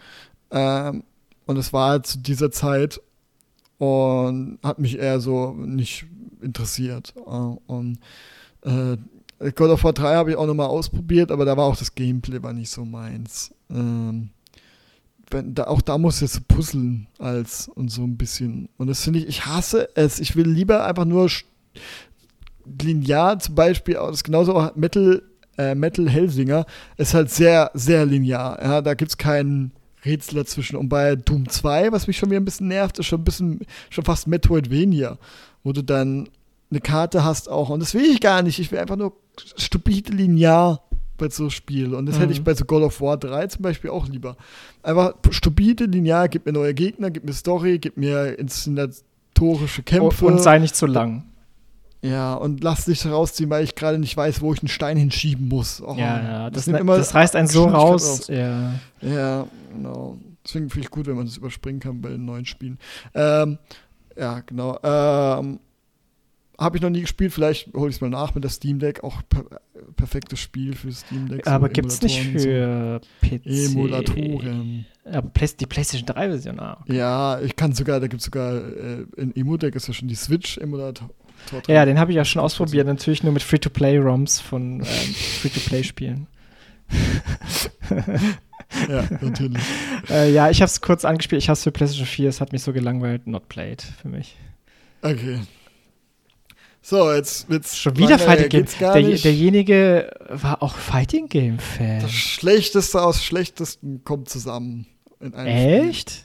[0.51, 1.03] Ähm,
[1.45, 3.01] und es war halt zu dieser Zeit
[3.77, 6.05] und hat mich eher so nicht
[6.41, 7.13] interessiert.
[7.17, 7.99] Äh, und
[8.61, 8.97] äh,
[9.55, 12.41] God of War 3 habe ich auch nochmal ausprobiert, aber da war auch das Gameplay
[12.43, 13.53] war nicht so meins.
[13.69, 14.29] Ähm,
[15.31, 18.69] wenn, da, auch da muss jetzt puzzeln als und so ein bisschen.
[18.77, 20.19] Und das finde ich, ich hasse es.
[20.19, 21.29] Ich will lieber einfach nur
[22.81, 25.23] linear zum Beispiel, das ist genauso auch Metal,
[25.57, 26.65] äh, Metal Hellsinger,
[26.97, 28.61] ist halt sehr, sehr linear.
[28.61, 29.71] Ja, da gibt es keinen
[30.05, 30.75] Rätsel dazwischen.
[30.75, 33.59] Und bei Doom 2, was mich schon wieder ein bisschen nervt, ist schon ein bisschen,
[33.89, 35.17] schon fast Metroidvania,
[35.63, 36.29] wo du dann
[36.69, 37.69] eine Karte hast auch.
[37.69, 38.59] Und das will ich gar nicht.
[38.59, 39.13] Ich will einfach nur
[39.57, 40.81] stupide linear
[41.17, 41.93] bei so Spiel.
[41.93, 42.21] Und das mhm.
[42.21, 42.45] hätte ich mhm.
[42.45, 44.35] bei so God of War 3 zum Beispiel auch lieber.
[44.83, 50.25] Einfach stupide linear, gib mir neue Gegner, gib mir Story, gib mir inszenatorische Kämpfe.
[50.25, 51.23] Und sei nicht zu lang.
[52.03, 55.47] Ja, und lass dich rausziehen, weil ich gerade nicht weiß, wo ich einen Stein hinschieben
[55.47, 55.83] muss.
[55.85, 58.27] Oh, ja, ja, das, das, immer das reißt einen so raus.
[58.27, 60.17] Ja, ja genau.
[60.43, 62.79] Deswegen finde ich gut, wenn man das überspringen kann bei den neuen Spielen.
[63.13, 63.59] Ähm,
[64.17, 64.79] ja, genau.
[64.81, 65.59] Ähm,
[66.57, 69.03] habe ich noch nie gespielt, vielleicht hole ich es mal nach mit der Steam Deck.
[69.03, 69.45] Auch per
[69.95, 71.47] perfektes Spiel für Steam Deck.
[71.47, 73.27] Aber so gibt es nicht für so.
[73.27, 73.71] PC?
[73.71, 74.85] Emulatoren.
[75.05, 76.77] Aber die PlayStation 3-Version, ah.
[76.81, 76.97] Okay.
[76.97, 80.15] Ja, ich kann sogar, da gibt es sogar, äh, in Emu-Deck ist ja schon die
[80.15, 81.09] Switch-Emulator.
[81.67, 86.27] Ja, den habe ich ja schon ausprobiert, natürlich nur mit Free-to-Play-ROMs von ähm, Free-to-Play-Spielen.
[88.89, 89.63] ja, natürlich.
[90.09, 91.41] äh, ja, ich habe es kurz angespielt.
[91.41, 92.29] Ich habe es für PlayStation 4.
[92.29, 93.27] Es hat mich so gelangweilt.
[93.27, 94.35] Not played für mich.
[95.01, 95.39] Okay.
[96.83, 98.65] So, jetzt wird's schon wieder Fighting Game.
[98.79, 102.01] Der, derjenige war auch Fighting Game Fan.
[102.01, 104.87] Das Schlechteste aus Schlechtesten kommt zusammen.
[105.35, 106.23] Echt?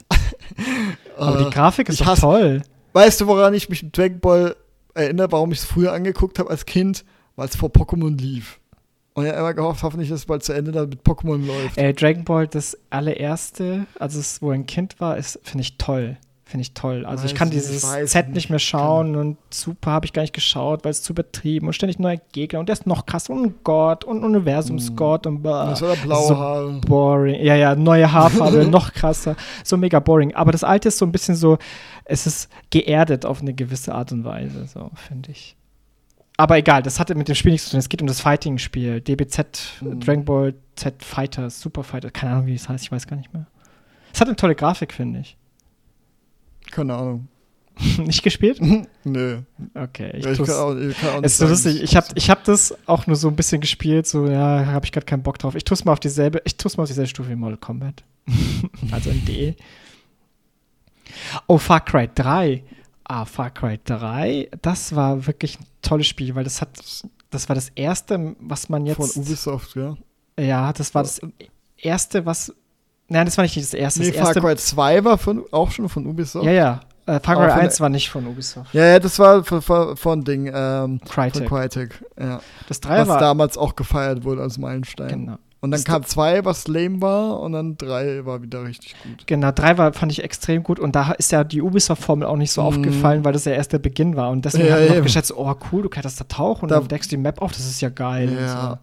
[1.17, 2.61] Aber die Grafik ist hasse, toll.
[2.93, 4.55] Weißt du, woran ich mich mit Dragon Ball
[4.95, 7.05] erinnere, warum ich es früher angeguckt habe als Kind?
[7.35, 8.59] Weil es vor Pokémon lief.
[9.13, 11.77] Und habe immer gehofft, hoffentlich, dass es bald zu Ende dann mit Pokémon läuft.
[11.77, 16.17] Äh, Dragon Ball, das allererste, also es, wo ein Kind war, ist, finde ich toll.
[16.47, 17.05] Finde ich toll.
[17.05, 19.21] Also weiß ich kann dieses ich Set nicht mehr schauen kann.
[19.21, 22.61] und Super habe ich gar nicht geschaut, weil es zu übertrieben und ständig neue Gegner
[22.61, 25.27] und der ist noch krass und Gott und Universumsgott mm.
[25.27, 26.79] und bah, das hat blaue so Haare.
[26.87, 27.43] boring.
[27.43, 29.35] Ja, ja, neue Haarfarbe, noch krasser.
[29.65, 30.35] So mega boring.
[30.35, 31.57] Aber das alte ist so ein bisschen so,
[32.05, 35.57] es ist geerdet auf eine gewisse Art und Weise, so finde ich.
[36.37, 37.79] Aber egal, das hatte mit dem Spiel nichts zu tun.
[37.79, 39.01] Es geht um das Fighting-Spiel.
[39.01, 39.99] DBZ, mm.
[39.99, 43.33] Dragon Ball Z Fighters, Super Fighter, keine Ahnung, wie es heißt, ich weiß gar nicht
[43.33, 43.47] mehr.
[44.13, 45.35] Es hat eine tolle Grafik, finde ich.
[46.71, 47.27] Keine Ahnung.
[47.97, 48.59] Nicht gespielt?
[49.03, 49.41] Nö.
[49.73, 50.11] Okay.
[50.17, 51.81] Ich, ich kann auch, ich kann auch es ist so lustig.
[51.83, 54.07] Ich habe ich hab das auch nur so ein bisschen gespielt.
[54.07, 55.55] So, ja, habe ich gerade keinen Bock drauf.
[55.55, 58.03] Ich tue es mal auf dieselbe, ich mal auf dieselbe Stufe wie Model Combat.
[58.91, 59.55] also in D.
[61.47, 62.63] Oh, Far Cry 3.
[63.05, 64.49] Ah, Far Cry 3.
[64.61, 66.69] Das war wirklich ein tolles Spiel, weil das hat,
[67.29, 68.97] das war das erste, was man jetzt.
[68.97, 69.97] Von Ubisoft, ja.
[70.39, 71.21] Ja, das war das
[71.77, 72.53] erste, was
[73.09, 74.01] Nein, das war nicht das erste.
[74.01, 76.45] Nee, das Far Cry 2 war von, auch schon von Ubisoft.
[76.45, 76.79] Ja, ja.
[77.05, 78.73] Äh, Far Cry 1 war nicht von Ubisoft.
[78.73, 81.47] Ja, ja, das war von, von, von Ding, ähm, Crytek.
[81.47, 82.41] Von Crytek, ja.
[82.67, 85.07] Das 3 was war damals auch gefeiert wurde als Meilenstein.
[85.25, 85.37] Genau.
[85.59, 89.25] Und dann Das kam 2, was lame war, und dann 3 war wieder richtig gut.
[89.25, 92.51] Genau, 3 war, fand ich extrem gut und da ist ja die Ubisoft-Formel auch nicht
[92.51, 92.67] so Mhm.
[92.67, 94.29] aufgefallen, weil das ja erst der Beginn war.
[94.29, 95.03] Und deswegen Ja, noch eben.
[95.03, 97.53] geschätzt, oh cool, du kannst da tauchen und Da- dann deckst du die Map auf,
[97.53, 98.29] das ist ja geil.
[98.29, 98.79] und Ja.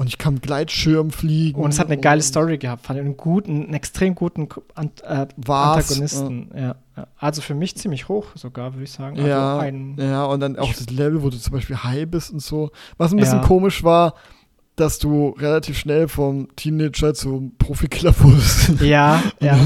[0.00, 1.60] Und ich kann mit Gleitschirm fliegen.
[1.60, 5.02] Und es hat eine geile Story gehabt, fand ich einen guten, einen extrem guten Ant
[5.02, 6.50] äh, Antagonisten.
[6.56, 6.76] Ja.
[6.96, 7.06] ja.
[7.18, 9.18] Also für mich ziemlich hoch sogar, würde ich sagen.
[9.18, 9.62] Also Ja,
[9.98, 12.70] ja, und dann auch das Level, wo du zum Beispiel high bist und so.
[12.96, 13.46] Was ein bisschen Ja.
[13.46, 14.14] komisch war,
[14.74, 18.80] dass du relativ schnell vom Teenager zum Profikiller wurdest.
[18.80, 19.58] ja, ja.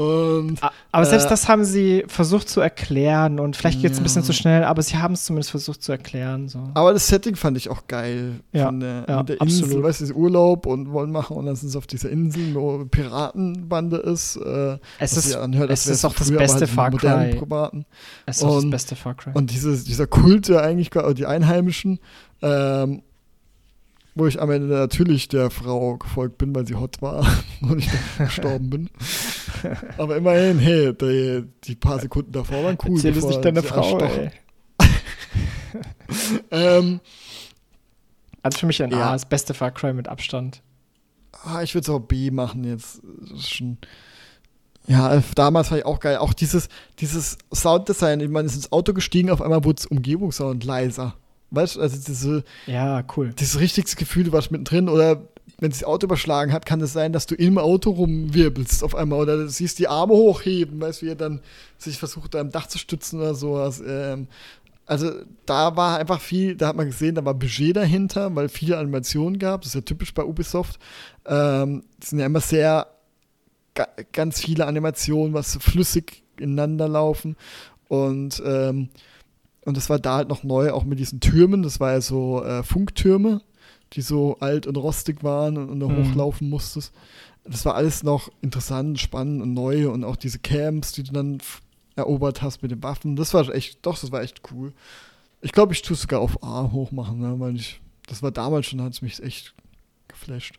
[0.00, 0.56] Und
[0.92, 4.22] Aber selbst Äh, das haben sie versucht zu erklären und vielleicht geht es ein bisschen
[4.24, 6.48] zu schnell, aber sie haben es zumindest versucht zu erklären.
[6.48, 6.58] So.
[6.74, 8.40] aber das Setting fand ich auch geil.
[8.52, 9.84] Ja, Von der, ja, mit der Insel, absolut.
[9.84, 13.98] weißt du, Urlaub und wollen machen und dann sind sie auf dieser Insel, wo Piratenbande
[13.98, 14.36] ist.
[14.36, 17.34] Äh, Es was ist, anhört, es ist auch das früher, aber beste halt Far Cry.
[17.36, 17.84] Piraten.
[18.26, 19.32] es ist auch das und- beste Far Cry.
[19.34, 21.98] Und dieses, dieser Kult, der eigentlich, gar- die Einheimischen,
[22.42, 23.02] ähm,
[24.14, 27.26] wo ich am Ende natürlich der Frau gefolgt bin, weil sie hot war
[27.62, 27.88] und ich
[28.18, 28.90] gestorben bin.
[29.98, 32.96] Aber immerhin, hey, die, die paar Sekunden davor waren cool.
[32.96, 33.98] Erzähl es nicht deiner sie Frau.
[36.50, 37.00] Ähm,
[38.42, 39.10] Also für mich ein Ja.
[39.10, 40.62] A, das beste Far Cry mit Abstand.
[41.44, 43.00] ah, ich würde es auch B machen jetzt.
[43.20, 43.78] Das ist schon.
[44.86, 46.16] Ja, äh, damals fand ich auch geil.
[46.16, 46.68] Auch dieses,
[46.98, 51.14] dieses Sounddesign, ich meine, ist ins Auto gestiegen, auf einmal wurde das Umgebungssound leiser.
[51.50, 53.32] Weißt du, also diese, Ja, cool.
[53.36, 55.22] das richtige Gefühl, du warst mittendrin oder
[55.58, 58.94] wenn sich das Auto überschlagen hat, kann es sein, dass du im Auto rumwirbelst auf
[58.94, 61.40] einmal oder du siehst die Arme hochheben, weißt du, wie er dann
[61.76, 63.82] sich versucht, am Dach zu stützen oder sowas.
[63.86, 64.28] Ähm,
[64.86, 65.12] also
[65.46, 69.38] da war einfach viel, da hat man gesehen, da war Budget dahinter, weil viele Animationen
[69.38, 69.60] gab.
[69.60, 70.80] Das ist ja typisch bei Ubisoft.
[71.26, 72.86] Ähm, die sind ja immer sehr
[73.74, 77.36] ga, ganz viele Animationen, was flüssig ineinander laufen
[77.88, 78.88] und ähm,
[79.64, 81.62] und das war da halt noch neu, auch mit diesen Türmen.
[81.62, 83.42] Das war ja so äh, Funktürme,
[83.92, 85.96] die so alt und rostig waren und, und da Mhm.
[86.10, 86.92] hochlaufen musstest.
[87.44, 91.38] Das war alles noch interessant, spannend und neu und auch diese Camps, die du dann
[91.96, 93.16] erobert hast mit den Waffen.
[93.16, 94.72] Das war echt, doch, das war echt cool.
[95.40, 98.66] Ich glaube, ich tue es sogar auf A hochmachen, ne, weil ich, das war damals
[98.66, 99.54] schon, hat es mich echt
[100.08, 100.54] geflasht.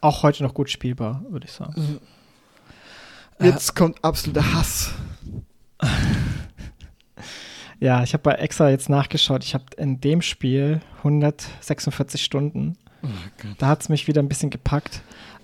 [0.00, 1.98] Auch heute noch gut spielbar, würde ich sagen.
[3.40, 4.92] Jetzt kommt absoluter Hass.
[7.80, 9.44] Ja, ich habe bei Exa jetzt nachgeschaut.
[9.44, 12.76] Ich habe in dem Spiel 146 Stunden.
[13.02, 13.08] Oh.
[13.58, 15.02] Da hat es mich wieder ein bisschen gepackt.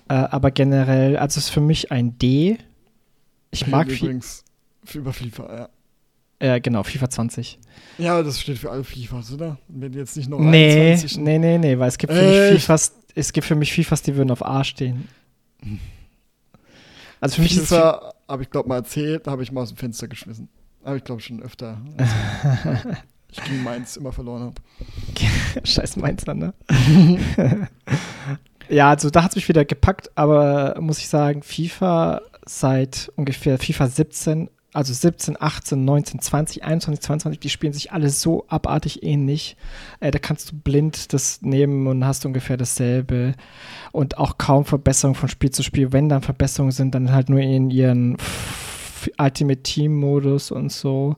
[0.09, 2.57] Äh, aber generell, also es ist für mich ein D.
[3.51, 4.05] Ich mag Reden viel.
[4.07, 4.43] übrigens
[4.83, 5.69] für über FIFA, ja.
[6.37, 7.59] Äh, genau, FIFA 20.
[7.97, 9.57] Ja, aber das steht für alle FIFAs, oder?
[9.67, 12.93] Wenn jetzt nicht noch Nee, 21 nee, nee, nee, weil es gibt für mich FIFAs,
[13.15, 15.07] es gibt für mich FIFAs, die würden auf A stehen.
[17.21, 19.77] Also für mich ist FIFA, habe ich glaube mal erzählt, habe ich mal aus dem
[19.77, 20.49] Fenster geschmissen.
[20.85, 21.81] Habe ich glaube schon öfter.
[21.97, 22.89] Also,
[23.31, 24.55] ich gegen Mainz immer verloren habe.
[25.63, 26.53] Scheiß Mainzer, ne?
[28.69, 33.57] ja, also da hat es mich wieder gepackt, aber muss ich sagen, FIFA seit ungefähr
[33.57, 39.01] FIFA 17, also 17, 18, 19, 20, 21, 22, die spielen sich alle so abartig
[39.01, 39.57] ähnlich.
[40.01, 43.33] Äh, da kannst du blind das nehmen und hast ungefähr dasselbe.
[43.91, 45.93] Und auch kaum Verbesserungen von Spiel zu Spiel.
[45.93, 48.17] Wenn dann Verbesserungen sind, dann halt nur in ihren
[49.17, 51.15] Ultimate Team Modus und so.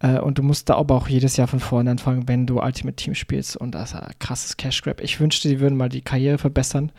[0.00, 2.96] Äh, und du musst da aber auch jedes Jahr von vorne anfangen, wenn du Ultimate
[2.96, 3.56] Team spielst.
[3.56, 5.00] Und das ist ein krasses Cash Grab.
[5.00, 6.92] Ich wünschte, die würden mal die Karriere verbessern.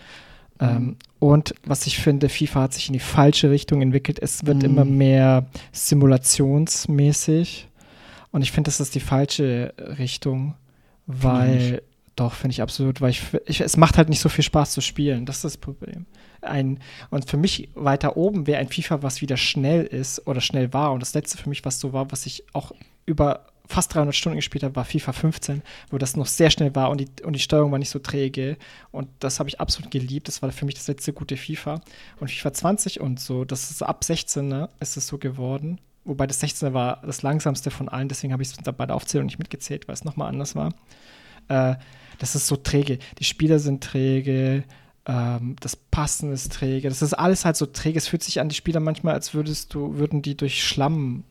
[0.60, 0.68] Mhm.
[0.68, 4.20] Ähm, und was ich finde, FIFA hat sich in die falsche Richtung entwickelt.
[4.22, 4.66] Es wird Mhm.
[4.66, 7.68] immer mehr simulationsmäßig.
[8.32, 10.56] Und ich finde, das ist die falsche Richtung,
[11.06, 11.82] weil,
[12.16, 14.82] doch, finde ich absolut, weil ich, ich, es macht halt nicht so viel Spaß zu
[14.82, 15.26] spielen.
[15.26, 16.06] Das ist das Problem.
[16.42, 16.80] Ein,
[17.10, 20.92] und für mich weiter oben wäre ein FIFA, was wieder schnell ist oder schnell war.
[20.92, 22.72] Und das letzte für mich, was so war, was ich auch
[23.06, 26.90] über fast 300 Stunden gespielt habe, war FIFA 15, wo das noch sehr schnell war
[26.90, 28.58] und die, und die Steuerung war nicht so träge.
[28.92, 30.28] Und das habe ich absolut geliebt.
[30.28, 31.82] Das war für mich das letzte gute FIFA.
[32.20, 35.80] Und FIFA 20 und so, das ist ab 16 ne, ist es so geworden.
[36.06, 39.26] Wobei das 16er war das langsamste von allen, deswegen habe ich es bei der Aufzählung
[39.26, 40.74] nicht mitgezählt, weil es nochmal anders war.
[41.48, 41.76] Äh,
[42.20, 43.00] das ist so träge.
[43.20, 44.64] Die Spieler sind träge,
[45.06, 46.90] ähm, das Passen ist träge.
[46.90, 47.98] Das ist alles halt so träge.
[47.98, 51.24] Es fühlt sich an die Spieler manchmal, als würdest du, würden die durch Schlamm,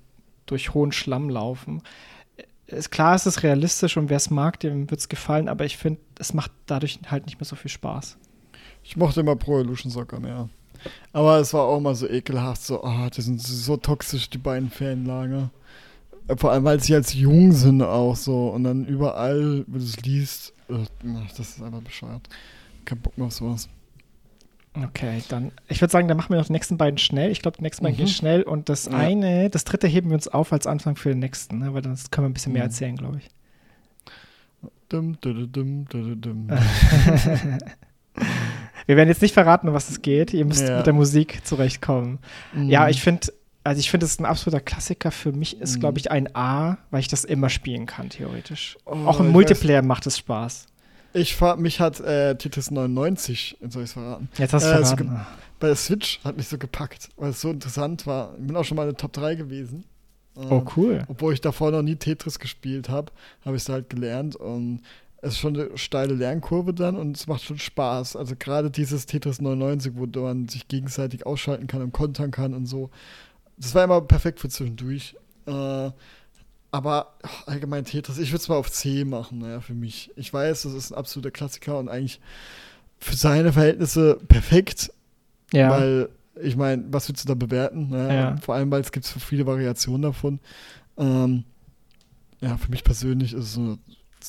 [0.46, 1.82] durch hohen Schlamm laufen.
[2.66, 5.76] Ist klar, es ist realistisch und wer es mag, dem wird es gefallen, aber ich
[5.76, 8.16] finde, es macht dadurch halt nicht mehr so viel Spaß.
[8.82, 10.48] Ich mochte immer Pro Evolution Soccer mehr.
[11.12, 14.70] Aber es war auch immer so ekelhaft, so, ah, die sind so toxisch, die beiden
[14.70, 15.50] Fanlager.
[16.36, 20.00] Vor allem, weil sie jetzt jung sind auch so und dann überall, wenn du es
[20.02, 20.74] liest, äh,
[21.36, 22.28] das ist einfach bescheuert.
[22.84, 23.68] Kein Bock mehr auf sowas.
[24.74, 27.30] Okay, dann, ich würde sagen, dann machen wir noch die nächsten beiden schnell.
[27.30, 28.04] Ich glaube, die nächsten beiden Mhm.
[28.04, 28.92] gehen schnell und das Ja.
[28.92, 31.74] eine, das dritte heben wir uns auf als Anfang für den nächsten, ne?
[31.74, 32.68] weil dann können wir ein bisschen mehr Mhm.
[32.68, 33.28] erzählen, glaube ich.
[34.88, 36.48] Dum, dum, dum.
[38.86, 40.34] Wir werden jetzt nicht verraten, um was es geht.
[40.34, 40.78] Ihr müsst Ja.
[40.78, 42.18] mit der Musik zurechtkommen.
[42.66, 42.88] Ja, Mhm.
[42.90, 43.28] ich finde,
[43.64, 45.10] also ich finde, es ist ein absoluter Klassiker.
[45.10, 45.80] Für mich ist, Mhm.
[45.80, 48.76] glaube ich, ein A, weil ich das immer spielen kann, theoretisch.
[48.84, 50.66] Oh, Auch im Multiplayer macht es Spaß.
[51.14, 54.78] Ich fahr, mich hat äh, Tetris 99, soll ich es verraten, Jetzt hast du Äh,
[54.84, 55.20] verraten.
[55.60, 58.34] bei der Switch hat mich so gepackt, weil es so interessant war.
[58.40, 59.84] Ich bin auch schon mal in der Top 3 gewesen.
[60.36, 61.04] Ähm, Oh, cool.
[61.08, 63.12] Obwohl ich davor noch nie Tetris gespielt habe,
[63.44, 64.80] habe ich es halt gelernt und
[65.20, 68.16] es ist schon eine steile Lernkurve dann und es macht schon Spaß.
[68.16, 72.64] Also gerade dieses Tetris 99, wo man sich gegenseitig ausschalten kann und kontern kann und
[72.66, 72.88] so.
[73.56, 75.16] Das war immer perfekt für zwischendurch.
[75.46, 75.90] Äh,
[76.70, 80.10] aber ach, allgemein Tetris, ich würde es mal auf C machen, naja, für mich.
[80.16, 82.20] Ich weiß, das ist ein absoluter Klassiker und eigentlich
[82.98, 84.90] für seine Verhältnisse perfekt,
[85.52, 85.70] Ja.
[85.70, 86.08] weil,
[86.42, 87.90] ich meine, was willst du da bewerten?
[87.90, 88.14] Ne?
[88.14, 88.36] Ja.
[88.38, 90.40] Vor allem, weil es gibt so viele Variationen davon.
[90.96, 91.44] Ähm,
[92.40, 93.76] ja, für mich persönlich ist es so.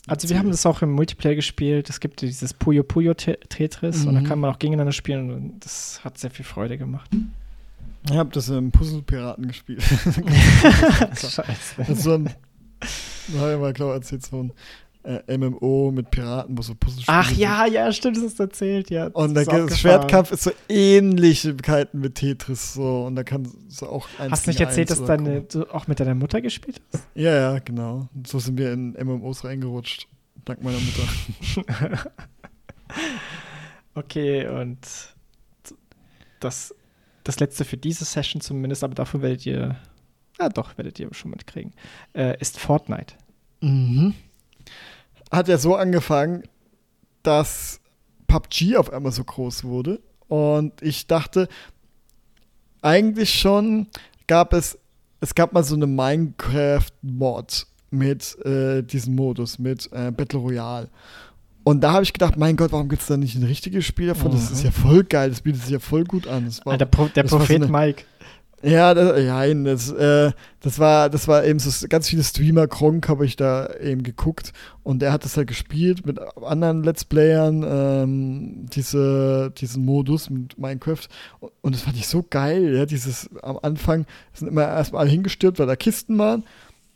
[0.08, 1.90] Also wir haben das auch im Multiplayer gespielt.
[1.90, 4.26] Es gibt dieses Puyo Puyo Te- Tetris und da Mhm.
[4.26, 7.10] kann man auch gegeneinander spielen und das hat sehr viel Freude gemacht.
[8.10, 9.82] Ich habe das im Puzzle-Piraten gespielt.
[11.16, 11.44] Scheiße.
[11.78, 12.30] das ist so ein,
[13.28, 14.54] ich mal, glaube erzählt, so ein
[15.04, 18.90] äh, MMO mit Piraten, wo so Puzzle Ach ja, ja, stimmt, das hast du erzählt,
[18.90, 19.08] ja.
[19.08, 19.78] Und das der ist das abgefahren.
[19.78, 24.52] Schwertkampf ist so Ähnlichkeiten mit Tetris so und da kann so auch eins Hast du
[24.52, 27.08] nicht erzählt, dass deine, du auch mit deiner Mutter gespielt hast?
[27.16, 28.08] Ja, ja, genau.
[28.26, 30.08] So sind wir in MMOs reingerutscht.
[30.46, 32.04] Dank meiner Mutter.
[33.96, 34.80] Okay, und
[36.40, 36.74] das,
[37.24, 39.78] das letzte für diese Session zumindest, aber dafür werdet ihr,
[40.40, 41.74] ja doch, werdet ihr schon mitkriegen,
[42.14, 43.16] äh, ist Fortnite.
[43.62, 44.14] Mhm.
[45.32, 46.44] Hat ja so angefangen,
[47.24, 47.80] dass
[48.28, 50.02] PUBG auf einmal so groß wurde.
[50.28, 51.48] Und ich dachte,
[52.82, 53.88] eigentlich schon
[54.28, 54.78] gab es,
[55.22, 60.90] es gab mal so eine Minecraft-Mod mit äh, diesem Modus, mit äh, Battle Royale.
[61.64, 64.07] Und da habe ich gedacht, mein Gott, warum gibt es da nicht ein richtiges Spiel
[64.07, 64.31] davon?
[64.31, 64.56] Das Mhm.
[64.57, 66.45] ist ja voll geil, das bietet sich ja voll gut an.
[66.45, 68.03] Das war der, Pro, der das war so Prophet eine- Mike.
[68.64, 73.07] ja, das, ja das, äh, das, war, das war eben so ganz viele Streamer, Kronk
[73.07, 74.52] habe ich da eben geguckt
[74.84, 80.57] und der hat das halt gespielt mit anderen Let's Playern, ähm, diese, diesen Modus mit
[80.57, 81.07] Minecraft
[81.40, 85.11] und, und das fand ich so geil, ja, dieses am Anfang sind immer erstmal alle
[85.11, 86.44] hingestirbt, weil da Kisten waren,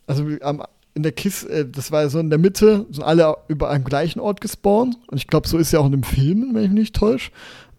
[0.06, 0.62] also am,
[0.98, 4.20] in der Kiste, äh, das war so in der Mitte, sind alle über einem gleichen
[4.20, 6.78] Ort gespawnt und ich glaube, so ist ja auch in den Filmen, wenn ich mich
[6.80, 7.30] nicht täusche,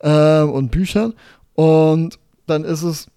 [0.02, 1.14] ähm, und Büchern
[1.54, 2.18] und
[2.48, 3.08] dann ist es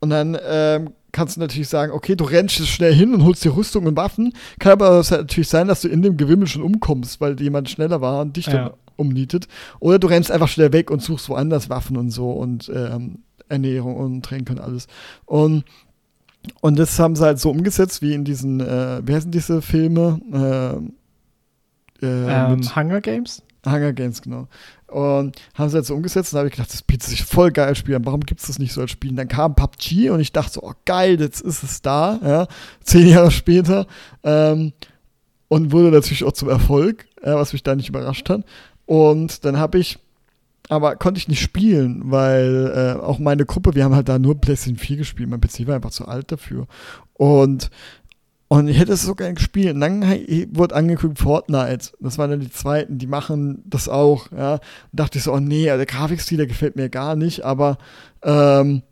[0.00, 3.44] und dann ähm, kannst du natürlich sagen, okay, du rennst jetzt schnell hin und holst
[3.44, 4.32] dir Rüstung und Waffen.
[4.58, 8.00] Kann aber halt natürlich sein, dass du in dem Gewimmel schon umkommst, weil jemand schneller
[8.00, 8.74] war und dich dann Ja.
[8.96, 9.48] umnietet.
[9.80, 13.96] Oder du rennst einfach schnell weg und suchst woanders Waffen und so und ähm, Ernährung
[13.96, 14.86] und Tränke und alles.
[15.26, 15.64] Und,
[16.60, 20.20] und das haben sie halt so umgesetzt, wie in diesen, äh, wie heißen diese Filme?
[22.02, 23.42] Äh, äh, Ähm, Hunger Games?
[23.66, 24.48] Hunger Games, genau.
[24.86, 27.68] Und haben sie jetzt so umgesetzt und habe ich gedacht, das bietet sich voll geil
[27.68, 28.06] als Spiel an.
[28.06, 29.10] Warum gibt es das nicht so als Spiel?
[29.10, 32.46] Und dann kam PUBG und ich dachte so, oh geil, jetzt ist es da, ja.
[32.82, 33.86] Zehn Jahre später.
[34.24, 34.72] Ähm,
[35.48, 38.42] und wurde natürlich auch zum Erfolg, äh, was mich da nicht überrascht hat.
[38.86, 39.98] Und dann habe ich,
[40.70, 44.40] aber konnte ich nicht spielen, weil äh, auch meine Gruppe, wir haben halt da nur
[44.40, 45.28] PlayStation 4 gespielt.
[45.28, 46.66] Mein PC war einfach zu alt dafür.
[47.14, 47.70] Und
[48.52, 49.74] und ich hätte es so gerne gespielt.
[49.74, 51.92] Und dann wurde angekündigt Fortnite.
[52.00, 54.32] Das waren dann die zweiten, die machen das auch.
[54.32, 54.54] Ja.
[54.54, 54.60] Und
[54.92, 57.78] dachte ich so, oh nee, der Grafikstil, der gefällt mir gar nicht, aber
[58.24, 58.82] ähm,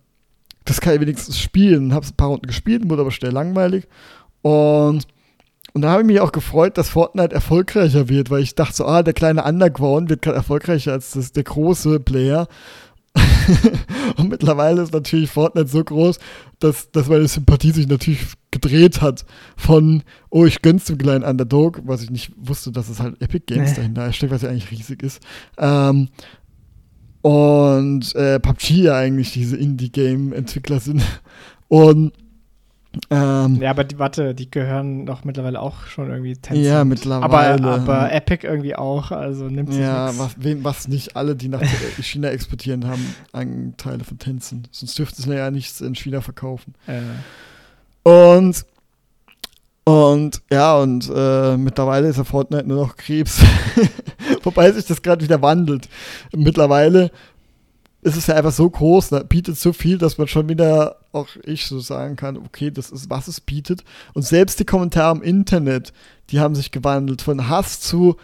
[0.65, 1.93] das kann ich wenigstens spielen.
[1.93, 3.89] Hab's ein paar Runden gespielt, wurde aber schnell langweilig.
[4.43, 5.09] Und,
[5.75, 8.87] und da habe ich mich auch gefreut, dass Fortnite erfolgreicher wird, weil ich dachte so,
[8.87, 12.49] ah, der kleine Underground wird gerade erfolgreicher als das, der große Player.
[14.17, 16.19] und mittlerweile ist natürlich Fortnite so groß,
[16.59, 18.21] dass, dass meine Sympathie sich natürlich
[18.51, 19.25] gedreht hat
[19.57, 23.45] von, oh, ich gönn's dem kleinen Underdog, was ich nicht wusste, dass es halt Epic
[23.47, 23.77] Games Nee.
[23.77, 25.21] dahinter steckt, was ja eigentlich riesig ist.
[25.59, 26.09] Ähm,
[27.23, 31.03] und äh, PUBG ja eigentlich diese Indie-Game-Entwickler sind.
[31.69, 32.13] Und
[33.11, 36.67] ähm, Ja, aber die, warte, die gehören doch mittlerweile auch schon irgendwie Tencent.
[36.67, 37.65] Ja, mittlerweile.
[37.65, 41.63] Aber, aber Epic irgendwie auch, also nimmt sich ja, was, was nicht alle, die nach
[42.01, 44.69] China exportieren, haben Anteile von Tencent.
[44.73, 46.75] Sonst dürften sie ja nichts in China verkaufen.
[46.87, 47.01] Äh,
[48.09, 48.65] Und
[49.89, 53.41] und ja, und äh, mittlerweile ist ja Fortnite nur noch Krebs.
[54.43, 55.89] Wobei sich das gerade wieder wandelt.
[56.37, 57.11] Mittlerweile
[58.03, 61.29] ist es ja einfach so groß, ne, bietet so viel, dass man schon wieder auch
[61.45, 63.83] ich so sagen kann, okay, das ist, was es bietet.
[64.15, 65.93] Und selbst die Kommentare im Internet,
[66.31, 68.17] die haben sich gewandelt von Hass zu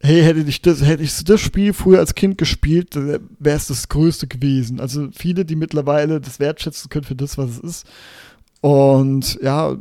[0.00, 3.88] hey, hätte ich das, hätte ich das Spiel früher als Kind gespielt, wäre es das
[3.88, 4.80] Größte gewesen.
[4.80, 7.86] Also viele, die mittlerweile das wertschätzen können für das, was es ist.
[8.60, 9.76] Und ja,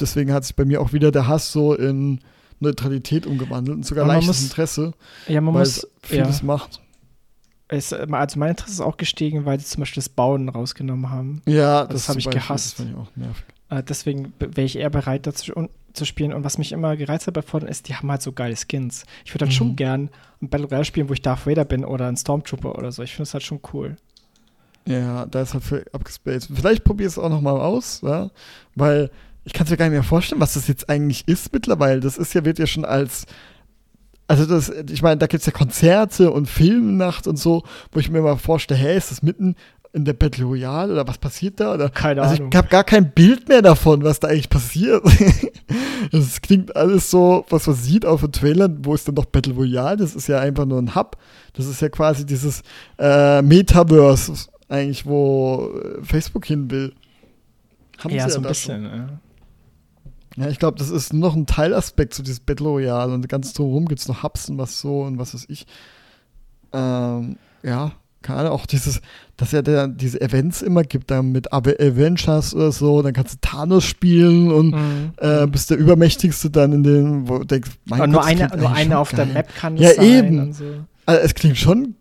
[0.00, 2.20] deswegen hat sich bei mir auch wieder der Hass so in
[2.60, 4.92] Neutralität umgewandelt und sogar leichtes muss, Interesse,
[5.28, 6.46] ja, man weil muss, es vieles ja.
[6.46, 6.80] macht.
[7.68, 11.42] Es, also mein Interesse ist auch gestiegen, weil sie zum Beispiel das Bauen rausgenommen haben.
[11.46, 12.78] Ja, das, das habe ich gehasst.
[12.78, 13.44] Das ich auch nervig.
[13.70, 16.32] Äh, deswegen wäre ich eher bereit, dazu zu spielen.
[16.32, 19.04] Und was mich immer gereizt hat bei Fortnite ist, die haben halt so geile Skins.
[19.24, 19.52] Ich würde dann mhm.
[19.52, 20.10] schon gern
[20.40, 23.02] ein Battle Royale spielen, wo ich Darth Vader bin oder ein Stormtrooper oder so.
[23.02, 23.96] Ich finde es halt schon cool.
[24.86, 26.50] Ja, da ist halt für abgespaced.
[26.54, 28.30] Vielleicht probier es auch noch mal aus, ja?
[28.76, 29.10] weil
[29.44, 32.00] ich kann es mir gar nicht mehr vorstellen, was das jetzt eigentlich ist mittlerweile.
[32.00, 33.26] Das ist ja, wird ja schon als
[34.28, 37.62] also das, ich meine, da gibt es ja Konzerte und Filmnacht und so,
[37.92, 39.54] wo ich mir mal vorstelle, hey, ist das mitten
[39.92, 41.72] in der Battle Royale oder was passiert da?
[41.72, 42.50] Oder, Keine also Ahnung.
[42.52, 45.02] Ich habe gar kein Bild mehr davon, was da eigentlich passiert.
[46.12, 49.54] Es klingt alles so, was man sieht auf den Trailern, wo ist dann noch Battle
[49.54, 49.96] Royale?
[49.96, 51.16] Das ist ja einfach nur ein Hub.
[51.54, 52.62] Das ist ja quasi dieses
[52.98, 56.92] äh, Metaverse, eigentlich, wo äh, Facebook hin will.
[57.98, 58.84] Haben ja, so ein bisschen.
[58.84, 59.08] Ja.
[60.36, 63.52] Ja, ich glaube, das ist noch ein Teilaspekt zu so dieses Battle Royale und ganz
[63.54, 65.66] drumherum gibt es noch Hubs und was so und was weiß ich.
[66.72, 67.92] Ähm, ja,
[68.26, 69.00] keine auch dieses,
[69.36, 73.38] dass er der, diese Events immer gibt, dann mit Avengers oder so, dann kannst du
[73.40, 75.12] Thanos spielen und mhm.
[75.18, 78.72] äh, bist der Übermächtigste dann in den, wo du denkst, mein Gott, nur eine, nur
[78.72, 79.26] eine auf geil.
[79.26, 80.04] der Map kann ja, sein.
[80.04, 80.52] Ja, eben.
[80.52, 80.64] So.
[81.06, 81.94] Also, es klingt schon,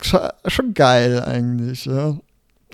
[0.00, 2.18] schon geil eigentlich, ja.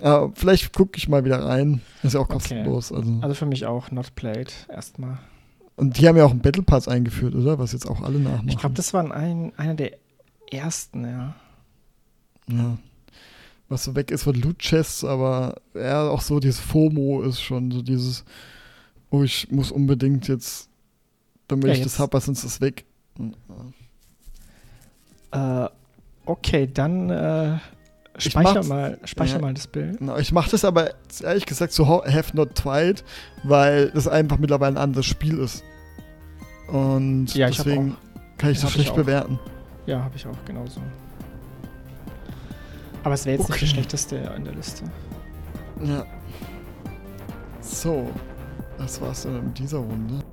[0.01, 1.81] Aber vielleicht gucke ich mal wieder rein.
[2.03, 2.91] Ist ja auch kostenlos.
[2.91, 3.01] Okay.
[3.01, 3.19] Also.
[3.21, 5.19] also für mich auch not played erstmal.
[5.77, 7.59] Und die haben ja auch einen Battle Pass eingeführt, oder?
[7.59, 8.49] Was jetzt auch alle nachmachen.
[8.49, 9.97] Ich glaube, das war ein, einer der
[10.51, 11.35] ersten, ja.
[12.47, 12.77] Ja.
[13.67, 17.71] Was so weg ist von Loot Chests, aber ja, auch so dieses FOMO ist schon
[17.71, 18.23] so dieses,
[19.09, 20.69] oh, ich muss unbedingt jetzt,
[21.47, 22.85] damit ja, ich das habe, sonst ist es weg.
[25.31, 25.67] Äh,
[26.25, 27.57] okay, dann äh,
[28.17, 29.99] speicher, mal, speicher ja, mal das Bild.
[30.19, 33.03] Ich mache das aber ehrlich gesagt so Have Not Tried,
[33.43, 35.63] weil das einfach mittlerweile ein anderes Spiel ist.
[36.67, 37.97] Und ja, deswegen
[38.37, 39.39] kann ich das schlecht bewerten.
[39.85, 40.81] Ja, habe ich auch, genauso.
[43.03, 43.53] Aber es wäre jetzt okay.
[43.53, 44.83] nicht das schlechteste in der Liste.
[45.83, 46.05] Ja.
[47.61, 48.09] So.
[48.77, 50.23] Das war's dann in dieser Runde.